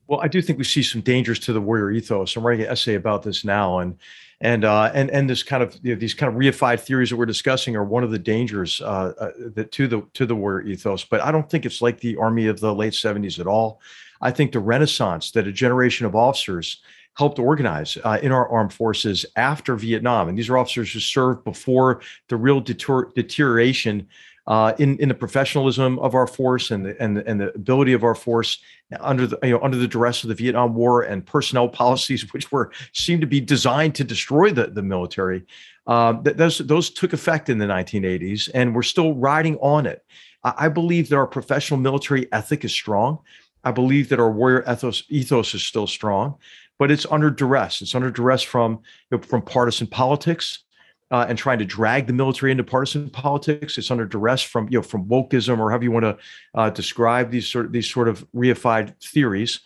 Well, 0.07 0.21
I 0.21 0.29
do 0.29 0.43
think 0.43 0.59
we 0.59 0.65
see 0.65 0.83
some 0.83 1.01
dangers 1.01 1.39
to 1.41 1.53
the 1.53 1.61
warrior 1.61 1.91
ethos. 1.91 2.37
I'm 2.37 2.47
writing 2.47 2.65
an 2.65 2.73
essay 2.73 2.95
about 2.95 3.23
this 3.23 3.45
now, 3.45 3.79
and 3.79 3.99
and 4.41 4.65
uh, 4.65 4.91
and 4.95 5.11
and 5.11 5.29
this 5.29 5.43
kind 5.43 5.63
of 5.63 5.79
you 5.83 5.95
know, 5.95 6.01
these 6.01 6.15
kind 6.15 6.33
of 6.33 6.39
reified 6.39 6.81
theories 6.81 7.11
that 7.11 7.17
we're 7.17 7.27
discussing 7.27 7.77
are 7.77 7.85
one 7.85 8.05
of 8.05 8.11
the 8.11 8.19
dangers 8.19 8.81
uh, 8.81 9.13
uh, 9.19 9.31
that 9.55 9.73
to 9.73 9.87
the 9.87 10.03
to 10.15 10.27
the 10.27 10.35
warrior 10.37 10.67
ethos. 10.67 11.05
But 11.05 11.23
I 11.23 11.33
don't 11.33 11.49
think 11.49 11.65
it's 11.67 11.83
like 11.83 12.01
the 12.01 12.17
army 12.17 12.47
of 12.47 12.61
the 12.61 12.75
late 12.75 12.93
'70s 12.93 13.39
at 13.39 13.47
all. 13.47 13.81
I 14.21 14.31
think 14.31 14.53
the 14.53 14.61
renaissance 14.61 15.31
that 15.33 15.47
a 15.47 15.53
generation 15.53 16.07
of 16.07 16.15
officers 16.15 16.83
helped 17.17 17.39
organize 17.39 17.97
uh, 18.05 18.19
in 18.23 18.33
our 18.33 18.49
armed 18.49 18.73
forces 18.73 19.25
after 19.37 19.77
Vietnam, 19.77 20.29
and 20.29 20.37
these 20.37 20.51
are 20.51 20.59
officers 20.59 20.93
who 20.93 21.01
served 21.01 21.45
before 21.45 22.01
the 22.29 22.37
real 22.37 22.61
deter- 22.61 23.11
deterioration 23.15 24.09
uh, 24.47 24.75
in 24.79 24.99
in 24.99 25.09
the 25.09 25.15
professionalism 25.15 25.99
of 26.01 26.15
our 26.15 26.27
force 26.27 26.71
and 26.71 26.85
the, 26.85 27.03
and 27.03 27.17
the, 27.17 27.27
and 27.27 27.41
the 27.41 27.53
ability 27.55 27.93
of 27.93 28.05
our 28.05 28.15
force 28.15 28.59
under 29.01 29.27
the 29.27 29.39
you 29.43 29.51
know 29.51 29.61
under 29.63 29.77
the 29.77 29.89
duress 29.89 30.23
of 30.23 30.29
the 30.29 30.35
Vietnam 30.35 30.75
War 30.75 31.03
and 31.03 31.25
personnel 31.25 31.69
policies 31.69 32.33
which 32.33 32.53
were 32.53 32.71
seemed 32.93 33.21
to 33.23 33.27
be 33.27 33.41
designed 33.41 33.95
to 33.95 34.05
destroy 34.05 34.51
the 34.51 34.67
the 34.67 34.83
military. 34.83 35.45
Uh, 35.87 36.15
those 36.23 36.59
those 36.59 36.91
took 36.91 37.13
effect 37.13 37.49
in 37.49 37.59
the 37.59 37.67
1980s, 37.67 38.51
and 38.55 38.75
we're 38.75 38.83
still 38.83 39.15
riding 39.15 39.57
on 39.57 39.87
it. 39.87 40.05
I, 40.43 40.55
I 40.59 40.69
believe 40.69 41.09
that 41.09 41.17
our 41.17 41.27
professional 41.27 41.81
military 41.81 42.31
ethic 42.33 42.65
is 42.65 42.73
strong. 42.73 43.19
I 43.65 43.71
believe 43.71 44.11
that 44.11 44.21
our 44.21 44.31
warrior 44.31 44.63
ethos 44.71 45.05
ethos 45.09 45.55
is 45.55 45.63
still 45.63 45.87
strong, 45.87 46.37
but 46.79 46.91
it's 46.91 47.07
under 47.11 47.31
duress. 47.31 47.81
It's 47.81 47.95
under 47.95 48.11
duress 48.11 48.43
from 48.43 48.81
you 49.11 49.17
know, 49.17 49.23
from 49.23 49.41
partisan 49.41 49.87
politics 49.87 50.65
uh, 51.11 51.27
and 51.29 51.39
trying 51.39 51.59
to 51.59 51.65
drag 51.65 52.07
the 52.07 52.13
military 52.13 52.51
into 52.51 52.65
partisan 52.65 53.11
politics. 53.11 53.79
It's 53.79 53.91
under 53.91 54.07
duress 54.07 54.43
from 54.43 54.69
you 54.71 54.79
know 54.79 54.83
from 54.83 55.07
wokeism 55.07 55.59
or 55.59 55.71
however 55.71 55.85
you 55.85 55.93
want 55.93 56.05
to 56.05 56.19
uh, 56.55 56.71
describe 56.71 57.31
these 57.31 57.49
sort 57.49 57.67
of 57.67 57.73
these 57.73 57.91
sort 57.91 58.09
of 58.09 58.27
reified 58.35 58.95
theories. 59.03 59.61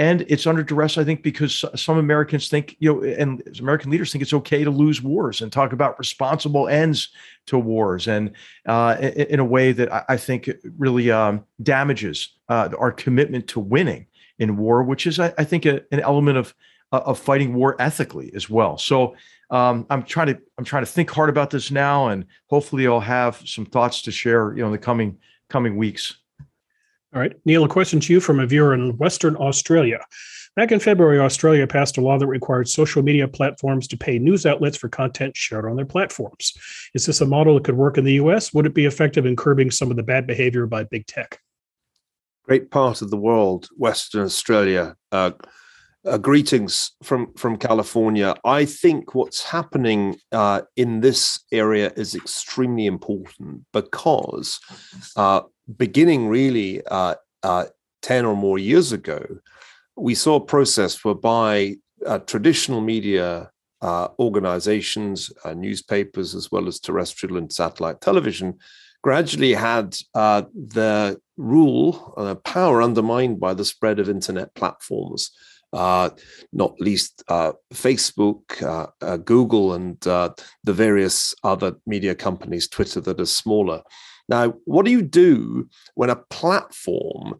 And 0.00 0.24
it's 0.28 0.46
under 0.46 0.62
duress, 0.62 0.96
I 0.96 1.02
think, 1.02 1.24
because 1.24 1.64
some 1.74 1.98
Americans 1.98 2.48
think, 2.48 2.76
you 2.78 2.92
know, 2.92 3.02
and 3.02 3.42
American 3.58 3.90
leaders 3.90 4.12
think 4.12 4.22
it's 4.22 4.32
okay 4.32 4.62
to 4.62 4.70
lose 4.70 5.02
wars 5.02 5.40
and 5.40 5.50
talk 5.50 5.72
about 5.72 5.98
responsible 5.98 6.68
ends 6.68 7.08
to 7.46 7.58
wars, 7.58 8.06
and 8.06 8.30
uh, 8.66 8.96
in, 9.00 9.40
a 9.40 9.44
way 9.44 9.72
that 9.72 10.04
I, 10.08 10.16
think 10.16 10.50
really 10.78 11.10
um, 11.10 11.44
damages 11.64 12.36
uh, 12.48 12.68
our 12.78 12.92
commitment 12.92 13.48
to 13.48 13.60
winning 13.60 14.06
in 14.38 14.56
war, 14.56 14.84
which 14.84 15.04
is, 15.04 15.18
I, 15.18 15.30
think, 15.30 15.64
an 15.64 15.82
element 15.90 16.38
of 16.38 16.54
of 16.92 17.18
fighting 17.18 17.54
war 17.54 17.76
ethically 17.78 18.32
as 18.34 18.48
well. 18.48 18.78
So 18.78 19.14
um, 19.50 19.86
I'm 19.90 20.02
trying 20.02 20.28
to 20.28 20.38
I'm 20.56 20.64
trying 20.64 20.84
to 20.84 20.90
think 20.90 21.10
hard 21.10 21.28
about 21.28 21.50
this 21.50 21.70
now, 21.70 22.08
and 22.08 22.26
hopefully 22.48 22.86
I'll 22.86 23.00
have 23.00 23.42
some 23.46 23.66
thoughts 23.66 24.02
to 24.02 24.12
share, 24.12 24.52
you 24.52 24.60
know, 24.60 24.66
in 24.66 24.72
the 24.72 24.78
coming 24.78 25.18
coming 25.48 25.76
weeks. 25.76 26.18
All 27.14 27.20
right, 27.20 27.34
Niall, 27.46 27.64
a 27.64 27.68
question 27.68 28.00
to 28.00 28.12
you 28.12 28.20
from 28.20 28.38
a 28.38 28.46
viewer 28.46 28.74
in 28.74 28.96
Western 28.98 29.34
Australia. 29.36 30.00
Back 30.56 30.72
in 30.72 30.80
February, 30.80 31.20
Australia 31.20 31.66
passed 31.66 31.96
a 31.96 32.00
law 32.00 32.18
that 32.18 32.26
required 32.26 32.68
social 32.68 33.02
media 33.02 33.28
platforms 33.28 33.86
to 33.88 33.96
pay 33.96 34.18
news 34.18 34.44
outlets 34.44 34.76
for 34.76 34.88
content 34.88 35.36
shared 35.36 35.64
on 35.64 35.76
their 35.76 35.86
platforms. 35.86 36.52
Is 36.94 37.06
this 37.06 37.20
a 37.20 37.26
model 37.26 37.54
that 37.54 37.64
could 37.64 37.76
work 37.76 37.96
in 37.96 38.04
the 38.04 38.14
US? 38.14 38.52
Would 38.52 38.66
it 38.66 38.74
be 38.74 38.84
effective 38.84 39.24
in 39.24 39.36
curbing 39.36 39.70
some 39.70 39.90
of 39.90 39.96
the 39.96 40.02
bad 40.02 40.26
behavior 40.26 40.66
by 40.66 40.84
big 40.84 41.06
tech? 41.06 41.38
Great 42.42 42.70
part 42.70 43.02
of 43.02 43.10
the 43.10 43.16
world, 43.16 43.68
Western 43.76 44.24
Australia, 44.24 44.96
uh, 45.12 45.30
uh, 46.06 46.18
greetings 46.18 46.92
from 47.02 47.32
from 47.34 47.56
California. 47.56 48.34
I 48.44 48.64
think 48.64 49.14
what's 49.14 49.42
happening 49.42 50.16
uh, 50.32 50.62
in 50.76 51.00
this 51.00 51.40
area 51.52 51.92
is 51.96 52.14
extremely 52.14 52.86
important 52.86 53.64
because 53.72 54.60
uh, 55.16 55.42
beginning 55.76 56.28
really 56.28 56.82
uh, 56.86 57.16
uh, 57.42 57.66
ten 58.02 58.24
or 58.24 58.36
more 58.36 58.58
years 58.58 58.92
ago, 58.92 59.24
we 59.96 60.14
saw 60.14 60.36
a 60.36 60.44
process 60.44 61.04
whereby 61.04 61.76
uh, 62.06 62.18
traditional 62.18 62.80
media 62.80 63.50
organizations, 64.18 65.30
newspapers, 65.54 66.34
as 66.34 66.50
well 66.50 66.66
as 66.66 66.80
terrestrial 66.80 67.36
and 67.36 67.52
satellite 67.52 68.00
television, 68.00 68.58
gradually 69.04 69.54
had 69.54 69.96
their 70.52 71.16
rule, 71.36 72.40
power 72.42 72.82
undermined 72.82 73.38
by 73.38 73.54
the 73.54 73.64
spread 73.64 74.00
of 74.00 74.08
internet 74.08 74.52
platforms 74.56 75.30
uh, 75.72 76.10
not 76.52 76.80
least 76.80 77.22
uh, 77.28 77.52
Facebook, 77.72 78.62
uh, 78.62 78.86
uh 79.02 79.16
Google, 79.18 79.74
and 79.74 80.04
uh, 80.06 80.30
the 80.64 80.72
various 80.72 81.34
other 81.44 81.74
media 81.86 82.14
companies, 82.14 82.68
Twitter, 82.68 83.00
that 83.00 83.20
are 83.20 83.26
smaller. 83.26 83.82
Now, 84.30 84.54
what 84.64 84.84
do 84.84 84.90
you 84.90 85.02
do 85.02 85.68
when 85.94 86.10
a 86.10 86.16
platform 86.16 87.34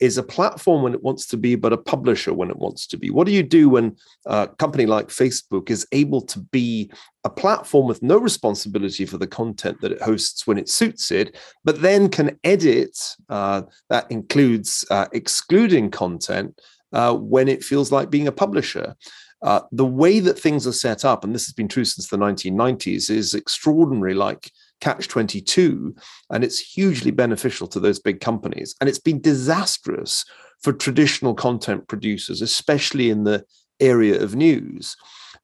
is 0.00 0.16
a 0.16 0.22
platform 0.22 0.82
when 0.82 0.94
it 0.94 1.02
wants 1.02 1.26
to 1.26 1.36
be, 1.36 1.54
but 1.54 1.72
a 1.72 1.76
publisher 1.76 2.32
when 2.32 2.48
it 2.48 2.56
wants 2.56 2.86
to 2.86 2.96
be? 2.96 3.10
What 3.10 3.26
do 3.26 3.32
you 3.32 3.42
do 3.42 3.68
when 3.68 3.96
a 4.24 4.48
company 4.48 4.86
like 4.86 5.08
Facebook 5.08 5.68
is 5.68 5.86
able 5.92 6.22
to 6.22 6.38
be 6.38 6.90
a 7.24 7.30
platform 7.30 7.86
with 7.86 8.02
no 8.02 8.16
responsibility 8.16 9.04
for 9.04 9.18
the 9.18 9.26
content 9.26 9.82
that 9.82 9.92
it 9.92 10.00
hosts 10.00 10.46
when 10.46 10.56
it 10.56 10.70
suits 10.70 11.10
it, 11.10 11.36
but 11.62 11.82
then 11.82 12.08
can 12.08 12.38
edit? 12.42 13.16
That 13.28 14.06
includes 14.08 14.86
excluding 15.12 15.90
content 15.90 16.58
uh, 16.92 17.14
when 17.14 17.48
it 17.48 17.64
feels 17.64 17.92
like 17.92 18.10
being 18.10 18.28
a 18.28 18.32
publisher. 18.32 18.94
Uh, 19.42 19.60
the 19.70 19.86
way 19.86 20.18
that 20.18 20.38
things 20.38 20.66
are 20.66 20.72
set 20.72 21.04
up, 21.04 21.22
and 21.22 21.34
this 21.34 21.46
has 21.46 21.52
been 21.52 21.68
true 21.68 21.84
since 21.84 22.08
the 22.08 22.16
1990s, 22.16 23.08
is 23.08 23.34
extraordinary, 23.34 24.14
like 24.14 24.50
Catch 24.80 25.08
22, 25.08 25.94
and 26.30 26.42
it's 26.42 26.58
hugely 26.58 27.10
beneficial 27.10 27.68
to 27.68 27.80
those 27.80 28.00
big 28.00 28.20
companies. 28.20 28.74
And 28.80 28.88
it's 28.88 28.98
been 28.98 29.20
disastrous 29.20 30.24
for 30.60 30.72
traditional 30.72 31.34
content 31.34 31.86
producers, 31.88 32.42
especially 32.42 33.10
in 33.10 33.24
the 33.24 33.44
area 33.80 34.20
of 34.20 34.34
news. 34.34 34.96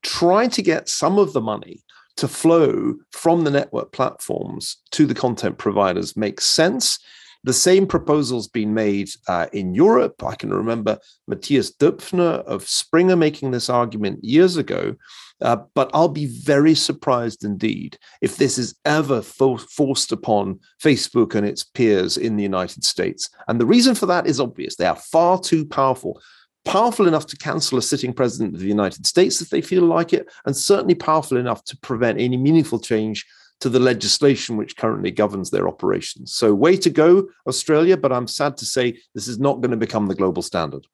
Try 0.03 0.49
to 0.49 0.62
get 0.62 0.88
some 0.88 1.18
of 1.18 1.32
the 1.32 1.40
money 1.40 1.82
to 2.16 2.28
flow 2.28 2.95
from 3.11 3.45
the 3.45 3.51
network 3.51 3.92
platforms 3.92 4.76
to 4.92 5.07
the 5.07 5.14
content 5.14 5.59
providers 5.59 6.16
makes 6.16 6.45
sense 6.45 6.99
the 7.45 7.53
same 7.53 7.86
proposal's 7.86 8.49
been 8.49 8.74
made 8.74 9.11
uh, 9.28 9.47
in 9.53 9.74
Europe. 9.74 10.24
I 10.24 10.34
can 10.34 10.53
remember 10.53 10.99
Matthias 11.28 11.70
Döpfner 11.72 12.42
of 12.45 12.66
Springer 12.66 13.16
making 13.16 13.51
this 13.53 13.70
argument 13.70 14.24
years 14.24 14.57
ago. 14.57 14.97
Uh, 15.40 15.57
but 15.74 15.90
I'll 15.92 16.09
be 16.09 16.26
very 16.26 16.74
surprised 16.74 17.45
indeed 17.45 17.99
if 18.22 18.36
this 18.36 18.57
is 18.57 18.76
ever 18.84 19.20
fo- 19.20 19.59
forced 19.59 20.12
upon 20.12 20.61
Facebook 20.82 21.34
and 21.34 21.47
its 21.47 21.64
peers 21.64 22.16
in 22.16 22.36
the 22.36 22.42
United 22.42 22.84
States. 22.84 23.28
And 23.49 23.61
the 23.61 23.66
reason 23.66 23.95
for 23.95 24.07
that 24.07 24.26
is 24.26 24.40
obvious. 24.40 24.76
They 24.76 24.86
are 24.86 24.97
far 24.97 25.38
too 25.38 25.66
powerful 25.66 26.20
powerful 26.64 27.07
enough 27.07 27.26
to 27.26 27.36
cancel 27.36 27.76
a 27.76 27.82
sitting 27.82 28.12
president 28.12 28.55
of 28.55 28.61
the 28.61 28.66
United 28.66 29.07
States 29.07 29.42
if 29.42 29.51
they 29.51 29.61
feel 29.61 29.84
like 29.84 30.14
it, 30.14 30.26
and 30.47 30.57
certainly 30.57 30.95
powerful 30.95 31.36
enough 31.36 31.62
to 31.64 31.76
prevent 31.78 32.18
any 32.18 32.36
meaningful 32.36 32.80
change 32.80 33.26
to 33.64 33.70
the 33.70 33.80
legislation 33.80 34.58
which 34.58 34.76
currently 34.76 35.10
governs 35.10 35.50
their 35.50 35.66
operations. 35.66 36.34
So, 36.34 36.52
way 36.52 36.76
to 36.76 36.90
go, 36.90 37.28
Australia, 37.46 37.96
but 37.96 38.12
I'm 38.12 38.26
sad 38.26 38.58
to 38.58 38.66
say 38.66 38.98
this 39.14 39.26
is 39.26 39.38
not 39.38 39.62
going 39.62 39.70
to 39.70 39.78
become 39.78 40.06
the 40.06 40.14
global 40.14 40.42
standard. 40.42 40.86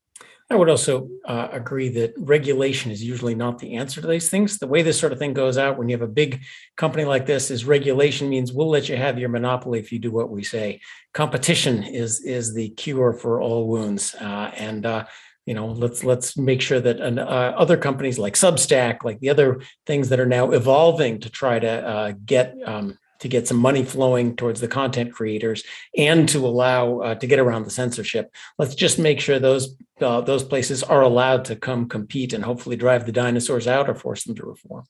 I 0.53 0.55
would 0.55 0.71
also 0.71 1.09
uh, 1.25 1.49
agree 1.51 1.89
that 1.91 2.15
regulation 2.17 2.93
is 2.93 3.03
usually 3.03 3.35
not 3.35 3.59
the 3.59 3.75
answer 3.75 4.01
to 4.01 4.07
these 4.07 4.31
things. 4.31 4.59
The 4.59 4.69
way 4.69 4.83
this 4.83 5.01
sort 5.01 5.13
of 5.13 5.19
thing 5.19 5.33
goes 5.33 5.59
out 5.59 5.79
when 5.79 5.89
you 5.89 5.97
have 5.97 6.09
a 6.09 6.13
big 6.13 6.43
company 6.77 7.05
like 7.05 7.27
this 7.27 7.51
is 7.51 7.65
regulation 7.65 8.29
means 8.29 8.53
we'll 8.53 8.71
let 8.71 8.89
you 8.89 8.97
have 8.97 9.19
your 9.19 9.31
monopoly 9.31 9.81
if 9.81 9.91
you 9.91 9.99
do 9.99 10.13
what 10.13 10.31
we 10.31 10.45
say. 10.45 10.81
Competition 11.13 11.83
is 11.83 12.21
is 12.21 12.55
the 12.55 12.69
cure 12.71 13.13
for 13.13 13.41
all 13.41 13.67
wounds, 13.67 14.15
uh, 14.15 14.53
and 14.57 14.87
uh, 14.87 15.07
you 15.51 15.55
know 15.55 15.67
let's 15.67 16.05
let's 16.05 16.37
make 16.37 16.63
sure 16.63 16.79
that 16.79 17.01
uh, 17.01 17.53
other 17.65 17.77
companies 17.77 18.21
like 18.21 18.35
substack 18.35 19.03
like 19.03 19.19
the 19.19 19.31
other 19.31 19.61
things 19.85 20.09
that 20.09 20.21
are 20.21 20.33
now 20.39 20.53
evolving 20.53 21.19
to 21.19 21.29
try 21.29 21.59
to 21.59 21.69
uh, 21.69 22.13
get 22.25 22.55
um, 22.65 22.97
to 23.19 23.27
get 23.27 23.49
some 23.49 23.57
money 23.57 23.83
flowing 23.83 24.37
towards 24.37 24.61
the 24.61 24.69
content 24.69 25.13
creators 25.13 25.65
and 25.99 26.29
to 26.29 26.47
allow 26.47 27.01
uh, 27.01 27.17
to 27.17 27.27
get 27.27 27.41
around 27.41 27.65
the 27.65 27.71
censorship 27.81 28.33
let's 28.61 28.77
just 28.77 28.97
make 28.97 29.19
sure 29.19 29.41
those 29.41 29.77
uh, 30.01 30.21
those 30.21 30.45
places 30.45 30.85
are 30.85 31.03
allowed 31.03 31.45
to 31.45 31.57
come 31.57 31.89
compete 31.89 32.33
and 32.33 32.45
hopefully 32.45 32.77
drive 32.77 33.05
the 33.05 33.11
dinosaurs 33.11 33.67
out 33.67 33.91
or 33.91 33.95
force 33.97 34.23
them 34.23 34.37
to 34.37 34.47
reform 34.47 34.85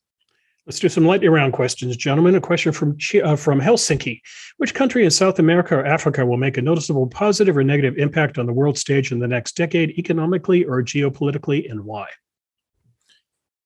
Let's 0.71 0.79
do 0.79 0.89
some 0.89 1.05
lightning 1.05 1.33
round 1.33 1.53
questions, 1.53 1.97
gentlemen. 1.97 2.37
A 2.37 2.41
question 2.41 2.71
from 2.71 2.97
uh, 3.25 3.35
from 3.35 3.61
Helsinki: 3.61 4.21
Which 4.59 4.73
country 4.73 5.05
in 5.05 5.11
South 5.11 5.41
America 5.41 5.75
or 5.75 5.85
Africa 5.85 6.25
will 6.25 6.37
make 6.37 6.59
a 6.59 6.63
noticeable 6.63 7.09
positive 7.09 7.57
or 7.57 7.65
negative 7.65 7.99
impact 7.99 8.39
on 8.39 8.47
the 8.47 8.53
world 8.53 8.79
stage 8.79 9.11
in 9.11 9.19
the 9.19 9.27
next 9.27 9.57
decade, 9.57 9.91
economically 9.99 10.65
or 10.65 10.81
geopolitically, 10.81 11.69
and 11.69 11.85
why? 11.85 12.07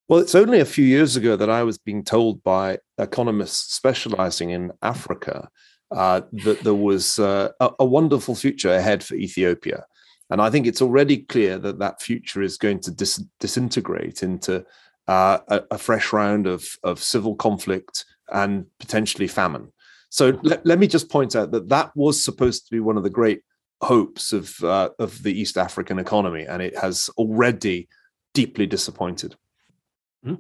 Well, 0.09 0.19
it's 0.21 0.35
only 0.35 0.61
a 0.61 0.65
few 0.65 0.87
years 0.87 1.15
ago 1.15 1.37
that 1.37 1.51
I 1.51 1.63
was 1.63 1.77
being 1.77 2.05
told 2.05 2.43
by 2.43 2.79
economists 2.97 3.75
specializing 3.75 4.49
in 4.49 4.73
Africa 4.81 5.51
uh, 5.91 6.23
that 6.45 6.61
there 6.61 6.73
was 6.73 7.19
uh, 7.19 7.51
a, 7.61 7.71
a 7.81 7.85
wonderful 7.85 8.35
future 8.35 8.73
ahead 8.73 9.05
for 9.05 9.15
Ethiopia. 9.15 9.85
And 10.31 10.41
I 10.41 10.49
think 10.49 10.67
it's 10.67 10.81
already 10.81 11.19
clear 11.19 11.59
that 11.59 11.81
that 11.81 12.01
future 12.01 12.41
is 12.41 12.57
going 12.57 12.81
to 12.81 12.91
dis- 12.91 13.23
disintegrate 13.41 14.23
into 14.23 14.65
uh, 15.09 15.39
a, 15.49 15.63
a, 15.73 15.79
fresh 15.79 16.13
round 16.13 16.47
of, 16.47 16.65
of 16.83 17.03
civil 17.03 17.35
conflict 17.35 18.07
and 18.33 18.67
potentially 18.79 19.27
famine. 19.27 19.71
So 20.09 20.39
let, 20.43 20.65
let 20.65 20.79
me 20.79 20.87
just 20.87 21.11
point 21.11 21.37
out 21.37 21.51
that 21.51 21.69
that 21.69 21.91
was 21.95 22.23
supposed 22.23 22.65
to 22.65 22.71
be 22.71 22.81
one 22.81 22.97
of 22.97 23.03
the 23.03 23.11
great 23.11 23.43
hopes 23.83 24.33
of 24.33 24.63
uh, 24.63 24.91
of 24.99 25.23
the 25.23 25.39
East 25.39 25.59
African 25.59 25.99
economy, 25.99 26.45
and 26.45 26.63
it 26.63 26.77
has 26.79 27.11
already 27.19 27.89
deeply 28.33 28.67
disappointed. 28.67 29.37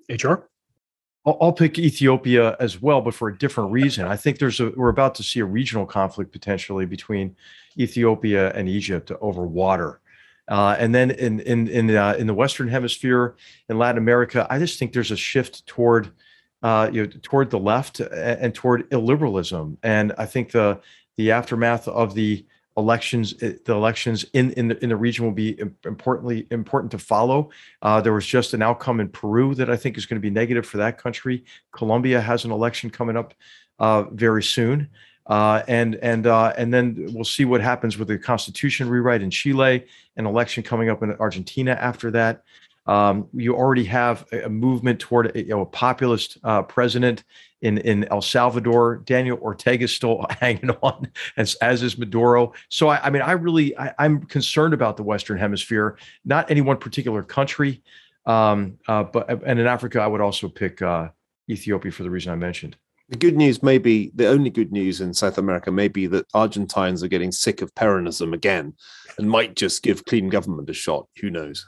HR. 0.09 0.49
I'll, 1.27 1.39
I'll 1.41 1.53
pick 1.53 1.79
Ethiopia 1.79 2.57
as 2.59 2.81
well, 2.81 3.01
but 3.01 3.15
for 3.15 3.29
a 3.29 3.39
different 3.39 3.71
reason. 3.71 4.07
I 4.07 4.17
think 4.17 4.39
there's 4.39 4.61
a 4.61 4.71
we're 4.77 4.89
about 4.89 5.15
to 5.17 5.23
see 5.23 5.41
a 5.41 5.45
regional 5.45 5.87
conflict 5.87 6.33
potentially 6.33 6.87
between 6.87 7.37
Ethiopia 7.79 8.53
and 8.53 8.69
Egypt 8.69 9.13
over 9.21 9.47
water. 9.47 10.01
Uh, 10.49 10.77
and 10.79 10.95
then 10.95 11.11
in 11.11 11.41
in 11.41 11.69
in, 11.69 11.95
uh, 11.95 12.15
in 12.19 12.27
the 12.27 12.35
Western 12.35 12.69
Hemisphere, 12.69 13.37
in 13.69 13.79
Latin 13.79 13.99
America, 13.99 14.47
I 14.51 14.59
just 14.59 14.79
think 14.79 14.93
there's 14.93 15.11
a 15.11 15.17
shift 15.17 15.67
toward 15.67 16.11
uh, 16.63 16.91
you 16.93 17.03
know 17.03 17.13
toward 17.23 17.51
the 17.51 17.59
left 17.59 18.01
and, 18.01 18.13
and 18.13 18.55
toward 18.55 18.89
illiberalism. 18.91 19.77
And 19.83 20.13
I 20.19 20.27
think 20.27 20.51
the 20.51 20.81
the 21.17 21.31
aftermath 21.31 21.89
of 21.89 22.15
the 22.15 22.45
elections 22.77 23.35
eh, 23.41 23.53
the 23.65 23.73
elections 23.73 24.25
in 24.33 24.51
in 24.53 24.69
the, 24.69 24.83
in 24.83 24.91
the 24.91 24.97
region 24.97 25.25
will 25.25 25.33
be 25.33 25.59
importantly 25.85 26.47
important 26.51 26.91
to 26.91 26.99
follow. 26.99 27.51
Uh, 27.83 28.01
there 28.01 28.13
was 28.13 28.27
just 28.27 28.53
an 28.53 28.63
outcome 28.63 29.01
in 29.01 29.09
peru 29.09 29.55
that 29.55 29.71
i 29.71 29.77
think 29.77 29.97
is 29.97 30.07
going 30.07 30.21
to 30.21 30.27
be 30.27 30.31
negative 30.31 30.67
for 30.67 30.79
that 30.79 30.99
country. 30.99 31.45
Colombia 31.73 32.21
has 32.21 32.45
an 32.45 32.51
election 32.51 32.91
coming 32.91 33.17
up 33.17 33.33
uh, 33.79 34.03
very 34.13 34.43
soon 34.43 34.89
uh, 35.27 35.63
and 35.69 35.97
and 35.97 36.27
uh, 36.27 36.53
and 36.57 36.73
then 36.73 37.09
we'll 37.13 37.25
see 37.25 37.45
what 37.45 37.61
happens 37.61 37.97
with 37.99 38.09
the 38.09 38.19
constitution 38.19 38.89
rewrite 38.89 39.23
in 39.23 39.31
chile 39.31 39.85
an 40.17 40.27
election 40.27 40.63
coming 40.63 40.91
up 40.91 41.03
in 41.03 41.13
argentina 41.15 41.73
after 41.73 42.11
that 42.11 42.45
um, 42.87 43.29
you 43.33 43.55
already 43.57 43.85
have 43.85 44.27
a, 44.33 44.49
movement 44.49 45.01
toward 45.01 45.35
a, 45.35 45.39
you 45.39 45.49
know, 45.49 45.63
a 45.63 45.67
populist 45.67 46.39
uh, 46.45 46.63
president 46.63 47.25
in, 47.63 47.79
in 47.79 48.05
El 48.05 48.21
Salvador. 48.21 48.97
Daniel 49.07 49.39
Ortega 49.39 49.85
is 49.85 49.95
still 49.95 50.27
hanging 50.41 50.71
on, 50.83 51.11
as, 51.37 51.55
as 51.57 51.83
is 51.83 51.97
Maduro. 51.97 52.53
So, 52.69 52.89
I, 52.89 53.07
I 53.07 53.11
mean, 53.11 53.23
I 53.23 53.33
really, 53.33 53.77
I, 53.79 53.95
am 53.99 54.25
concerned 54.25 54.75
about 54.75 54.97
the 54.97 55.03
Western 55.03 55.39
Hemisphere, 55.39 55.97
not 56.25 56.51
any 56.51 56.61
one 56.61 56.77
particular 56.77 57.23
country. 57.23 57.83
Um, 58.27 58.79
uh, 58.89 59.05
but 59.05 59.29
and 59.45 59.59
in 59.59 59.67
Africa, 59.67 60.01
I 60.01 60.07
would 60.07 60.23
also 60.23 60.49
pick 60.49 60.81
uh, 60.81 61.09
Ethiopia 61.49 61.93
for 61.93 62.03
the 62.03 62.11
reason 62.11 62.33
I 62.33 62.37
mentioned. 62.37 62.77
The 63.15 63.21
good 63.21 63.37
news 63.37 63.63
may 63.63 63.79
be 63.79 64.11
the 64.17 64.27
only 64.27 64.51
good 64.51 64.73
news 64.73 65.01
in 65.01 65.15
South 65.15 65.39
America 65.39 65.71
may 65.71 65.87
be 65.87 66.09
that 66.09 66.27
Argentines 66.35 67.01
are 67.05 67.07
getting 67.07 67.31
sick 67.31 67.63
of 67.63 67.73
Peronism 67.77 68.35
again 68.35 68.75
and 69.17 69.31
might 69.31 69.55
just 69.55 69.85
give 69.85 70.05
clean 70.05 70.29
government 70.29 70.69
a 70.69 70.73
shot. 70.73 71.07
Who 71.21 71.31
knows? 71.31 71.65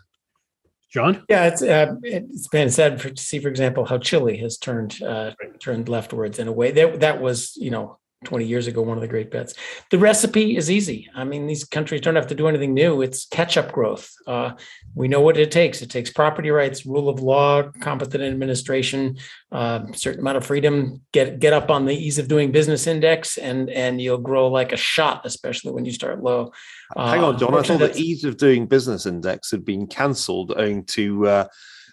John? 0.90 1.22
Yeah, 1.28 1.44
it's 1.44 1.62
uh, 1.62 1.94
it's 2.02 2.48
been 2.48 2.68
said 2.68 3.00
for, 3.00 3.10
to 3.10 3.22
see, 3.22 3.38
for 3.38 3.46
example, 3.46 3.84
how 3.84 3.98
Chile 3.98 4.36
has 4.38 4.58
turned 4.58 5.00
uh, 5.00 5.34
turned 5.62 5.88
leftwards 5.88 6.40
in 6.40 6.48
a 6.48 6.52
way 6.52 6.72
that 6.72 6.98
that 6.98 7.20
was, 7.20 7.56
you 7.56 7.70
know, 7.70 8.00
20 8.26 8.44
years 8.44 8.66
ago, 8.66 8.82
one 8.82 8.98
of 8.98 9.00
the 9.00 9.08
great 9.08 9.30
bets. 9.30 9.54
The 9.90 9.98
recipe 9.98 10.56
is 10.56 10.70
easy. 10.70 11.08
I 11.14 11.24
mean, 11.24 11.46
these 11.46 11.64
countries 11.64 12.02
don't 12.02 12.16
have 12.16 12.26
to 12.26 12.34
do 12.34 12.48
anything 12.48 12.74
new. 12.74 13.00
It's 13.00 13.24
catch 13.26 13.56
up 13.56 13.72
growth. 13.72 14.12
Uh, 14.26 14.52
we 14.94 15.08
know 15.08 15.20
what 15.20 15.38
it 15.38 15.50
takes. 15.50 15.80
It 15.80 15.90
takes 15.90 16.10
property 16.10 16.50
rights, 16.50 16.84
rule 16.84 17.08
of 17.08 17.20
law, 17.20 17.70
competent 17.80 18.24
administration, 18.24 19.16
uh, 19.52 19.86
certain 19.92 20.20
amount 20.20 20.36
of 20.36 20.44
freedom. 20.44 21.00
Get 21.12 21.38
get 21.38 21.52
up 21.52 21.70
on 21.70 21.86
the 21.86 21.94
ease 21.94 22.18
of 22.18 22.28
doing 22.28 22.52
business 22.52 22.86
index, 22.86 23.38
and 23.38 23.70
and 23.70 24.00
you'll 24.00 24.18
grow 24.18 24.48
like 24.48 24.72
a 24.72 24.76
shot, 24.76 25.22
especially 25.24 25.72
when 25.72 25.84
you 25.84 25.92
start 25.92 26.22
low. 26.22 26.52
Uh, 26.96 27.10
Hang 27.10 27.24
on, 27.24 27.38
John. 27.38 27.54
I 27.54 27.62
thought 27.62 27.78
the 27.78 27.96
ease 27.96 28.24
of 28.24 28.36
doing 28.36 28.66
business 28.66 29.06
index 29.06 29.50
had 29.50 29.64
been 29.64 29.86
cancelled 29.86 30.52
owing 30.56 30.84
to 30.86 31.26
uh, 31.26 31.46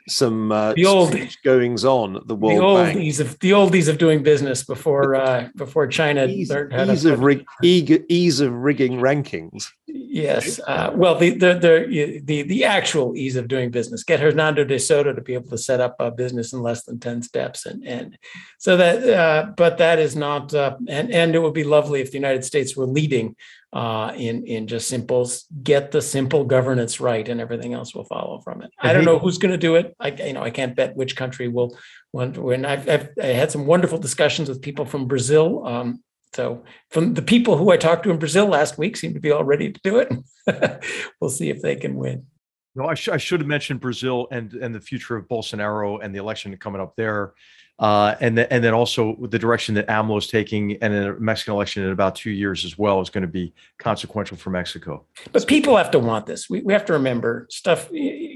some 0.08 0.52
uh, 0.52 0.74
the 0.74 0.86
old 0.86 1.16
goings 1.44 1.86
on 1.86 2.16
at 2.16 2.28
the 2.28 2.36
World 2.36 2.58
the 2.58 2.64
old 2.64 2.78
Bank. 2.78 3.00
Ease 3.00 3.20
of, 3.20 3.40
the 3.40 3.54
old 3.54 3.74
ease 3.76 3.88
of 3.88 3.98
doing 3.98 4.24
business 4.24 4.64
before 4.64 5.16
uh, 5.16 5.50
before 5.56 5.88
China 5.88 6.26
ease, 6.26 6.50
learned 6.50 6.74
how 6.74 6.92
ease 6.92 7.04
to 7.04 7.14
of 7.14 7.20
rig, 7.22 7.46
ease 7.62 8.40
of 8.40 8.52
rigging 8.54 8.94
rankings. 8.94 9.68
Yes, 9.88 10.60
uh, 10.68 10.92
well, 10.94 11.16
the, 11.16 11.32
the 11.32 11.54
the 11.56 12.22
the 12.24 12.42
the 12.44 12.64
actual 12.66 13.16
ease 13.16 13.36
of 13.36 13.48
doing 13.48 13.72
business. 13.72 14.04
Get 14.04 14.20
Hernando 14.20 14.64
de 14.64 14.80
Soto 14.80 15.14
to 15.14 15.22
be 15.22 15.34
able 15.34 15.50
to 15.50 15.58
set 15.58 15.80
up 15.80 15.96
a 16.00 16.12
business 16.12 16.54
in 16.54 16.62
less 16.62 16.84
than 16.84 17.00
ten 17.00 17.22
steps, 17.22 17.66
and 17.66 17.86
and 17.86 18.18
so 18.58 18.78
that, 18.78 19.10
uh, 19.10 19.52
but 19.56 19.78
that 19.78 20.00
is 20.00 20.16
not. 20.16 20.54
Uh, 20.54 20.76
and 20.88 21.12
and 21.12 21.36
it 21.36 21.42
would 21.42 21.54
be 21.54 21.64
lovely 21.64 22.02
if 22.02 22.12
the 22.12 22.18
United 22.18 22.44
States 22.44 22.76
were 22.76 22.86
leading 22.86 23.36
uh, 23.74 24.14
in 24.16 24.46
in 24.46 24.68
just 24.68 24.88
simple 24.88 25.30
get 25.64 25.92
the 25.92 26.02
simple 26.02 26.44
governance 26.44 27.00
right, 27.00 27.28
and 27.28 27.42
everything 27.42 27.74
else 27.74 27.96
will 27.96 28.06
follow 28.06 28.40
from 28.42 28.62
it. 28.62 28.70
I 28.80 28.94
don't 28.94 29.04
know 29.04 29.18
who's 29.18 29.40
going 29.40 29.52
to 29.52 29.58
do 29.58 29.76
it. 29.76 29.96
I 30.00 30.10
you 30.10 30.34
know 30.34 30.44
I 30.44 30.52
can't 30.52 30.76
bet 30.76 30.96
which 30.96 31.16
country 31.16 31.48
will. 31.48 31.76
When 32.12 32.66
I've, 32.66 32.88
I've 32.88 33.10
I 33.22 33.28
had 33.28 33.52
some 33.52 33.66
wonderful 33.66 33.98
discussions 33.98 34.48
with 34.48 34.62
people 34.62 34.86
from 34.86 35.08
Brazil. 35.08 35.66
Um, 35.66 36.04
so 36.36 36.64
from 36.92 37.16
the 37.16 37.22
people 37.22 37.58
who 37.58 37.72
I 37.72 37.78
talked 37.78 38.04
to 38.04 38.12
in 38.12 38.18
Brazil 38.18 38.48
last 38.48 38.78
week 38.78 38.96
seem 38.96 39.14
to 39.16 39.20
be 39.20 39.32
all 39.32 39.44
ready 39.44 39.72
to 39.72 39.80
do 39.84 39.98
it. 39.98 40.84
we'll 41.20 41.30
see 41.30 41.50
if 41.50 41.62
they 41.62 41.76
can 41.76 41.96
win. 41.96 42.28
No, 42.76 42.86
I, 42.86 42.96
sh- 42.96 43.10
I 43.10 43.18
should 43.18 43.40
have 43.40 43.48
mentioned 43.48 43.80
Brazil 43.80 44.28
and 44.32 44.54
and 44.54 44.74
the 44.74 44.82
future 44.82 45.16
of 45.16 45.28
Bolsonaro 45.28 46.00
and 46.04 46.14
the 46.14 46.20
election 46.20 46.56
coming 46.58 46.82
up 46.82 46.96
there. 46.96 47.34
Uh, 47.80 48.16
and 48.22 48.38
then, 48.38 48.48
and 48.52 48.64
then 48.64 48.74
also 48.74 49.18
the 49.30 49.40
direction 49.40 49.74
that 49.76 49.88
AMLO 49.88 50.18
is 50.18 50.28
taking, 50.28 50.78
and 50.82 50.94
a 50.94 51.20
Mexican 51.20 51.54
election 51.54 51.84
in 51.84 51.92
about 51.92 52.16
two 52.16 52.30
years 52.30 52.66
as 52.66 52.78
well 52.78 53.02
is 53.02 53.10
going 53.10 53.24
to 53.24 53.28
be 53.28 53.54
consequential 53.80 54.38
for 54.38 54.52
Mexico. 54.52 55.06
But 55.32 55.48
people 55.48 55.76
have 55.76 55.90
to 55.92 56.00
want 56.00 56.26
this. 56.28 56.50
We, 56.50 56.62
we 56.62 56.72
have 56.74 56.86
to 56.86 56.94
remember 56.94 57.48
stuff. 57.50 57.90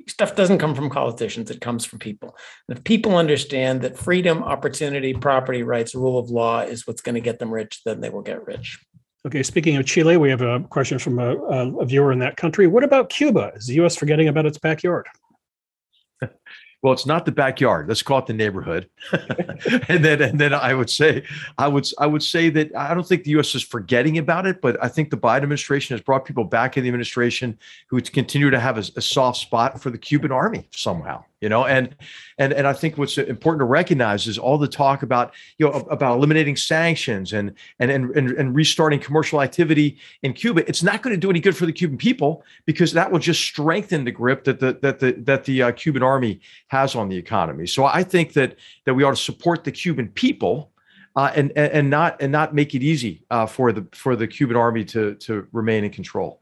Stuff 0.08 0.36
doesn't 0.36 0.58
come 0.58 0.74
from 0.74 0.90
politicians; 0.90 1.52
it 1.52 1.62
comes 1.62 1.86
from 1.86 2.00
people. 2.00 2.36
And 2.68 2.78
if 2.78 2.84
people 2.84 3.16
understand 3.16 3.82
that 3.82 3.98
freedom, 3.98 4.44
opportunity, 4.44 5.14
property 5.14 5.64
rights, 5.64 5.94
rule 5.94 6.18
of 6.18 6.30
law 6.30 6.62
is 6.62 6.88
what's 6.88 7.02
going 7.02 7.16
to 7.16 7.22
get 7.22 7.40
them 7.40 7.54
rich, 7.54 7.82
then 7.86 8.02
they 8.02 8.10
will 8.10 8.24
get 8.24 8.46
rich. 8.46 8.80
Okay, 9.26 9.44
speaking 9.44 9.76
of 9.76 9.86
Chile, 9.86 10.18
we 10.18 10.30
have 10.30 10.42
a 10.42 10.62
question 10.70 11.00
from 11.00 11.20
a, 11.20 11.36
a 11.36 11.86
viewer 11.86 12.12
in 12.12 12.20
that 12.20 12.38
country. 12.38 12.66
What 12.66 12.84
about 12.84 13.10
Cuba? 13.10 13.52
Is 13.56 13.68
the 13.68 13.74
U.S. 13.76 13.96
forgetting 13.96 14.30
about 14.30 14.46
its 14.46 14.58
backyard? 14.58 15.08
Well 16.82 16.94
it's 16.94 17.06
not 17.06 17.26
the 17.26 17.32
backyard. 17.32 17.88
Let's 17.88 18.04
call 18.04 18.20
it 18.20 18.28
the 18.28 18.34
neighborhood. 18.34 18.90
And 19.90 20.04
then 20.04 20.22
and 20.22 20.40
then 20.40 20.54
i 20.54 20.74
would 20.74 20.90
say 20.90 21.24
i 21.58 21.68
would 21.68 21.88
i 22.00 22.06
would 22.06 22.24
say 22.24 22.50
that 22.50 22.76
i 22.76 22.94
don't 22.94 23.08
think 23.08 23.24
the 23.24 23.32
us 23.32 23.56
is 23.56 23.64
forgetting 23.64 24.18
about 24.18 24.46
it 24.46 24.62
but 24.62 24.82
i 24.84 24.88
think 24.88 25.10
the 25.10 25.18
biden 25.18 25.38
administration 25.38 25.96
has 25.96 26.02
brought 26.02 26.26
people 26.26 26.44
back 26.44 26.78
in 26.78 26.84
the 26.84 26.90
administration 26.90 27.58
who 27.88 28.00
continue 28.02 28.50
to 28.50 28.60
have 28.60 28.78
a, 28.78 28.84
a 28.96 29.02
soft 29.02 29.40
spot 29.40 29.82
for 29.82 29.90
the 29.90 29.98
cuban 29.98 30.32
army 30.32 30.68
somehow 30.72 31.24
you 31.42 31.50
know 31.50 31.66
and 31.66 31.96
and 32.38 32.54
and 32.54 32.68
i 32.68 32.74
think 32.74 32.98
what's 32.98 33.18
important 33.18 33.60
to 33.60 33.66
recognize 33.66 34.28
is 34.28 34.38
all 34.38 34.58
the 34.58 34.68
talk 34.68 35.04
about 35.04 35.34
you 35.58 35.66
know 35.66 35.74
about 35.92 36.16
eliminating 36.18 36.56
sanctions 36.56 37.34
and 37.34 37.54
and 37.80 37.92
and 37.92 38.16
and, 38.16 38.56
restarting 38.56 39.00
commercial 39.00 39.42
activity 39.42 39.98
in 40.24 40.34
cuba 40.34 40.68
it's 40.68 40.84
not 40.84 41.02
going 41.02 41.16
to 41.16 41.20
do 41.20 41.30
any 41.30 41.40
good 41.40 41.56
for 41.56 41.66
the 41.66 41.74
cuban 41.74 41.98
people 41.98 42.44
because 42.66 42.94
that 42.94 43.12
will 43.12 43.20
just 43.20 43.42
strengthen 43.42 44.04
the 44.04 44.12
grip 44.12 44.44
that 44.44 44.60
the 44.60 44.78
that 44.82 45.00
the 45.00 45.12
that 45.14 45.44
the 45.46 45.62
uh, 45.62 45.72
cuban 45.74 46.02
army 46.02 46.40
has 46.68 46.96
on 46.96 47.10
the 47.10 47.18
economy 47.18 47.68
so 47.68 47.86
i 47.86 48.04
think 48.04 48.34
that 48.34 48.56
that 48.86 48.94
we 48.94 49.04
ought 49.04 49.12
to 49.12 49.16
support 49.16 49.64
the 49.64 49.72
cuban 49.72 50.08
people 50.10 50.72
uh, 51.16 51.32
and, 51.36 51.52
and 51.58 51.90
not 51.90 52.22
and 52.22 52.32
not 52.32 52.54
make 52.54 52.76
it 52.76 52.84
easy 52.84 53.24
uh, 53.32 53.48
for 53.48 53.72
the 53.72 53.88
for 53.92 54.16
the 54.16 54.28
Cuban 54.28 54.56
army 54.56 54.86
to 54.86 55.16
to 55.16 55.48
remain 55.52 55.84
in 55.84 55.90
control. 55.90 56.42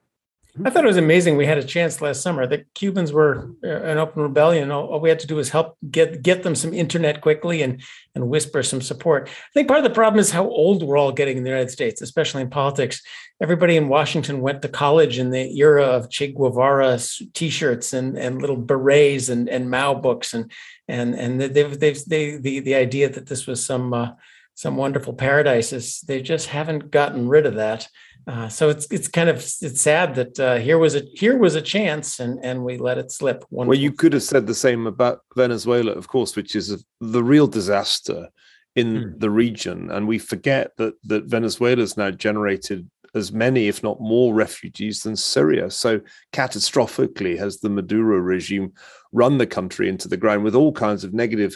I 0.63 0.69
thought 0.69 0.85
it 0.85 0.87
was 0.87 0.97
amazing. 0.97 1.35
We 1.35 1.45
had 1.45 1.57
a 1.57 1.63
chance 1.63 1.99
last 1.99 2.21
summer. 2.21 2.47
The 2.47 2.63
Cubans 2.75 3.11
were 3.11 3.49
uh, 3.61 3.67
an 3.67 3.97
open 3.97 4.21
rebellion. 4.21 4.71
All, 4.71 4.85
all, 4.85 5.01
we 5.01 5.09
had 5.09 5.19
to 5.19 5.27
do 5.27 5.35
was 5.35 5.49
help 5.49 5.77
get 5.91 6.21
get 6.21 6.43
them 6.43 6.55
some 6.55 6.73
internet 6.73 7.19
quickly 7.19 7.61
and 7.61 7.83
and 8.13 8.29
whisper 8.29 8.63
some 8.63 8.79
support. 8.79 9.27
I 9.27 9.53
think 9.53 9.67
part 9.67 9.79
of 9.79 9.83
the 9.83 9.89
problem 9.89 10.19
is 10.19 10.31
how 10.31 10.47
old 10.47 10.81
we're 10.81 10.97
all 10.97 11.11
getting 11.11 11.37
in 11.37 11.43
the 11.43 11.49
United 11.49 11.71
States, 11.71 12.01
especially 12.01 12.41
in 12.41 12.49
politics. 12.49 13.01
Everybody 13.41 13.75
in 13.75 13.89
Washington 13.89 14.39
went 14.39 14.61
to 14.61 14.69
college 14.69 15.19
in 15.19 15.31
the 15.31 15.57
era 15.59 15.83
of 15.83 16.09
Che 16.09 16.31
Guevara 16.31 16.99
T-shirts 17.33 17.91
and 17.91 18.17
and 18.17 18.39
little 18.41 18.55
berets 18.57 19.27
and 19.27 19.49
and 19.49 19.69
Mao 19.69 19.93
books 19.93 20.33
and 20.33 20.49
and 20.87 21.15
and 21.15 21.41
they've 21.41 21.77
they've 21.77 22.05
they 22.05 22.37
the 22.37 22.61
the 22.61 22.75
idea 22.75 23.09
that 23.09 23.27
this 23.27 23.45
was 23.45 23.65
some 23.65 23.93
uh, 23.93 24.11
some 24.53 24.77
wonderful 24.77 25.13
paradises. 25.13 25.99
They 26.07 26.21
just 26.21 26.47
haven't 26.47 26.91
gotten 26.91 27.27
rid 27.27 27.45
of 27.45 27.55
that. 27.55 27.89
Uh, 28.27 28.49
so 28.49 28.69
it's 28.69 28.87
it's 28.89 29.07
kind 29.07 29.29
of 29.29 29.37
it's 29.37 29.81
sad 29.81 30.15
that 30.15 30.39
uh, 30.39 30.57
here 30.57 30.79
was 30.79 30.95
a 30.95 31.01
here 31.13 31.37
was 31.37 31.53
a 31.53 31.61
chance 31.61 32.19
and 32.19 32.43
and 32.43 32.63
we 32.63 32.77
let 32.77 32.97
it 32.97 33.11
slip. 33.11 33.45
Wonderful. 33.51 33.69
Well, 33.69 33.77
you 33.77 33.91
could 33.91 34.13
have 34.13 34.23
said 34.23 34.47
the 34.47 34.55
same 34.55 34.87
about 34.87 35.21
Venezuela, 35.35 35.91
of 35.91 36.07
course, 36.07 36.35
which 36.35 36.55
is 36.55 36.83
the 36.99 37.23
real 37.23 37.45
disaster 37.45 38.29
in 38.75 38.95
hmm. 38.95 39.17
the 39.19 39.29
region, 39.29 39.91
and 39.91 40.07
we 40.07 40.17
forget 40.17 40.71
that 40.77 40.95
that 41.03 41.25
Venezuela 41.25 41.81
has 41.81 41.97
now 41.97 42.09
generated 42.09 42.89
as 43.13 43.31
many, 43.31 43.67
if 43.67 43.81
not 43.81 44.01
more, 44.01 44.33
refugees 44.33 45.03
than 45.03 45.15
Syria. 45.15 45.71
So 45.71 46.01
catastrophically 46.33 47.37
has 47.37 47.59
the 47.59 47.69
Maduro 47.69 48.17
regime 48.17 48.73
run 49.13 49.37
the 49.37 49.47
country 49.47 49.87
into 49.87 50.07
the 50.07 50.17
ground 50.17 50.43
with 50.43 50.55
all 50.55 50.73
kinds 50.73 51.03
of 51.03 51.13
negative 51.13 51.55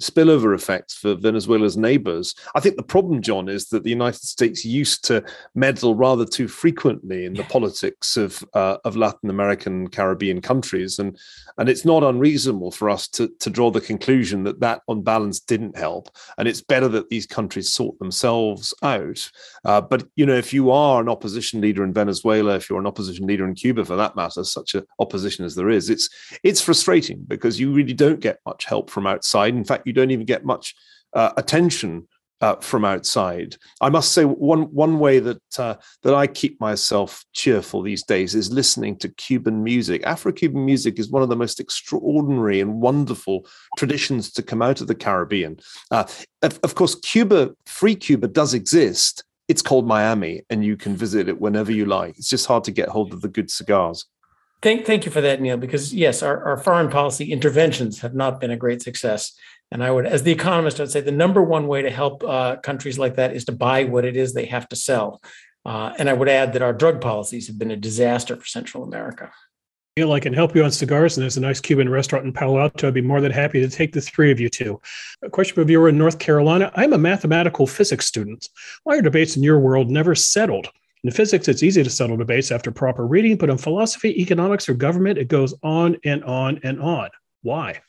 spillover 0.00 0.54
effects 0.54 0.94
for 0.94 1.14
Venezuela's 1.14 1.76
neighbors. 1.76 2.34
I 2.54 2.60
think 2.60 2.76
the 2.76 2.82
problem, 2.82 3.22
John, 3.22 3.48
is 3.48 3.68
that 3.68 3.84
the 3.84 3.90
United 3.90 4.22
States 4.22 4.64
used 4.64 5.04
to 5.04 5.22
meddle 5.54 5.94
rather 5.94 6.24
too 6.24 6.48
frequently 6.48 7.24
in 7.24 7.34
the 7.34 7.44
politics 7.44 8.16
of 8.16 8.44
uh, 8.54 8.78
of 8.84 8.96
Latin 8.96 9.30
American 9.30 9.88
Caribbean 9.88 10.40
countries, 10.40 10.98
and 10.98 11.18
and 11.58 11.68
it's 11.68 11.84
not 11.84 12.02
unreasonable 12.02 12.70
for 12.70 12.90
us 12.90 13.08
to 13.08 13.28
to 13.40 13.50
draw 13.50 13.70
the 13.70 13.80
conclusion 13.80 14.44
that 14.44 14.60
that 14.60 14.82
on 14.88 15.02
balance 15.02 15.40
didn't 15.40 15.76
help, 15.76 16.08
and 16.38 16.48
it's 16.48 16.62
better 16.62 16.88
that 16.88 17.10
these 17.10 17.26
countries 17.26 17.70
sort 17.70 17.98
themselves 17.98 18.74
out. 18.82 19.30
Uh, 19.64 19.80
but 19.80 20.06
you 20.16 20.26
know, 20.26 20.36
if 20.36 20.52
you 20.52 20.70
are 20.70 21.00
an 21.00 21.08
opposition 21.08 21.60
leader 21.60 21.84
in 21.84 21.92
Venezuela, 21.92 22.56
if 22.56 22.68
you're 22.68 22.80
an 22.80 22.86
opposition 22.86 23.26
leader 23.26 23.46
in 23.46 23.54
Cuba, 23.54 23.84
for 23.84 23.96
that 23.96 24.16
matter, 24.16 24.44
such 24.44 24.74
a 24.74 24.84
opposition 24.98 25.44
as 25.44 25.54
there 25.54 25.70
is, 25.70 25.90
it's 25.90 26.08
it's 26.42 26.60
frustrating 26.60 27.24
because 27.28 27.60
you 27.60 27.72
really 27.72 27.94
don't 27.94 28.20
get 28.20 28.40
much 28.46 28.64
help 28.64 28.90
from 28.90 29.06
outside. 29.06 29.54
In 29.54 29.64
fact 29.64 29.86
You 29.90 29.94
don't 29.94 30.12
even 30.12 30.26
get 30.26 30.44
much 30.44 30.74
uh, 31.12 31.32
attention 31.36 32.06
uh, 32.40 32.56
from 32.56 32.84
outside. 32.84 33.56
I 33.80 33.90
must 33.90 34.12
say 34.12 34.24
one 34.24 34.72
one 34.72 34.98
way 34.98 35.18
that 35.18 35.58
uh, 35.58 35.74
that 36.02 36.14
I 36.14 36.26
keep 36.26 36.60
myself 36.60 37.24
cheerful 37.32 37.82
these 37.82 38.04
days 38.04 38.34
is 38.34 38.52
listening 38.52 38.96
to 38.98 39.08
Cuban 39.08 39.62
music. 39.64 40.02
Afro-Cuban 40.04 40.64
music 40.64 40.98
is 41.00 41.10
one 41.10 41.22
of 41.22 41.28
the 41.28 41.36
most 41.36 41.60
extraordinary 41.60 42.60
and 42.60 42.80
wonderful 42.80 43.46
traditions 43.76 44.32
to 44.32 44.42
come 44.42 44.62
out 44.62 44.80
of 44.80 44.86
the 44.86 44.94
Caribbean. 44.94 45.58
Uh, 45.90 46.04
of, 46.42 46.60
of 46.62 46.74
course, 46.74 46.94
Cuba, 46.94 47.50
free 47.66 47.96
Cuba, 47.96 48.28
does 48.28 48.54
exist. 48.54 49.24
It's 49.48 49.62
called 49.62 49.86
Miami, 49.86 50.42
and 50.48 50.64
you 50.64 50.76
can 50.76 50.96
visit 50.96 51.28
it 51.28 51.40
whenever 51.40 51.72
you 51.72 51.84
like. 51.84 52.16
It's 52.16 52.30
just 52.30 52.46
hard 52.46 52.62
to 52.64 52.70
get 52.70 52.88
hold 52.88 53.12
of 53.12 53.20
the 53.20 53.28
good 53.28 53.50
cigars. 53.50 54.06
Thank, 54.62 54.86
thank 54.86 55.04
you 55.06 55.10
for 55.10 55.22
that, 55.22 55.40
Niall. 55.40 55.56
Because 55.56 55.92
yes, 55.92 56.22
our, 56.22 56.42
our 56.44 56.56
foreign 56.56 56.88
policy 56.88 57.32
interventions 57.32 58.00
have 58.00 58.14
not 58.14 58.40
been 58.40 58.50
a 58.50 58.56
great 58.56 58.80
success. 58.80 59.32
And 59.70 59.84
I 59.84 59.90
would, 59.90 60.06
as 60.06 60.22
the 60.22 60.32
economist, 60.32 60.80
I'd 60.80 60.90
say 60.90 61.00
the 61.00 61.12
number 61.12 61.42
one 61.42 61.68
way 61.68 61.82
to 61.82 61.90
help 61.90 62.24
uh, 62.24 62.56
countries 62.56 62.98
like 62.98 63.16
that 63.16 63.34
is 63.34 63.44
to 63.44 63.52
buy 63.52 63.84
what 63.84 64.04
it 64.04 64.16
is 64.16 64.32
they 64.32 64.46
have 64.46 64.68
to 64.70 64.76
sell. 64.76 65.22
Uh, 65.64 65.92
and 65.98 66.08
I 66.08 66.12
would 66.12 66.28
add 66.28 66.54
that 66.54 66.62
our 66.62 66.72
drug 66.72 67.00
policies 67.00 67.46
have 67.46 67.58
been 67.58 67.70
a 67.70 67.76
disaster 67.76 68.34
for 68.36 68.46
Central 68.46 68.82
America. 68.82 69.30
Niall, 69.96 70.12
I 70.12 70.20
can 70.20 70.32
help 70.32 70.54
you 70.54 70.64
on 70.64 70.70
cigars, 70.70 71.16
and 71.16 71.22
there's 71.22 71.36
a 71.36 71.40
nice 71.40 71.60
Cuban 71.60 71.88
restaurant 71.88 72.24
in 72.24 72.32
Palo 72.32 72.58
Alto. 72.58 72.88
I'd 72.88 72.94
be 72.94 73.00
more 73.00 73.20
than 73.20 73.32
happy 73.32 73.60
to 73.60 73.68
take 73.68 73.92
the 73.92 74.00
three 74.00 74.30
of 74.30 74.40
you 74.40 74.48
to. 74.50 74.80
A 75.22 75.28
question 75.28 75.54
from 75.54 75.62
a 75.62 75.66
viewer 75.66 75.88
in 75.88 75.98
North 75.98 76.18
Carolina. 76.18 76.72
I'm 76.74 76.92
a 76.92 76.98
mathematical 76.98 77.66
physics 77.66 78.06
student. 78.06 78.48
Why 78.84 78.96
are 78.96 79.02
debates 79.02 79.36
in 79.36 79.42
your 79.42 79.58
world 79.58 79.90
never 79.90 80.14
settled? 80.14 80.68
In 81.02 81.10
physics, 81.10 81.48
it's 81.48 81.62
easy 81.62 81.82
to 81.82 81.90
settle 81.90 82.16
debates 82.16 82.50
after 82.50 82.70
proper 82.70 83.06
reading, 83.06 83.36
but 83.36 83.50
in 83.50 83.58
philosophy, 83.58 84.20
economics, 84.20 84.68
or 84.68 84.74
government, 84.74 85.18
it 85.18 85.28
goes 85.28 85.54
on 85.62 85.96
and 86.04 86.22
on 86.24 86.60
and 86.62 86.80
on. 86.80 87.10
Why? 87.42 87.80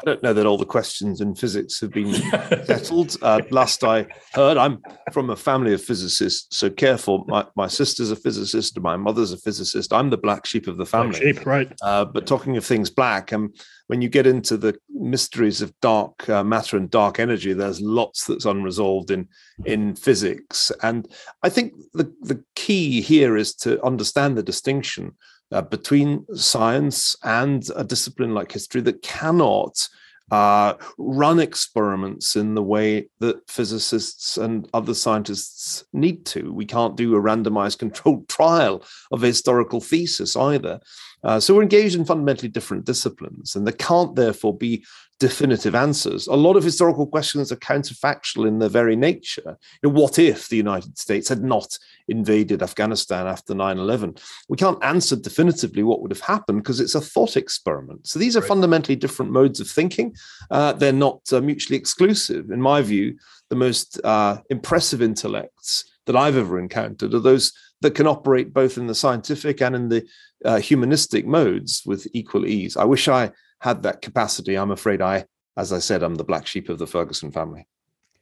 I 0.00 0.04
don't 0.04 0.22
know 0.22 0.32
that 0.32 0.46
all 0.46 0.58
the 0.58 0.64
questions 0.64 1.20
in 1.20 1.34
physics 1.34 1.80
have 1.80 1.90
been 1.90 2.12
settled. 2.64 3.16
Uh, 3.20 3.40
last 3.50 3.82
I 3.82 4.06
heard, 4.32 4.56
I'm 4.56 4.80
from 5.12 5.30
a 5.30 5.36
family 5.36 5.72
of 5.72 5.82
physicists, 5.82 6.56
so 6.56 6.70
careful. 6.70 7.24
My, 7.26 7.46
my 7.56 7.66
sister's 7.66 8.12
a 8.12 8.16
physicist, 8.16 8.76
and 8.76 8.84
my 8.84 8.96
mother's 8.96 9.32
a 9.32 9.36
physicist. 9.38 9.92
I'm 9.92 10.10
the 10.10 10.16
black 10.16 10.46
sheep 10.46 10.68
of 10.68 10.76
the 10.76 10.86
family. 10.86 11.18
Black 11.20 11.36
sheep, 11.36 11.46
right? 11.46 11.72
Uh, 11.82 12.04
but 12.04 12.26
talking 12.26 12.56
of 12.56 12.64
things 12.64 12.90
black, 12.90 13.32
and 13.32 13.46
um, 13.46 13.52
when 13.88 14.00
you 14.00 14.08
get 14.08 14.26
into 14.26 14.56
the 14.56 14.78
mysteries 14.88 15.62
of 15.62 15.72
dark 15.80 16.28
uh, 16.28 16.44
matter 16.44 16.76
and 16.76 16.90
dark 16.90 17.18
energy, 17.18 17.52
there's 17.52 17.80
lots 17.80 18.26
that's 18.26 18.44
unresolved 18.44 19.10
in 19.10 19.28
in 19.64 19.96
physics. 19.96 20.70
And 20.82 21.08
I 21.42 21.48
think 21.48 21.72
the 21.92 22.12
the 22.20 22.42
key 22.54 23.00
here 23.00 23.36
is 23.36 23.54
to 23.56 23.82
understand 23.84 24.36
the 24.36 24.42
distinction 24.42 25.16
uh, 25.52 25.62
between 25.62 26.26
science 26.34 27.16
and 27.24 27.68
a 27.76 27.84
discipline 27.84 28.34
like 28.34 28.52
history 28.52 28.80
that 28.82 29.02
cannot 29.02 29.88
uh, 30.30 30.74
run 30.98 31.40
experiments 31.40 32.36
in 32.36 32.54
the 32.54 32.62
way 32.62 33.08
that 33.20 33.48
physicists 33.48 34.36
and 34.36 34.68
other 34.74 34.92
scientists 34.92 35.84
need 35.92 36.26
to. 36.26 36.52
We 36.52 36.66
can't 36.66 36.96
do 36.96 37.16
a 37.16 37.20
randomized 37.20 37.78
controlled 37.78 38.28
trial 38.28 38.84
of 39.10 39.22
a 39.22 39.28
historical 39.28 39.80
thesis 39.80 40.36
either. 40.36 40.80
Uh, 41.24 41.40
so 41.40 41.54
we're 41.54 41.62
engaged 41.62 41.96
in 41.96 42.04
fundamentally 42.04 42.48
different 42.48 42.84
disciplines, 42.84 43.56
and 43.56 43.66
there 43.66 43.72
can't 43.72 44.14
therefore 44.14 44.56
be 44.56 44.84
definitive 45.18 45.74
answers. 45.74 46.28
A 46.28 46.34
lot 46.34 46.56
of 46.56 46.62
historical 46.62 47.06
questions 47.06 47.50
are 47.50 47.56
counterfactual 47.56 48.46
in 48.46 48.58
their 48.58 48.68
very 48.68 48.94
nature. 48.94 49.58
You 49.82 49.88
know, 49.88 50.00
what 50.00 50.18
if 50.18 50.48
the 50.48 50.56
United 50.56 50.96
States 50.96 51.28
had 51.28 51.42
not 51.42 51.76
invaded 52.06 52.62
Afghanistan 52.62 53.26
after 53.26 53.54
9 53.54 53.78
11? 53.78 54.16
We 54.48 54.56
can't 54.56 54.82
answer 54.82 55.16
definitively 55.16 55.82
what 55.82 56.02
would 56.02 56.12
have 56.12 56.20
happened 56.20 56.62
because 56.62 56.78
it's 56.78 56.94
a 56.94 57.00
thought 57.00 57.36
experiment. 57.36 58.06
So 58.06 58.18
these 58.18 58.36
are 58.36 58.40
right. 58.40 58.48
fundamentally 58.48 58.96
different 58.96 59.32
modes 59.32 59.60
of 59.60 59.68
thinking. 59.68 60.14
Uh, 60.50 60.72
they're 60.72 60.92
not 60.92 61.20
uh, 61.32 61.40
mutually 61.40 61.78
exclusive. 61.78 62.50
In 62.50 62.60
my 62.60 62.80
view, 62.82 63.18
the 63.48 63.56
most 63.56 64.00
uh, 64.04 64.38
impressive 64.50 65.02
intellects 65.02 65.84
that 66.06 66.16
I've 66.16 66.36
ever 66.36 66.58
encountered 66.58 67.12
are 67.12 67.20
those 67.20 67.52
that 67.80 67.94
can 67.94 68.06
operate 68.06 68.52
both 68.52 68.78
in 68.78 68.86
the 68.86 68.94
scientific 68.94 69.60
and 69.62 69.74
in 69.74 69.88
the 69.88 70.06
uh, 70.44 70.58
humanistic 70.58 71.26
modes 71.26 71.82
with 71.84 72.06
equal 72.12 72.46
ease. 72.46 72.76
I 72.76 72.84
wish 72.84 73.08
I 73.08 73.30
had 73.60 73.82
that 73.82 74.02
capacity. 74.02 74.56
I'm 74.56 74.70
afraid 74.70 75.02
I, 75.02 75.26
as 75.56 75.72
I 75.72 75.78
said, 75.78 76.02
I'm 76.02 76.14
the 76.14 76.24
black 76.24 76.46
sheep 76.46 76.68
of 76.68 76.78
the 76.78 76.86
Ferguson 76.86 77.30
family. 77.30 77.66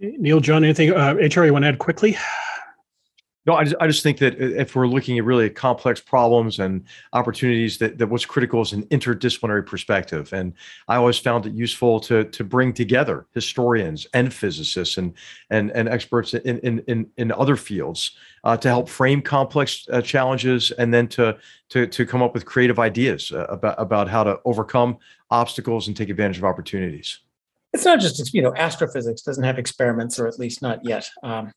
Niall, 0.00 0.40
John, 0.40 0.64
anything? 0.64 0.92
Uh, 0.92 1.14
HR, 1.14 1.44
you 1.44 1.52
want 1.52 1.64
to 1.64 1.68
add 1.68 1.78
quickly? 1.78 2.16
No, 3.46 3.54
I 3.54 3.62
just, 3.62 3.76
I 3.80 3.86
just 3.86 4.02
think 4.02 4.18
that 4.18 4.34
if 4.40 4.74
we're 4.74 4.88
looking 4.88 5.18
at 5.18 5.24
really 5.24 5.48
complex 5.48 6.00
problems 6.00 6.58
and 6.58 6.84
opportunities, 7.12 7.78
that, 7.78 7.96
that 7.98 8.08
what's 8.08 8.26
critical 8.26 8.60
is 8.60 8.72
an 8.72 8.82
interdisciplinary 8.86 9.64
perspective. 9.64 10.32
And 10.32 10.52
I 10.88 10.96
always 10.96 11.18
found 11.18 11.46
it 11.46 11.54
useful 11.54 12.00
to 12.00 12.24
to 12.24 12.42
bring 12.42 12.72
together 12.72 13.26
historians 13.34 14.04
and 14.14 14.34
physicists 14.34 14.98
and 14.98 15.14
and, 15.50 15.70
and 15.70 15.88
experts 15.88 16.34
in, 16.34 16.58
in, 16.58 16.80
in, 16.88 17.06
in 17.18 17.30
other 17.30 17.54
fields 17.54 18.16
uh, 18.42 18.56
to 18.56 18.68
help 18.68 18.88
frame 18.88 19.22
complex 19.22 19.86
uh, 19.92 20.02
challenges 20.02 20.72
and 20.72 20.92
then 20.92 21.06
to, 21.08 21.36
to, 21.68 21.86
to 21.86 22.04
come 22.04 22.22
up 22.22 22.34
with 22.34 22.44
creative 22.44 22.80
ideas 22.80 23.30
uh, 23.32 23.46
about, 23.48 23.74
about 23.78 24.08
how 24.08 24.24
to 24.24 24.40
overcome 24.44 24.98
obstacles 25.30 25.88
and 25.88 25.96
take 25.96 26.08
advantage 26.08 26.38
of 26.38 26.44
opportunities. 26.44 27.20
It's 27.72 27.84
not 27.84 28.00
just 28.00 28.32
you 28.32 28.42
know 28.42 28.54
astrophysics 28.56 29.22
doesn't 29.22 29.44
have 29.44 29.58
experiments 29.58 30.18
or 30.18 30.26
at 30.26 30.38
least 30.38 30.62
not 30.62 30.80
yet 30.82 31.10
um, 31.22 31.52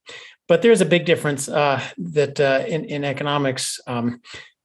but 0.50 0.62
there's 0.62 0.82
a 0.82 0.86
big 0.86 1.06
difference 1.06 1.48
uh, 1.48 1.82
that 1.98 2.40
uh, 2.42 2.66
in, 2.68 2.84
in 2.86 3.06
economics 3.06 3.80
um, 3.88 4.20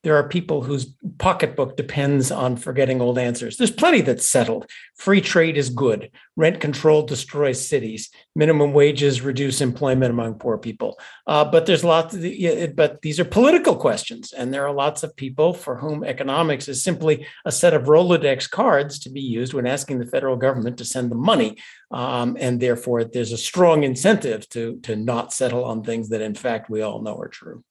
there 0.05 0.17
are 0.17 0.29
people 0.29 0.63
whose 0.63 0.95
pocketbook 1.19 1.77
depends 1.77 2.31
on 2.31 2.57
forgetting 2.57 3.01
old 3.01 3.19
answers. 3.19 3.57
There's 3.57 3.71
plenty 3.71 4.03
that's 4.03 4.29
settled. 4.29 4.71
Free 4.97 5.23
trade 5.23 5.57
is 5.57 5.71
good. 5.71 6.11
Rent 6.37 6.61
control 6.61 7.03
destroys 7.03 7.67
cities. 7.67 8.11
Minimum 8.37 8.75
wages 8.75 9.23
reduce 9.23 9.63
employment 9.63 10.11
among 10.11 10.35
poor 10.35 10.59
people. 10.59 10.99
Uh, 11.27 11.45
but 11.45 11.65
there's 11.65 11.83
lots. 11.83 12.15
Of, 12.15 12.77
but 12.77 13.01
these 13.01 13.19
are 13.19 13.25
political 13.25 13.75
questions, 13.77 14.33
and 14.33 14.53
there 14.53 14.67
are 14.67 14.75
lots 14.75 15.03
of 15.03 15.17
people 15.17 15.55
for 15.55 15.77
whom 15.77 16.05
economics 16.05 16.69
is 16.69 16.83
simply 16.83 17.27
a 17.47 17.53
set 17.53 17.73
of 17.73 17.85
Rolodex 17.85 18.49
cards 18.51 18.99
to 19.01 19.11
be 19.11 19.23
used 19.23 19.55
when 19.55 19.67
asking 19.67 19.99
the 19.99 20.07
federal 20.07 20.37
government 20.37 20.79
to 20.79 20.85
send 20.85 21.11
them 21.11 21.21
money. 21.21 21.57
Um, 21.91 22.37
and 22.39 22.61
therefore, 22.61 23.05
there's 23.05 23.33
a 23.33 23.39
strong 23.39 23.85
incentive 23.85 24.49
to 24.51 24.81
to 24.83 24.97
not 24.97 25.33
settle 25.33 25.65
on 25.65 25.83
things 25.83 26.11
that, 26.11 26.21
in 26.21 26.35
fact, 26.35 26.69
we 26.69 26.83
all 26.83 27.01
know 27.01 27.17
are 27.17 27.29
true. 27.29 27.65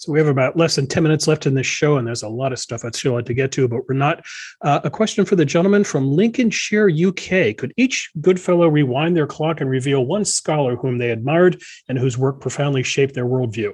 So 0.00 0.12
we 0.12 0.18
have 0.18 0.28
about 0.28 0.56
less 0.56 0.76
than 0.76 0.86
10 0.86 1.02
minutes 1.02 1.28
left 1.28 1.44
in 1.44 1.52
this 1.52 1.66
show, 1.66 1.98
and 1.98 2.06
there's 2.06 2.22
a 2.22 2.28
lot 2.28 2.54
of 2.54 2.58
stuff 2.58 2.86
I'd 2.86 2.94
still 2.94 3.12
like 3.12 3.26
to 3.26 3.34
get 3.34 3.52
to, 3.52 3.68
but 3.68 3.86
we're 3.86 3.94
not. 3.94 4.24
Uh, 4.62 4.80
a 4.82 4.88
question 4.88 5.26
for 5.26 5.36
the 5.36 5.44
gentleman 5.44 5.84
from 5.84 6.10
Lincolnshire, 6.10 6.88
UK. 6.88 7.54
Could 7.54 7.74
each 7.76 8.10
good 8.18 8.40
fellow 8.40 8.66
rewind 8.66 9.14
their 9.14 9.26
clock 9.26 9.60
and 9.60 9.68
reveal 9.68 10.06
one 10.06 10.24
scholar 10.24 10.74
whom 10.74 10.96
they 10.96 11.10
admired 11.10 11.60
and 11.86 11.98
whose 11.98 12.16
work 12.16 12.40
profoundly 12.40 12.82
shaped 12.82 13.14
their 13.14 13.26
worldview? 13.26 13.72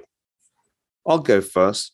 I'll 1.05 1.19
go 1.19 1.39
first. 1.39 1.93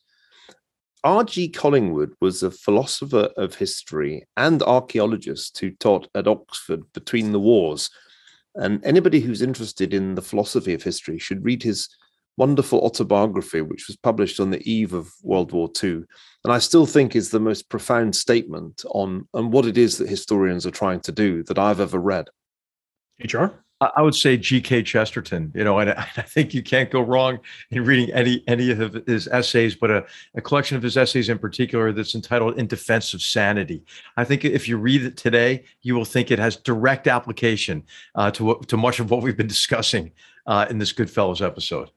R.G. 1.04 1.50
Collingwood 1.50 2.14
was 2.20 2.42
a 2.42 2.50
philosopher 2.50 3.30
of 3.38 3.54
history 3.54 4.26
and 4.36 4.64
archaeologist 4.64 5.60
who 5.60 5.70
taught 5.70 6.08
at 6.16 6.28
Oxford 6.28 6.92
between 6.94 7.34
the 7.34 7.40
wars. 7.40 7.92
And 8.56 8.84
anybody 8.84 9.20
who's 9.20 9.44
interested 9.44 9.94
in 9.94 10.16
the 10.16 10.24
philosophy 10.24 10.74
of 10.74 10.82
history 10.82 11.20
should 11.20 11.46
read 11.46 11.62
his 11.62 11.88
wonderful 12.38 12.80
autobiography, 12.80 13.62
which 13.62 13.88
was 13.88 13.96
published 13.98 14.40
on 14.40 14.50
the 14.50 14.62
eve 14.70 14.94
of 14.94 15.14
World 15.22 15.52
War 15.52 15.70
II, 15.82 16.04
and 16.44 16.54
I 16.54 16.60
still 16.60 16.86
think 16.86 17.16
is 17.16 17.30
the 17.30 17.40
most 17.40 17.70
profound 17.70 18.16
statement 18.16 18.84
on, 18.92 19.28
on 19.34 19.52
what 19.52 19.66
it 19.66 19.78
is 19.78 19.98
that 19.98 20.10
historians 20.10 20.66
are 20.66 20.72
trying 20.72 21.02
to 21.02 21.12
do 21.12 21.44
that 21.44 21.60
I've 21.60 21.80
ever 21.80 22.00
read. 22.00 22.28
HR? 23.24 23.64
I 23.96 24.02
would 24.02 24.16
say 24.16 24.38
G.K. 24.38 24.84
Chesterton. 24.84 25.52
You 25.56 25.64
know, 25.64 25.80
and 25.82 25.92
I 25.92 26.04
think 26.22 26.54
you 26.54 26.64
can't 26.64 26.90
go 26.90 27.02
wrong 27.02 27.40
in 27.72 27.84
reading 27.84 28.14
any 28.14 28.44
any 28.48 28.72
of 28.72 28.94
his 29.08 29.28
essays, 29.28 29.76
but 29.76 29.92
a, 29.92 30.06
a 30.36 30.42
collection 30.42 30.78
of 30.78 30.84
his 30.84 30.98
essays 30.98 31.30
in 31.30 31.38
particular 31.38 31.92
that's 31.92 32.16
entitled 32.16 32.58
"In 32.58 32.68
Defense 32.68 33.14
of 33.14 33.22
Sanity." 33.22 33.84
I 34.18 34.24
think 34.24 34.46
if 34.46 34.68
you 34.68 34.78
read 34.78 35.04
it 35.04 35.18
today, 35.18 35.66
you 35.82 35.96
will 35.96 36.06
think 36.06 36.32
it 36.32 36.40
has 36.40 36.56
direct 36.58 37.08
application 37.08 37.84
uh, 38.16 38.32
to 38.32 38.62
to 38.68 38.78
much 38.78 39.00
of 39.00 39.12
what 39.12 39.22
we've 39.22 39.38
been 39.38 39.48
discussing 39.48 40.12
uh, 40.48 40.66
in 40.70 40.78
this 40.78 40.92
Goodfellows 40.92 41.42
episode. 41.42 41.92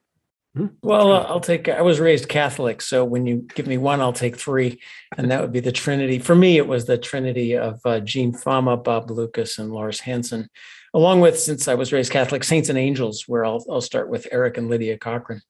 Hmm? 0.57 0.69
Well, 0.81 1.13
I'll 1.13 1.41
take. 1.41 1.69
I 1.69 1.83
was 1.83 2.01
raised 2.01 2.31
Catholic, 2.31 2.81
so 2.81 3.05
when 3.05 3.27
you 3.27 3.47
give 3.55 3.67
me 3.67 3.77
one, 3.77 4.01
I'll 4.01 4.15
take 4.15 4.37
three, 4.37 4.81
and 5.19 5.31
that 5.31 5.43
would 5.43 5.53
be 5.53 5.61
the 5.61 5.71
Trinity. 5.71 6.19
For 6.19 6.35
me, 6.35 6.57
it 6.57 6.67
was 6.67 6.87
the 6.87 6.97
Trinity 6.97 7.55
of 7.59 7.79
uh, 7.85 8.01
Gene 8.01 8.33
Fama, 8.33 8.79
Bob 8.79 9.11
Lucas, 9.11 9.59
and 9.59 9.71
Lars 9.71 10.01
Hansen, 10.01 10.49
along 10.95 11.21
with, 11.21 11.39
since 11.39 11.69
I 11.69 11.75
was 11.75 11.93
raised 11.93 12.11
Catholic, 12.11 12.43
Saints 12.43 12.71
and 12.71 12.79
Angels, 12.79 13.25
where 13.27 13.45
I'll 13.45 13.63
I'll 13.71 13.83
start 13.83 14.09
with 14.09 14.29
Eric 14.33 14.57
and 14.57 14.71
Lydia 14.71 14.97
Cochrane. 14.97 15.43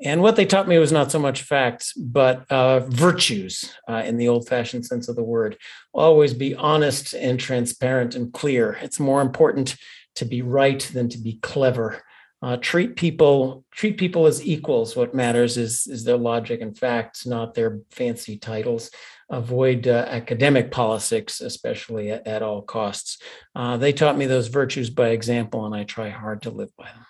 And 0.00 0.22
what 0.22 0.36
they 0.36 0.46
taught 0.46 0.68
me 0.68 0.78
was 0.78 0.92
not 0.92 1.10
so 1.10 1.18
much 1.18 1.42
facts, 1.42 1.92
but 1.94 2.48
uh, 2.48 2.80
virtues 2.80 3.72
uh, 3.88 4.02
in 4.04 4.16
the 4.16 4.28
old 4.28 4.46
fashioned 4.46 4.86
sense 4.86 5.08
of 5.08 5.16
the 5.16 5.24
word. 5.24 5.56
Always 5.92 6.34
be 6.34 6.54
honest 6.54 7.14
and 7.14 7.40
transparent 7.40 8.14
and 8.14 8.32
clear. 8.32 8.78
It's 8.80 9.00
more 9.00 9.22
important 9.22 9.74
to 10.16 10.24
be 10.24 10.42
right 10.42 10.80
than 10.92 11.08
to 11.08 11.18
be 11.18 11.40
clever 11.42 12.02
uh, 12.42 12.56
treat 12.58 12.96
people 12.96 13.64
treat 13.70 13.96
people 13.96 14.26
as 14.26 14.46
equals 14.46 14.94
what 14.94 15.14
matters 15.14 15.56
is 15.56 15.86
is 15.86 16.04
their 16.04 16.18
logic 16.18 16.60
and 16.60 16.78
facts 16.78 17.26
not 17.26 17.54
their 17.54 17.80
fancy 17.90 18.36
titles 18.36 18.90
avoid 19.30 19.88
uh, 19.88 20.06
academic 20.08 20.70
politics, 20.70 21.40
especially 21.40 22.10
at, 22.10 22.26
at 22.26 22.42
all 22.42 22.62
costs. 22.62 23.18
Uh, 23.54 23.76
they 23.76 23.92
taught 23.92 24.16
me 24.16 24.26
those 24.26 24.48
virtues 24.48 24.90
by 24.90 25.08
example, 25.08 25.66
and 25.66 25.74
I 25.74 25.84
try 25.84 26.08
hard 26.08 26.42
to 26.42 26.50
live 26.50 26.70
by 26.76 26.86
them. 26.86 27.06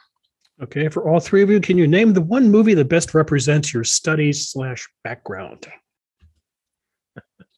Okay, 0.63 0.89
for 0.89 1.09
all 1.09 1.21
three 1.21 1.43
of 1.43 1.51
you, 1.51 1.61
can 1.61 1.77
you 1.77 1.87
name 1.87 2.15
the 2.15 2.23
one 2.23 2.51
movie 2.51 2.75
that 2.75 2.89
best 2.89 3.13
represents 3.13 3.75
your 3.75 3.85
studies 3.85 4.49
slash 4.49 4.89
background? 5.05 5.67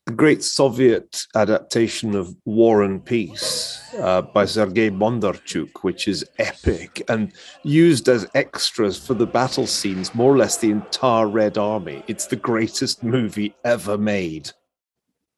The 0.09 0.14
great 0.14 0.42
Soviet 0.42 1.26
adaptation 1.34 2.14
of 2.14 2.34
War 2.46 2.82
and 2.82 3.04
Peace 3.04 3.78
uh, 4.00 4.22
by 4.22 4.46
Sergei 4.46 4.88
Bondarchuk, 4.88 5.82
which 5.82 6.09
is 6.09 6.24
epic 6.38 7.02
and 7.11 7.30
used 7.62 8.09
as 8.09 8.26
extras 8.34 8.96
for 8.96 9.12
the 9.12 9.26
battle 9.26 9.66
scenes, 9.66 10.14
more 10.14 10.32
or 10.32 10.38
less 10.38 10.56
the 10.56 10.70
entire 10.70 11.28
Red 11.28 11.59
Army. 11.59 12.02
It's 12.06 12.26
the 12.26 12.36
greatest 12.36 13.04
movie 13.04 13.54
ever 13.66 13.98
made. 13.98 14.50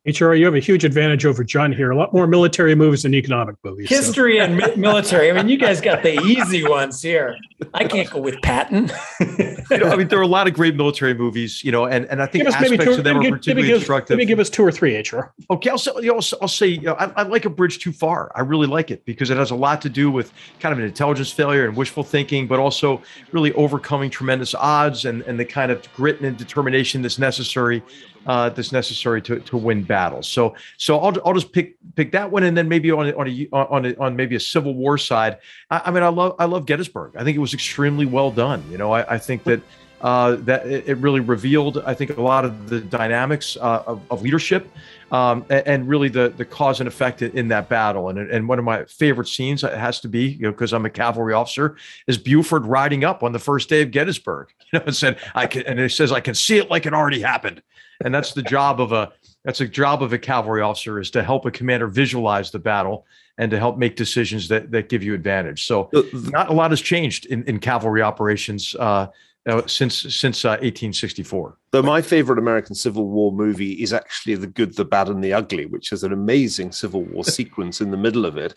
HR, 0.06 0.32
you 0.32 0.46
have 0.46 0.54
a 0.54 0.60
huge 0.60 0.82
advantage 0.82 1.26
over 1.26 1.44
John 1.44 1.72
here. 1.72 1.90
A 1.90 1.96
lot 1.96 2.14
more 2.14 2.26
military 2.26 2.74
movies 2.74 3.02
than 3.02 3.12
economic 3.14 3.56
movies. 3.62 3.90
History 3.90 4.38
so. 4.38 4.44
and 4.44 4.56
mi- 4.56 4.74
military. 4.74 5.30
I 5.30 5.34
mean, 5.34 5.50
you 5.50 5.58
guys 5.58 5.82
got 5.82 6.02
the 6.02 6.18
easy 6.22 6.66
ones 6.66 7.02
here. 7.02 7.36
I 7.74 7.84
can't 7.84 8.08
go 8.08 8.18
with 8.18 8.40
Patton. 8.40 8.90
you 9.20 9.76
know, 9.76 9.90
I 9.90 9.96
mean, 9.96 10.08
there 10.08 10.18
are 10.18 10.22
a 10.22 10.26
lot 10.26 10.48
of 10.48 10.54
great 10.54 10.74
military 10.74 11.12
movies, 11.12 11.62
you 11.62 11.70
know, 11.70 11.84
and, 11.84 12.06
and 12.06 12.22
I 12.22 12.26
think 12.26 12.46
aspects 12.46 12.82
two, 12.82 12.92
of 12.92 13.04
them 13.04 13.18
are 13.18 13.30
particularly 13.30 13.68
give, 13.68 13.76
instructive. 13.76 14.16
Maybe 14.16 14.26
give 14.26 14.38
us 14.38 14.48
two 14.48 14.64
or 14.64 14.72
three, 14.72 14.96
HR. 14.96 15.34
Okay, 15.50 15.68
I'll 15.68 15.76
say, 15.76 15.90
I'll, 16.08 16.24
I'll 16.40 16.48
say 16.48 16.68
you 16.68 16.80
know, 16.80 16.94
I, 16.94 17.12
I, 17.16 17.22
like 17.24 17.44
A 17.44 17.50
Bridge 17.50 17.78
Too 17.78 17.92
Far. 17.92 18.32
I 18.34 18.40
really 18.40 18.66
like 18.66 18.90
it 18.90 19.04
because 19.04 19.28
it 19.28 19.36
has 19.36 19.50
a 19.50 19.54
lot 19.54 19.82
to 19.82 19.90
do 19.90 20.10
with 20.10 20.32
kind 20.60 20.72
of 20.72 20.78
an 20.78 20.86
intelligence 20.86 21.30
failure 21.30 21.66
and 21.66 21.76
wishful 21.76 22.04
thinking, 22.04 22.46
but 22.46 22.58
also 22.58 23.02
really 23.32 23.52
overcoming 23.52 24.08
tremendous 24.08 24.54
odds 24.54 25.04
and, 25.04 25.20
and 25.22 25.38
the 25.38 25.44
kind 25.44 25.70
of 25.70 25.86
grit 25.92 26.22
and 26.22 26.38
determination 26.38 27.02
that's 27.02 27.18
necessary 27.18 27.82
uh, 28.26 28.50
that's 28.50 28.72
necessary 28.72 29.22
to, 29.22 29.40
to 29.40 29.56
win 29.56 29.82
battles. 29.82 30.28
So 30.28 30.54
so 30.76 30.98
I'll, 30.98 31.16
I'll 31.24 31.34
just 31.34 31.52
pick 31.52 31.76
pick 31.96 32.12
that 32.12 32.30
one, 32.30 32.42
and 32.42 32.56
then 32.56 32.68
maybe 32.68 32.90
on 32.90 33.12
on 33.14 33.28
a, 33.28 33.48
on 33.52 33.86
a, 33.86 33.94
on 33.96 34.16
maybe 34.16 34.36
a 34.36 34.40
Civil 34.40 34.74
War 34.74 34.98
side. 34.98 35.38
I, 35.70 35.82
I, 35.86 35.90
mean, 35.90 36.02
I 36.02 36.08
love 36.08 36.36
I 36.38 36.44
love 36.44 36.66
Gettysburg. 36.66 37.16
I 37.16 37.24
think 37.24 37.36
it 37.36 37.40
was 37.40 37.54
extremely 37.54 38.06
well 38.06 38.30
done. 38.30 38.64
You 38.70 38.78
know, 38.78 38.92
I, 38.92 39.14
I 39.14 39.18
think 39.18 39.44
that. 39.44 39.60
Uh, 40.02 40.36
that 40.36 40.66
it 40.66 40.96
really 40.96 41.20
revealed, 41.20 41.76
I 41.84 41.92
think, 41.92 42.16
a 42.16 42.22
lot 42.22 42.46
of 42.46 42.70
the 42.70 42.80
dynamics 42.80 43.58
uh, 43.60 43.82
of, 43.86 44.00
of, 44.10 44.22
leadership 44.22 44.66
um, 45.12 45.44
and, 45.50 45.86
really 45.86 46.08
the 46.08 46.30
the 46.38 46.44
cause 46.46 46.80
and 46.80 46.88
effect 46.88 47.20
in 47.20 47.48
that 47.48 47.68
battle. 47.68 48.08
And 48.08 48.18
and 48.18 48.48
one 48.48 48.58
of 48.58 48.64
my 48.64 48.86
favorite 48.86 49.28
scenes 49.28 49.60
has 49.60 50.00
to 50.00 50.08
be, 50.08 50.28
you 50.28 50.44
know, 50.44 50.52
because 50.52 50.72
I'm 50.72 50.86
a 50.86 50.90
cavalry 50.90 51.34
officer, 51.34 51.76
is 52.06 52.16
Buford 52.16 52.64
riding 52.64 53.04
up 53.04 53.22
on 53.22 53.32
the 53.32 53.38
first 53.38 53.68
day 53.68 53.82
of 53.82 53.90
Gettysburg. 53.90 54.48
You 54.72 54.78
know, 54.78 54.84
and 54.86 54.96
said, 54.96 55.18
"I 55.34 55.46
can," 55.46 55.64
and 55.66 55.78
it 55.78 55.90
says, 55.90 56.12
"I 56.12 56.20
can 56.20 56.34
see 56.34 56.56
it 56.56 56.70
like 56.70 56.86
it 56.86 56.94
already 56.94 57.20
happened." 57.20 57.60
And 58.04 58.14
that's 58.14 58.32
the 58.32 58.42
job 58.42 58.80
of 58.80 58.92
a 58.92 59.12
that's 59.44 59.60
a 59.60 59.68
job 59.68 60.02
of 60.02 60.12
a 60.12 60.18
cavalry 60.18 60.60
officer 60.60 61.00
is 61.00 61.10
to 61.12 61.22
help 61.22 61.46
a 61.46 61.50
commander 61.50 61.86
visualize 61.86 62.50
the 62.50 62.58
battle 62.58 63.06
and 63.38 63.50
to 63.50 63.58
help 63.58 63.78
make 63.78 63.96
decisions 63.96 64.48
that 64.48 64.70
that 64.70 64.88
give 64.88 65.02
you 65.02 65.14
advantage. 65.14 65.66
So 65.66 65.90
not 66.12 66.50
a 66.50 66.52
lot 66.52 66.70
has 66.70 66.80
changed 66.80 67.26
in, 67.26 67.42
in 67.44 67.58
cavalry 67.58 68.02
operations 68.02 68.74
uh, 68.78 69.08
uh, 69.46 69.66
since 69.66 70.14
since 70.14 70.44
uh, 70.44 70.60
1864. 70.60 71.56
Though 71.70 71.82
my 71.82 72.02
favorite 72.02 72.38
American 72.38 72.74
Civil 72.74 73.08
War 73.08 73.32
movie 73.32 73.72
is 73.72 73.92
actually 73.92 74.34
The 74.34 74.46
Good, 74.46 74.76
the 74.76 74.84
Bad, 74.84 75.08
and 75.08 75.24
the 75.24 75.32
Ugly, 75.32 75.66
which 75.66 75.90
has 75.90 76.04
an 76.04 76.12
amazing 76.12 76.72
Civil 76.72 77.02
War 77.04 77.24
sequence 77.38 77.80
in 77.80 77.90
the 77.90 77.96
middle 77.96 78.26
of 78.26 78.36
it. 78.36 78.54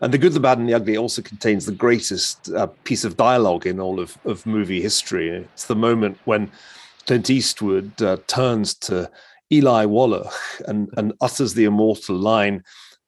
And 0.00 0.12
The 0.12 0.18
Good, 0.18 0.32
the 0.32 0.40
Bad, 0.40 0.58
and 0.58 0.68
the 0.68 0.74
Ugly 0.74 0.96
also 0.96 1.22
contains 1.22 1.66
the 1.66 1.72
greatest 1.72 2.52
uh, 2.52 2.68
piece 2.84 3.04
of 3.04 3.16
dialogue 3.16 3.66
in 3.66 3.80
all 3.80 3.98
of, 3.98 4.16
of 4.24 4.46
movie 4.46 4.80
history. 4.80 5.28
It's 5.30 5.64
the 5.64 5.74
moment 5.74 6.18
when 6.24 6.52
Clint 7.08 7.30
Eastwood 7.30 8.02
uh, 8.02 8.18
turns 8.26 8.74
to 8.74 9.10
Eli 9.50 9.86
Wallach 9.86 10.30
and, 10.66 10.90
and 10.98 11.14
utters 11.22 11.54
the 11.54 11.64
immortal 11.64 12.14
line 12.14 12.62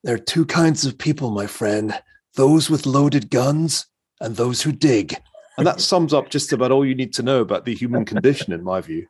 There 0.05 0.15
are 0.15 0.19
two 0.19 0.47
kinds 0.47 0.87
of 0.87 0.97
people, 0.97 1.31
my 1.31 1.47
friend 1.47 1.95
those 2.35 2.71
with 2.71 2.87
loaded 2.87 3.29
guns 3.29 3.85
and 4.21 4.37
those 4.37 4.63
who 4.63 4.73
dig. 4.73 5.15
And 5.59 5.67
that 5.67 5.83
sums 5.83 6.15
up 6.15 6.31
just 6.31 6.53
about 6.53 6.71
all 6.71 6.87
you 6.87 6.95
need 6.95 7.13
to 7.15 7.23
know 7.23 7.43
about 7.43 7.67
the 7.67 7.75
human 7.75 8.07
condition, 8.07 8.55
in 8.55 8.65
my 8.65 8.81
view. 8.81 9.07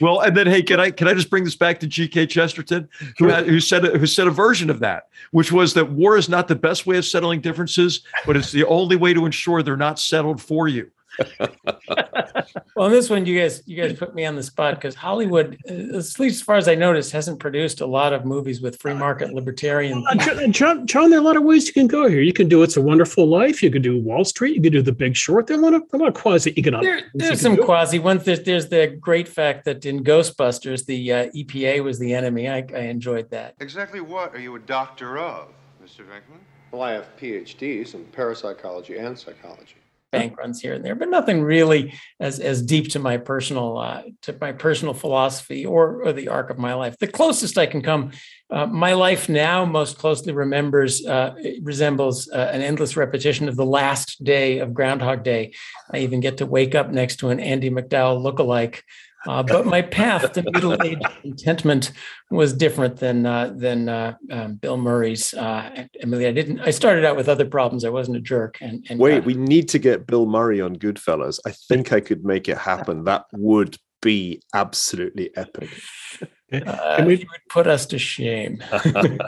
Well, 0.00 0.20
and 0.20 0.36
then 0.36 0.48
hey, 0.48 0.62
can 0.62 0.80
I 0.80 0.90
can 0.90 1.06
I 1.06 1.14
just 1.14 1.30
bring 1.30 1.44
this 1.44 1.54
back 1.54 1.78
to 1.80 1.86
G.K. 1.86 2.26
Chesterton, 2.26 2.88
who, 3.18 3.28
had, 3.28 3.46
who 3.46 3.60
said 3.60 3.84
who 3.84 4.06
said 4.06 4.26
a 4.26 4.32
version 4.32 4.70
of 4.70 4.80
that, 4.80 5.04
which 5.30 5.52
was 5.52 5.74
that 5.74 5.92
war 5.92 6.16
is 6.16 6.28
not 6.28 6.48
the 6.48 6.56
best 6.56 6.84
way 6.84 6.96
of 6.96 7.04
settling 7.04 7.40
differences, 7.40 8.00
but 8.26 8.36
it's 8.36 8.50
the 8.50 8.66
only 8.66 8.96
way 8.96 9.14
to 9.14 9.24
ensure 9.24 9.62
they're 9.62 9.76
not 9.76 10.00
settled 10.00 10.42
for 10.42 10.66
you. 10.66 10.90
well, 12.76 12.86
on 12.86 12.90
this 12.90 13.10
one, 13.10 13.26
you 13.26 13.38
guys, 13.38 13.62
you 13.66 13.80
guys 13.80 13.96
put 13.96 14.14
me 14.14 14.24
on 14.24 14.36
the 14.36 14.42
spot 14.42 14.74
because 14.74 14.94
Hollywood, 14.94 15.58
uh, 15.68 15.98
at 15.98 16.18
least 16.18 16.20
as 16.20 16.42
far 16.42 16.56
as 16.56 16.68
I 16.68 16.74
noticed, 16.74 17.12
hasn't 17.12 17.38
produced 17.38 17.80
a 17.80 17.86
lot 17.86 18.12
of 18.12 18.24
movies 18.24 18.60
with 18.60 18.80
free 18.80 18.94
market 18.94 19.32
libertarian. 19.32 20.04
John, 20.50 20.86
John, 20.86 21.10
there 21.10 21.18
are 21.18 21.22
a 21.22 21.24
lot 21.24 21.36
of 21.36 21.44
ways 21.44 21.66
you 21.66 21.72
can 21.72 21.86
go 21.86 22.08
here. 22.08 22.20
You 22.20 22.32
can 22.32 22.48
do 22.48 22.62
"It's 22.62 22.76
a 22.76 22.82
Wonderful 22.82 23.26
Life." 23.26 23.62
You 23.62 23.70
could 23.70 23.82
do 23.82 24.00
Wall 24.00 24.24
Street. 24.24 24.56
You 24.56 24.62
could 24.62 24.72
do 24.72 24.82
The 24.82 24.92
Big 24.92 25.16
Short. 25.16 25.46
There 25.46 25.56
are 25.56 25.60
a 25.60 25.62
lot 25.62 25.74
of, 25.74 25.82
a 25.92 25.96
lot 25.96 26.08
of 26.08 26.14
quasi 26.14 26.58
economic. 26.58 26.84
There, 26.86 27.00
there's 27.14 27.40
some 27.40 27.56
quasi 27.56 27.98
ones. 27.98 28.24
There's, 28.24 28.42
there's 28.42 28.68
the 28.68 28.96
great 29.00 29.28
fact 29.28 29.64
that 29.66 29.84
in 29.86 30.02
Ghostbusters, 30.02 30.86
the 30.86 31.12
uh, 31.12 31.30
EPA 31.30 31.82
was 31.82 31.98
the 31.98 32.14
enemy. 32.14 32.48
I, 32.48 32.66
I 32.74 32.80
enjoyed 32.80 33.30
that. 33.30 33.54
Exactly 33.60 34.00
what 34.00 34.34
are 34.34 34.40
you 34.40 34.54
a 34.56 34.60
doctor 34.60 35.18
of, 35.18 35.48
Mr. 35.82 36.00
Venkman? 36.00 36.40
Well, 36.72 36.82
I 36.82 36.92
have 36.92 37.16
PhDs 37.16 37.94
in 37.94 38.04
parapsychology 38.06 38.98
and 38.98 39.16
psychology 39.16 39.76
bank 40.18 40.38
runs 40.38 40.60
here 40.60 40.74
and 40.74 40.84
there, 40.84 40.94
but 40.94 41.08
nothing 41.08 41.42
really 41.42 41.92
as 42.20 42.40
as 42.40 42.62
deep 42.62 42.90
to 42.90 42.98
my 42.98 43.16
personal 43.16 43.78
uh, 43.78 44.02
to 44.22 44.36
my 44.40 44.52
personal 44.52 44.94
philosophy 44.94 45.66
or, 45.66 46.02
or 46.04 46.12
the 46.12 46.28
arc 46.28 46.50
of 46.50 46.58
my 46.58 46.74
life. 46.74 46.96
The 46.98 47.06
closest 47.06 47.58
I 47.58 47.66
can 47.66 47.82
come, 47.82 48.12
uh, 48.50 48.66
my 48.66 48.92
life 48.92 49.28
now 49.28 49.64
most 49.64 49.98
closely 49.98 50.32
remembers 50.32 51.04
uh, 51.06 51.34
resembles 51.62 52.28
uh, 52.30 52.50
an 52.52 52.62
endless 52.62 52.96
repetition 52.96 53.48
of 53.48 53.56
the 53.56 53.66
last 53.66 54.22
day 54.22 54.58
of 54.58 54.74
Groundhog 54.74 55.24
Day. 55.24 55.54
I 55.92 55.98
even 55.98 56.20
get 56.20 56.38
to 56.38 56.46
wake 56.46 56.74
up 56.74 56.90
next 56.90 57.16
to 57.16 57.30
an 57.30 57.40
Andie 57.40 57.70
MacDowell 57.70 58.22
lookalike 58.22 58.82
uh, 59.26 59.42
but 59.42 59.66
my 59.66 59.82
path 59.82 60.32
to 60.32 60.42
middle 60.50 60.80
age 60.82 61.00
contentment 61.22 61.92
was 62.30 62.52
different 62.52 62.96
than 62.96 63.26
uh, 63.26 63.52
than 63.56 63.88
uh, 63.88 64.14
um, 64.30 64.54
Bill 64.56 64.76
Murray's. 64.76 65.34
Uh, 65.34 65.86
Emily, 66.00 66.26
I 66.26 66.32
didn't. 66.32 66.60
I 66.60 66.70
started 66.70 67.04
out 67.04 67.16
with 67.16 67.28
other 67.28 67.44
problems. 67.44 67.84
I 67.84 67.90
wasn't 67.90 68.16
a 68.16 68.20
jerk. 68.20 68.58
And, 68.60 68.86
and 68.88 68.98
wait, 68.98 69.24
we 69.24 69.34
need 69.34 69.68
to 69.70 69.78
get 69.78 70.06
Bill 70.06 70.26
Murray 70.26 70.60
on 70.60 70.74
Goodfellows. 70.74 71.40
I 71.46 71.52
think 71.68 71.92
I 71.92 72.00
could 72.00 72.24
make 72.24 72.48
it 72.48 72.58
happen. 72.58 73.04
That 73.04 73.24
would 73.32 73.78
be 74.02 74.42
absolutely 74.54 75.34
epic. 75.36 75.70
Uh, 76.52 76.96
Can 76.96 77.06
we 77.06 77.16
would 77.16 77.48
put 77.48 77.66
us 77.66 77.86
to 77.86 77.98
shame? 77.98 78.62
okay. 78.74 79.18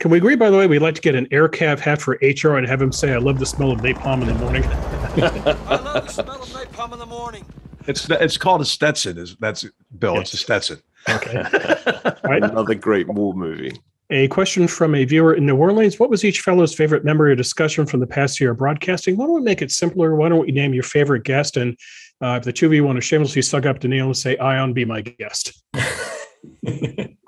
Can 0.00 0.10
we 0.10 0.18
agree? 0.18 0.36
By 0.36 0.50
the 0.50 0.56
way, 0.56 0.66
we'd 0.66 0.78
like 0.78 0.94
to 0.94 1.00
get 1.02 1.14
an 1.14 1.26
air 1.30 1.48
cav 1.48 1.78
hat 1.78 2.00
for 2.00 2.18
HR 2.22 2.56
and 2.56 2.66
have 2.66 2.80
him 2.80 2.92
say, 2.92 3.12
"I 3.12 3.18
love 3.18 3.38
the 3.38 3.46
smell 3.46 3.70
of 3.70 3.80
napalm 3.80 4.22
in 4.22 4.28
the 4.28 4.34
morning." 4.34 4.64
I 4.64 5.76
love 5.76 6.06
the 6.06 6.08
smell 6.08 6.42
of 6.42 6.48
napalm 6.48 6.92
in 6.92 6.98
the 6.98 7.06
morning. 7.06 7.44
It's 7.86 8.08
it's 8.08 8.36
called 8.36 8.60
a 8.60 8.64
Stetson. 8.64 9.18
Is 9.18 9.36
that's 9.36 9.64
Bill? 9.98 10.14
Yes. 10.14 10.22
It's 10.22 10.34
a 10.34 10.36
Stetson. 10.38 10.82
Okay. 11.08 11.34
right. 12.24 12.42
Another 12.42 12.74
great 12.74 13.08
war 13.08 13.34
movie. 13.34 13.72
A 14.10 14.28
question 14.28 14.68
from 14.68 14.94
a 14.94 15.04
viewer 15.04 15.34
in 15.34 15.46
New 15.46 15.56
Orleans. 15.56 15.98
What 15.98 16.10
was 16.10 16.24
each 16.24 16.40
fellow's 16.40 16.74
favorite 16.74 17.04
memory 17.04 17.32
or 17.32 17.34
discussion 17.34 17.86
from 17.86 18.00
the 18.00 18.06
past 18.06 18.38
year 18.38 18.50
of 18.50 18.58
broadcasting? 18.58 19.16
Why 19.16 19.26
don't 19.26 19.36
we 19.36 19.40
make 19.40 19.62
it 19.62 19.70
simpler? 19.70 20.14
Why 20.14 20.28
don't 20.28 20.44
we 20.44 20.52
name 20.52 20.74
your 20.74 20.82
favorite 20.82 21.24
guest? 21.24 21.56
And 21.56 21.76
uh, 22.22 22.36
if 22.38 22.44
the 22.44 22.52
two 22.52 22.66
of 22.66 22.74
you 22.74 22.84
want 22.84 22.96
to 22.96 23.00
shamelessly 23.00 23.42
suck 23.42 23.64
up 23.64 23.78
to 23.80 23.88
Niall 23.88 24.06
and 24.06 24.16
say, 24.16 24.36
Ion, 24.36 24.74
be 24.74 24.84
my 24.84 25.00
guest. 25.00 25.62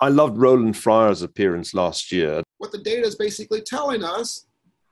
I 0.00 0.08
loved 0.10 0.36
Roland 0.36 0.76
Fryer's 0.76 1.22
appearance 1.22 1.72
last 1.72 2.12
year. 2.12 2.42
What 2.58 2.72
the 2.72 2.78
data 2.78 3.06
is 3.06 3.14
basically 3.14 3.62
telling 3.62 4.04
us, 4.04 4.46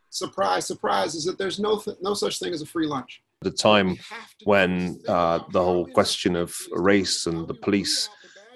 surprise, 0.09 0.67
surprise, 0.67 1.15
is 1.15 1.25
that 1.27 1.37
there's 1.37 1.61
no, 1.61 1.79
th- 1.79 1.99
no 2.01 2.15
such 2.15 2.39
thing 2.39 2.55
as 2.55 2.63
a 2.63 2.67
free 2.67 2.87
lunch 2.87 3.23
the 3.45 3.51
time 3.51 3.97
when 4.45 5.01
uh, 5.07 5.41
the 5.53 5.63
whole 5.63 5.87
question 5.87 6.35
of 6.35 6.55
race 6.73 7.27
and 7.27 7.47
the 7.47 7.55
police 7.55 8.09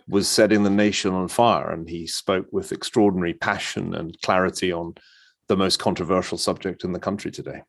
was 0.08 0.28
setting 0.28 0.62
the 0.62 0.70
nation 0.70 1.12
on 1.12 1.28
fire. 1.28 1.70
And 1.70 1.88
he 1.88 2.06
spoke 2.06 2.46
with 2.50 2.72
extraordinary 2.72 3.34
passion 3.34 3.94
and 3.94 4.18
clarity 4.22 4.72
on 4.72 4.94
the 5.48 5.56
most 5.56 5.78
controversial 5.78 6.38
subject 6.38 6.84
in 6.84 6.92
the 6.92 6.98
country 6.98 7.30
today. 7.30 7.62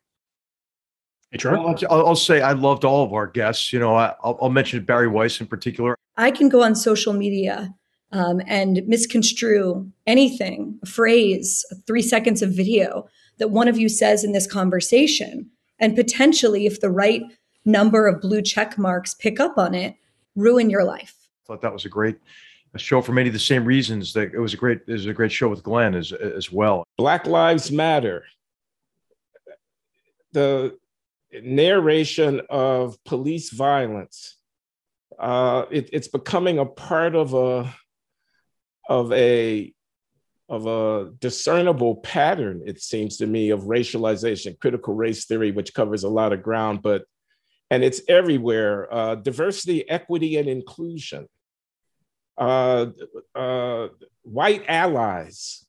Well, 1.44 1.76
I'll, 1.92 2.08
I'll, 2.08 2.16
say 2.16 2.42
I 2.42 2.54
loved 2.54 2.84
all 2.84 3.06
of 3.06 3.14
our 3.14 3.28
guests. 3.28 3.72
You 3.72 3.80
know, 3.80 3.96
I, 3.96 4.16
will 4.24 4.50
mention 4.50 4.84
Bari 4.84 5.08
Weiss 5.08 5.40
in 5.40 5.46
particular. 5.46 5.96
I 6.18 6.32
can 6.32 6.50
go 6.50 6.64
on 6.64 6.74
social 6.74 7.14
media 7.14 7.72
um, 8.12 8.42
and 8.48 8.82
misconstrue 8.88 9.92
anything, 10.08 10.80
a 10.82 10.88
phrase, 10.88 11.64
three 11.86 12.02
seconds 12.02 12.42
of 12.42 12.52
video 12.52 13.08
that 13.38 13.52
one 13.52 13.68
of 13.68 13.78
you 13.78 13.90
says 13.90 14.24
in 14.24 14.32
this 14.32 14.48
conversation 14.48 15.52
and 15.80 15.96
potentially 15.96 16.66
if 16.66 16.82
the 16.82 16.90
right 16.90 17.24
number 17.66 18.08
of 18.08 18.22
blue 18.22 18.42
check 18.42 18.78
marks 18.78 19.14
pick 19.14 19.40
up 19.40 19.58
on 19.58 19.74
it 19.76 19.96
ruin 20.36 20.70
your 20.70 20.84
life. 20.84 21.16
I 21.44 21.48
thought 21.48 21.62
that 21.62 21.74
was 21.74 21.86
a 21.86 21.90
great 21.90 22.18
a 22.76 22.80
show 22.80 23.02
for 23.02 23.14
many 23.14 23.28
of 23.30 23.34
the 23.34 23.40
same 23.40 23.66
reasons 23.66 24.14
that 24.14 24.34
it 24.34 24.40
was 24.40 24.54
a 24.54 24.58
great 24.58 24.82
it 24.88 24.92
was 24.92 25.08
a 25.08 25.14
great 25.14 25.32
show 25.32 25.50
with 25.50 25.64
glenn 25.64 25.96
as 25.96 26.12
as 26.12 26.52
well. 26.52 26.84
Black 26.98 27.26
lives 27.26 27.72
matter. 27.72 28.26
The 30.34 30.78
narration 31.42 32.42
of 32.50 33.04
police 33.04 33.50
violence 33.50 34.38
uh, 35.20 35.66
it, 35.70 35.90
it's 35.92 36.08
becoming 36.08 36.60
a 36.60 36.66
part 36.66 37.16
of 37.16 37.34
a 37.34 37.74
of 38.88 39.12
a 39.12 39.74
of 40.50 40.66
a 40.66 41.12
discernible 41.20 41.98
pattern, 41.98 42.64
it 42.66 42.82
seems 42.82 43.18
to 43.18 43.28
me, 43.28 43.52
of 43.52 43.62
racialization, 43.62 44.60
critical 44.60 44.96
race 44.96 45.26
theory, 45.26 45.52
which 45.52 45.74
covers 45.74 46.04
a 46.04 46.10
lot 46.10 46.34
of 46.34 46.42
ground, 46.42 46.82
but 46.82 47.06
and 47.70 47.84
it's 47.84 48.02
everywhere. 48.08 48.92
Uh, 48.92 49.16
diversity, 49.16 49.88
equity, 49.90 50.38
and 50.38 50.50
inclusion. 50.50 51.28
Uh, 52.38 52.88
uh, 53.36 53.90
white 54.24 54.64
allies. 54.68 55.66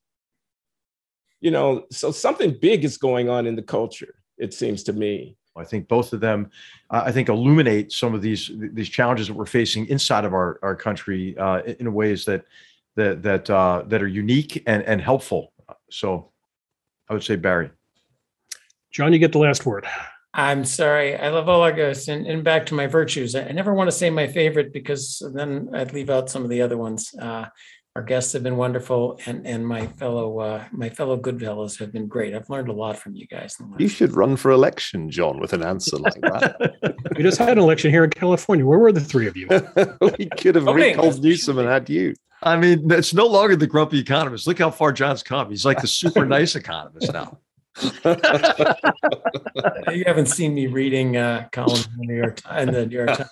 You 1.41 1.51
know, 1.51 1.87
so 1.91 2.11
something 2.11 2.57
big 2.61 2.85
is 2.85 2.97
going 2.97 3.28
on 3.28 3.47
in 3.47 3.57
the 3.57 3.62
culture. 3.62 4.14
It 4.39 4.55
seems 4.55 4.83
to 4.85 4.93
me. 4.93 5.37
I 5.57 5.64
think 5.64 5.89
both 5.89 6.12
of 6.12 6.20
them, 6.20 6.51
uh, 6.91 7.03
I 7.05 7.12
think, 7.12 7.28
illuminate 7.28 7.93
some 7.93 8.14
of 8.14 8.22
these 8.22 8.51
these 8.55 8.89
challenges 8.89 9.26
that 9.26 9.35
we're 9.35 9.47
facing 9.47 9.87
inside 9.89 10.24
of 10.24 10.33
our 10.33 10.59
our 10.62 10.76
country 10.76 11.37
uh, 11.37 11.62
in 11.62 11.93
ways 11.93 12.24
that 12.24 12.45
that 12.97 13.22
that 13.22 13.51
uh, 13.51 13.82
that 13.86 14.03
are 14.03 14.09
unique 14.09 14.62
and 14.66 14.82
and 14.84 15.01
helpful. 15.01 15.53
So, 15.91 16.32
I 17.09 17.14
would 17.14 17.24
say 17.24 17.36
Bari. 17.36 17.70
John, 18.93 19.12
you 19.12 19.18
get 19.18 19.32
the 19.32 19.38
last 19.38 19.64
word. 19.66 19.86
I'm 20.34 20.64
sorry. 20.64 21.16
I 21.16 21.28
love 21.30 21.49
all 21.49 21.61
Olagos 21.61 22.09
and, 22.09 22.26
and 22.26 22.45
back 22.45 22.66
to 22.66 22.74
my 22.74 22.86
virtues. 22.86 23.34
I 23.34 23.51
never 23.51 23.74
want 23.74 23.88
to 23.88 23.97
say 23.97 24.11
my 24.11 24.28
favorite 24.28 24.72
because 24.72 25.20
then 25.34 25.70
I'd 25.74 25.93
leave 25.93 26.09
out 26.11 26.30
some 26.30 26.45
of 26.45 26.51
the 26.51 26.62
other 26.62 26.76
ones. 26.76 27.12
Uh, 27.20 27.47
our 27.97 28.03
guests 28.03 28.32
have 28.34 28.45
been 28.45 28.57
wonderful, 28.57 29.18
and 29.26 29.45
and 29.45 29.66
my 29.66 29.88
fellow 29.88 30.38
uh, 30.38 30.64
my 30.70 30.88
fellow 30.88 31.16
good 31.16 31.41
fellows 31.41 31.76
have 31.78 31.93
been 31.93 32.07
great. 32.07 32.34
I've 32.34 32.49
learned 32.49 32.68
a 32.68 32.72
lot 32.72 32.97
from 32.97 33.16
you 33.16 33.26
guys. 33.26 33.57
You 33.78 33.88
should 33.88 34.12
run 34.12 34.36
for 34.36 34.53
election, 34.53 35.11
John, 35.11 35.41
with 35.41 35.53
an 35.53 35.64
answer 35.64 35.97
like 35.97 36.20
that. 36.20 36.97
we 37.16 37.24
just 37.24 37.38
had 37.38 37.51
an 37.51 37.59
election 37.59 37.91
here 37.91 38.05
in 38.05 38.11
California. 38.11 38.64
Where 38.64 38.78
were 38.78 38.93
the 38.93 39.01
three 39.01 39.26
of 39.26 39.36
you? 39.36 39.49
we 40.18 40.28
could 40.38 40.55
have 40.55 40.68
Okay. 40.68 40.91
recalled 40.93 41.20
Newsom 41.20 41.59
and 41.59 41.68
had 41.68 41.91
you. 41.91 42.14
I 42.43 42.57
mean, 42.57 42.91
it's 42.91 43.12
no 43.12 43.26
longer 43.26 43.57
the 43.57 43.66
grumpy 43.66 43.99
economist. 43.99 44.47
Look 44.47 44.59
how 44.59 44.70
far 44.70 44.93
John's 44.93 45.22
come. 45.22 45.51
He's 45.51 45.64
like 45.64 45.80
the 45.80 45.86
super 45.86 46.24
nice 46.26 46.57
economist 46.57 47.12
now. 47.12 47.38
you 49.93 50.05
haven't 50.07 50.26
seen 50.26 50.55
me 50.55 50.66
reading 50.66 51.16
uh, 51.16 51.49
columns 51.53 51.87
in 51.87 51.97
the 51.99 52.07
New 52.07 52.16
York 52.16 52.37
Times. 52.37 52.72
The 52.72 52.87
New 52.87 52.97
York 52.97 53.16
Times. 53.16 53.31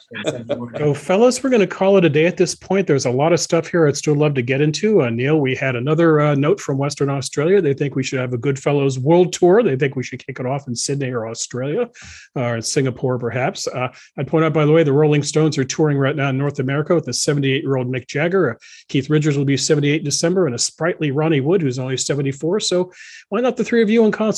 So, 0.76 0.94
fellas, 1.09 1.42
we're 1.42 1.51
going 1.51 1.61
to 1.61 1.66
call 1.66 1.96
it 1.99 2.05
a 2.05 2.09
day 2.09 2.26
at 2.26 2.36
this 2.36 2.55
point. 2.55 2.86
There's 2.86 3.07
a 3.07 3.11
lot 3.11 3.32
of 3.32 3.40
stuff 3.40 3.68
here 3.68 3.86
I'd 3.86 3.96
still 3.96 4.14
love 4.14 4.34
to 4.34 4.42
get 4.42 4.61
into. 4.61 5.03
Uh, 5.03 5.11
Niall, 5.11 5.40
we 5.40 5.55
had 5.55 5.76
another 5.76 6.20
uh, 6.20 6.34
note 6.34 6.61
from 6.61 6.78
Western 6.78 7.11
Australia. 7.11 7.61
They 7.61 7.74
think 7.74 7.94
we 7.94 8.03
should 8.03 8.20
have 8.20 8.32
a 8.32 8.38
Goodfellows 8.38 8.99
World 8.99 9.32
Tour. 9.32 9.62
They 9.62 9.76
think 9.76 9.96
we 9.96 10.03
should 10.03 10.24
kick 10.24 10.40
it 10.40 10.46
off 10.46 10.66
in 10.66 10.74
Sydney 10.74 11.11
or 11.11 11.26
Australia 11.28 11.90
or 12.34 12.61
Singapore, 12.62 13.18
perhaps. 13.18 13.66
Uh, 13.66 13.88
I'd 14.16 14.28
point 14.28 14.44
out, 14.44 14.53
by 14.55 14.64
the 14.64 14.72
way, 14.72 14.82
the 14.82 14.92
Rolling 14.92 15.22
Stones 15.22 15.59
are 15.59 15.64
touring 15.64 15.99
right 15.99 16.16
now 16.16 16.30
in 16.30 16.38
North 16.38 16.59
America 16.59 16.94
with 16.94 17.05
the 17.05 17.12
78 17.12 17.62
year 17.62 17.76
old 17.76 17.88
Mick 17.88 18.07
Jagger. 18.07 18.59
Keith 18.88 19.11
Richards 19.11 19.36
will 19.36 19.44
be 19.44 19.57
78 19.57 19.99
in 19.99 20.05
December, 20.05 20.46
and 20.46 20.55
a 20.55 20.59
sprightly 20.59 21.11
Ronnie 21.11 21.40
Wood, 21.40 21.61
who's 21.61 21.78
only 21.78 21.96
74. 21.96 22.61
So, 22.61 22.92
why 23.28 23.40
not 23.40 23.57
the 23.57 23.64
three 23.64 23.82
of 23.82 23.90
you 23.90 24.05
in 24.05 24.12
concert? 24.12 24.38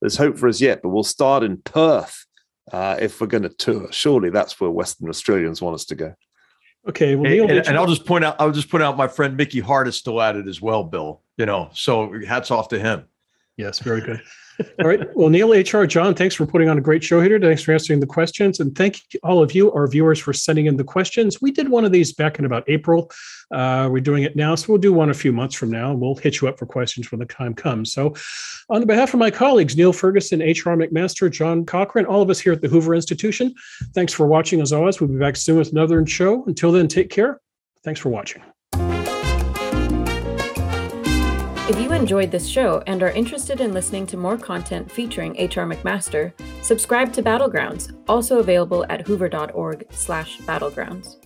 There's 0.00 0.16
hope 0.16 0.36
for 0.38 0.48
us 0.48 0.60
yet, 0.60 0.80
but 0.82 0.88
we'll 0.88 1.04
start 1.04 1.42
in 1.44 1.58
Perth 1.58 2.26
uh, 2.72 2.96
if 3.00 3.20
we're 3.20 3.26
going 3.28 3.44
to 3.44 3.48
tour. 3.50 3.88
Surely 3.92 4.30
that's 4.30 4.60
where 4.60 4.70
Western 4.70 5.08
Australians 5.08 5.62
want 5.62 5.74
us 5.74 5.84
to 5.86 5.94
go. 5.94 6.14
Okay, 6.88 7.14
well, 7.14 7.26
And, 7.26 7.36
Niall, 7.36 7.48
and- 7.50 7.58
did 7.58 7.68
and 7.68 7.76
I'll 7.76 7.86
just 7.86 8.04
point 8.06 8.24
out, 8.24 8.36
I'll 8.40 8.50
just 8.50 8.68
point 8.68 8.82
out 8.82 8.96
my 8.96 9.06
friend 9.08 9.36
Mickey 9.36 9.60
Hart 9.60 9.86
is 9.86 9.96
still 9.96 10.20
at 10.20 10.34
it 10.36 10.48
as 10.48 10.60
well, 10.60 10.82
Bill. 10.82 11.22
You 11.36 11.46
know, 11.46 11.70
so 11.72 12.12
hats 12.26 12.50
off 12.50 12.68
to 12.68 12.78
him. 12.78 13.04
Yes, 13.56 13.78
very 13.78 14.00
good. 14.00 14.20
All 14.80 14.88
right. 14.88 15.00
Well, 15.16 15.28
Niall, 15.28 15.52
HR, 15.52 15.86
John, 15.86 16.14
thanks 16.14 16.34
for 16.34 16.46
putting 16.46 16.68
on 16.68 16.78
a 16.78 16.80
great 16.80 17.04
show 17.04 17.20
here. 17.20 17.38
Thanks 17.38 17.62
for 17.62 17.72
answering 17.72 18.00
the 18.00 18.06
questions. 18.06 18.60
And 18.60 18.76
thank 18.76 19.00
all 19.22 19.42
of 19.42 19.54
you, 19.54 19.72
our 19.72 19.86
viewers, 19.86 20.18
for 20.18 20.32
sending 20.32 20.66
in 20.66 20.76
the 20.76 20.84
questions. 20.84 21.40
We 21.40 21.50
did 21.50 21.68
one 21.68 21.84
of 21.84 21.92
these 21.92 22.12
back 22.12 22.38
in 22.38 22.44
about 22.44 22.64
April. 22.68 23.10
Uh, 23.52 23.88
we're 23.90 24.00
doing 24.00 24.22
it 24.22 24.36
now. 24.36 24.54
So 24.54 24.66
we'll 24.68 24.80
do 24.80 24.92
one 24.92 25.10
a 25.10 25.14
few 25.14 25.32
months 25.32 25.54
from 25.54 25.70
now. 25.70 25.92
We'll 25.92 26.14
hit 26.14 26.40
you 26.40 26.48
up 26.48 26.58
for 26.58 26.66
questions 26.66 27.10
when 27.10 27.18
the 27.18 27.26
time 27.26 27.54
comes. 27.54 27.92
So, 27.92 28.14
on 28.70 28.86
behalf 28.86 29.12
of 29.12 29.20
my 29.20 29.30
colleagues, 29.30 29.76
Niall 29.76 29.92
Ferguson, 29.92 30.40
HR 30.40 30.76
McMaster, 30.76 31.30
John 31.30 31.66
Cochrane, 31.66 32.06
all 32.06 32.22
of 32.22 32.30
us 32.30 32.40
here 32.40 32.52
at 32.52 32.62
the 32.62 32.68
Hoover 32.68 32.94
Institution, 32.94 33.54
thanks 33.94 34.12
for 34.12 34.26
watching 34.26 34.60
as 34.60 34.72
always. 34.72 35.00
We'll 35.00 35.10
be 35.10 35.18
back 35.18 35.36
soon 35.36 35.58
with 35.58 35.72
another 35.72 36.04
show. 36.06 36.44
Until 36.44 36.72
then, 36.72 36.88
take 36.88 37.10
care. 37.10 37.40
Thanks 37.84 38.00
for 38.00 38.08
watching. 38.08 38.42
If 41.72 41.80
you 41.80 41.92
enjoyed 41.92 42.30
this 42.30 42.46
show 42.46 42.82
and 42.86 43.02
are 43.02 43.12
interested 43.12 43.62
in 43.62 43.72
listening 43.72 44.06
to 44.08 44.18
more 44.18 44.36
content 44.36 44.92
featuring 44.92 45.32
HR 45.32 45.64
McMaster, 45.64 46.34
subscribe 46.60 47.14
to 47.14 47.22
Battlegrounds, 47.22 47.98
also 48.06 48.40
available 48.40 48.84
at 48.90 49.06
hoover.org/battlegrounds. 49.06 51.21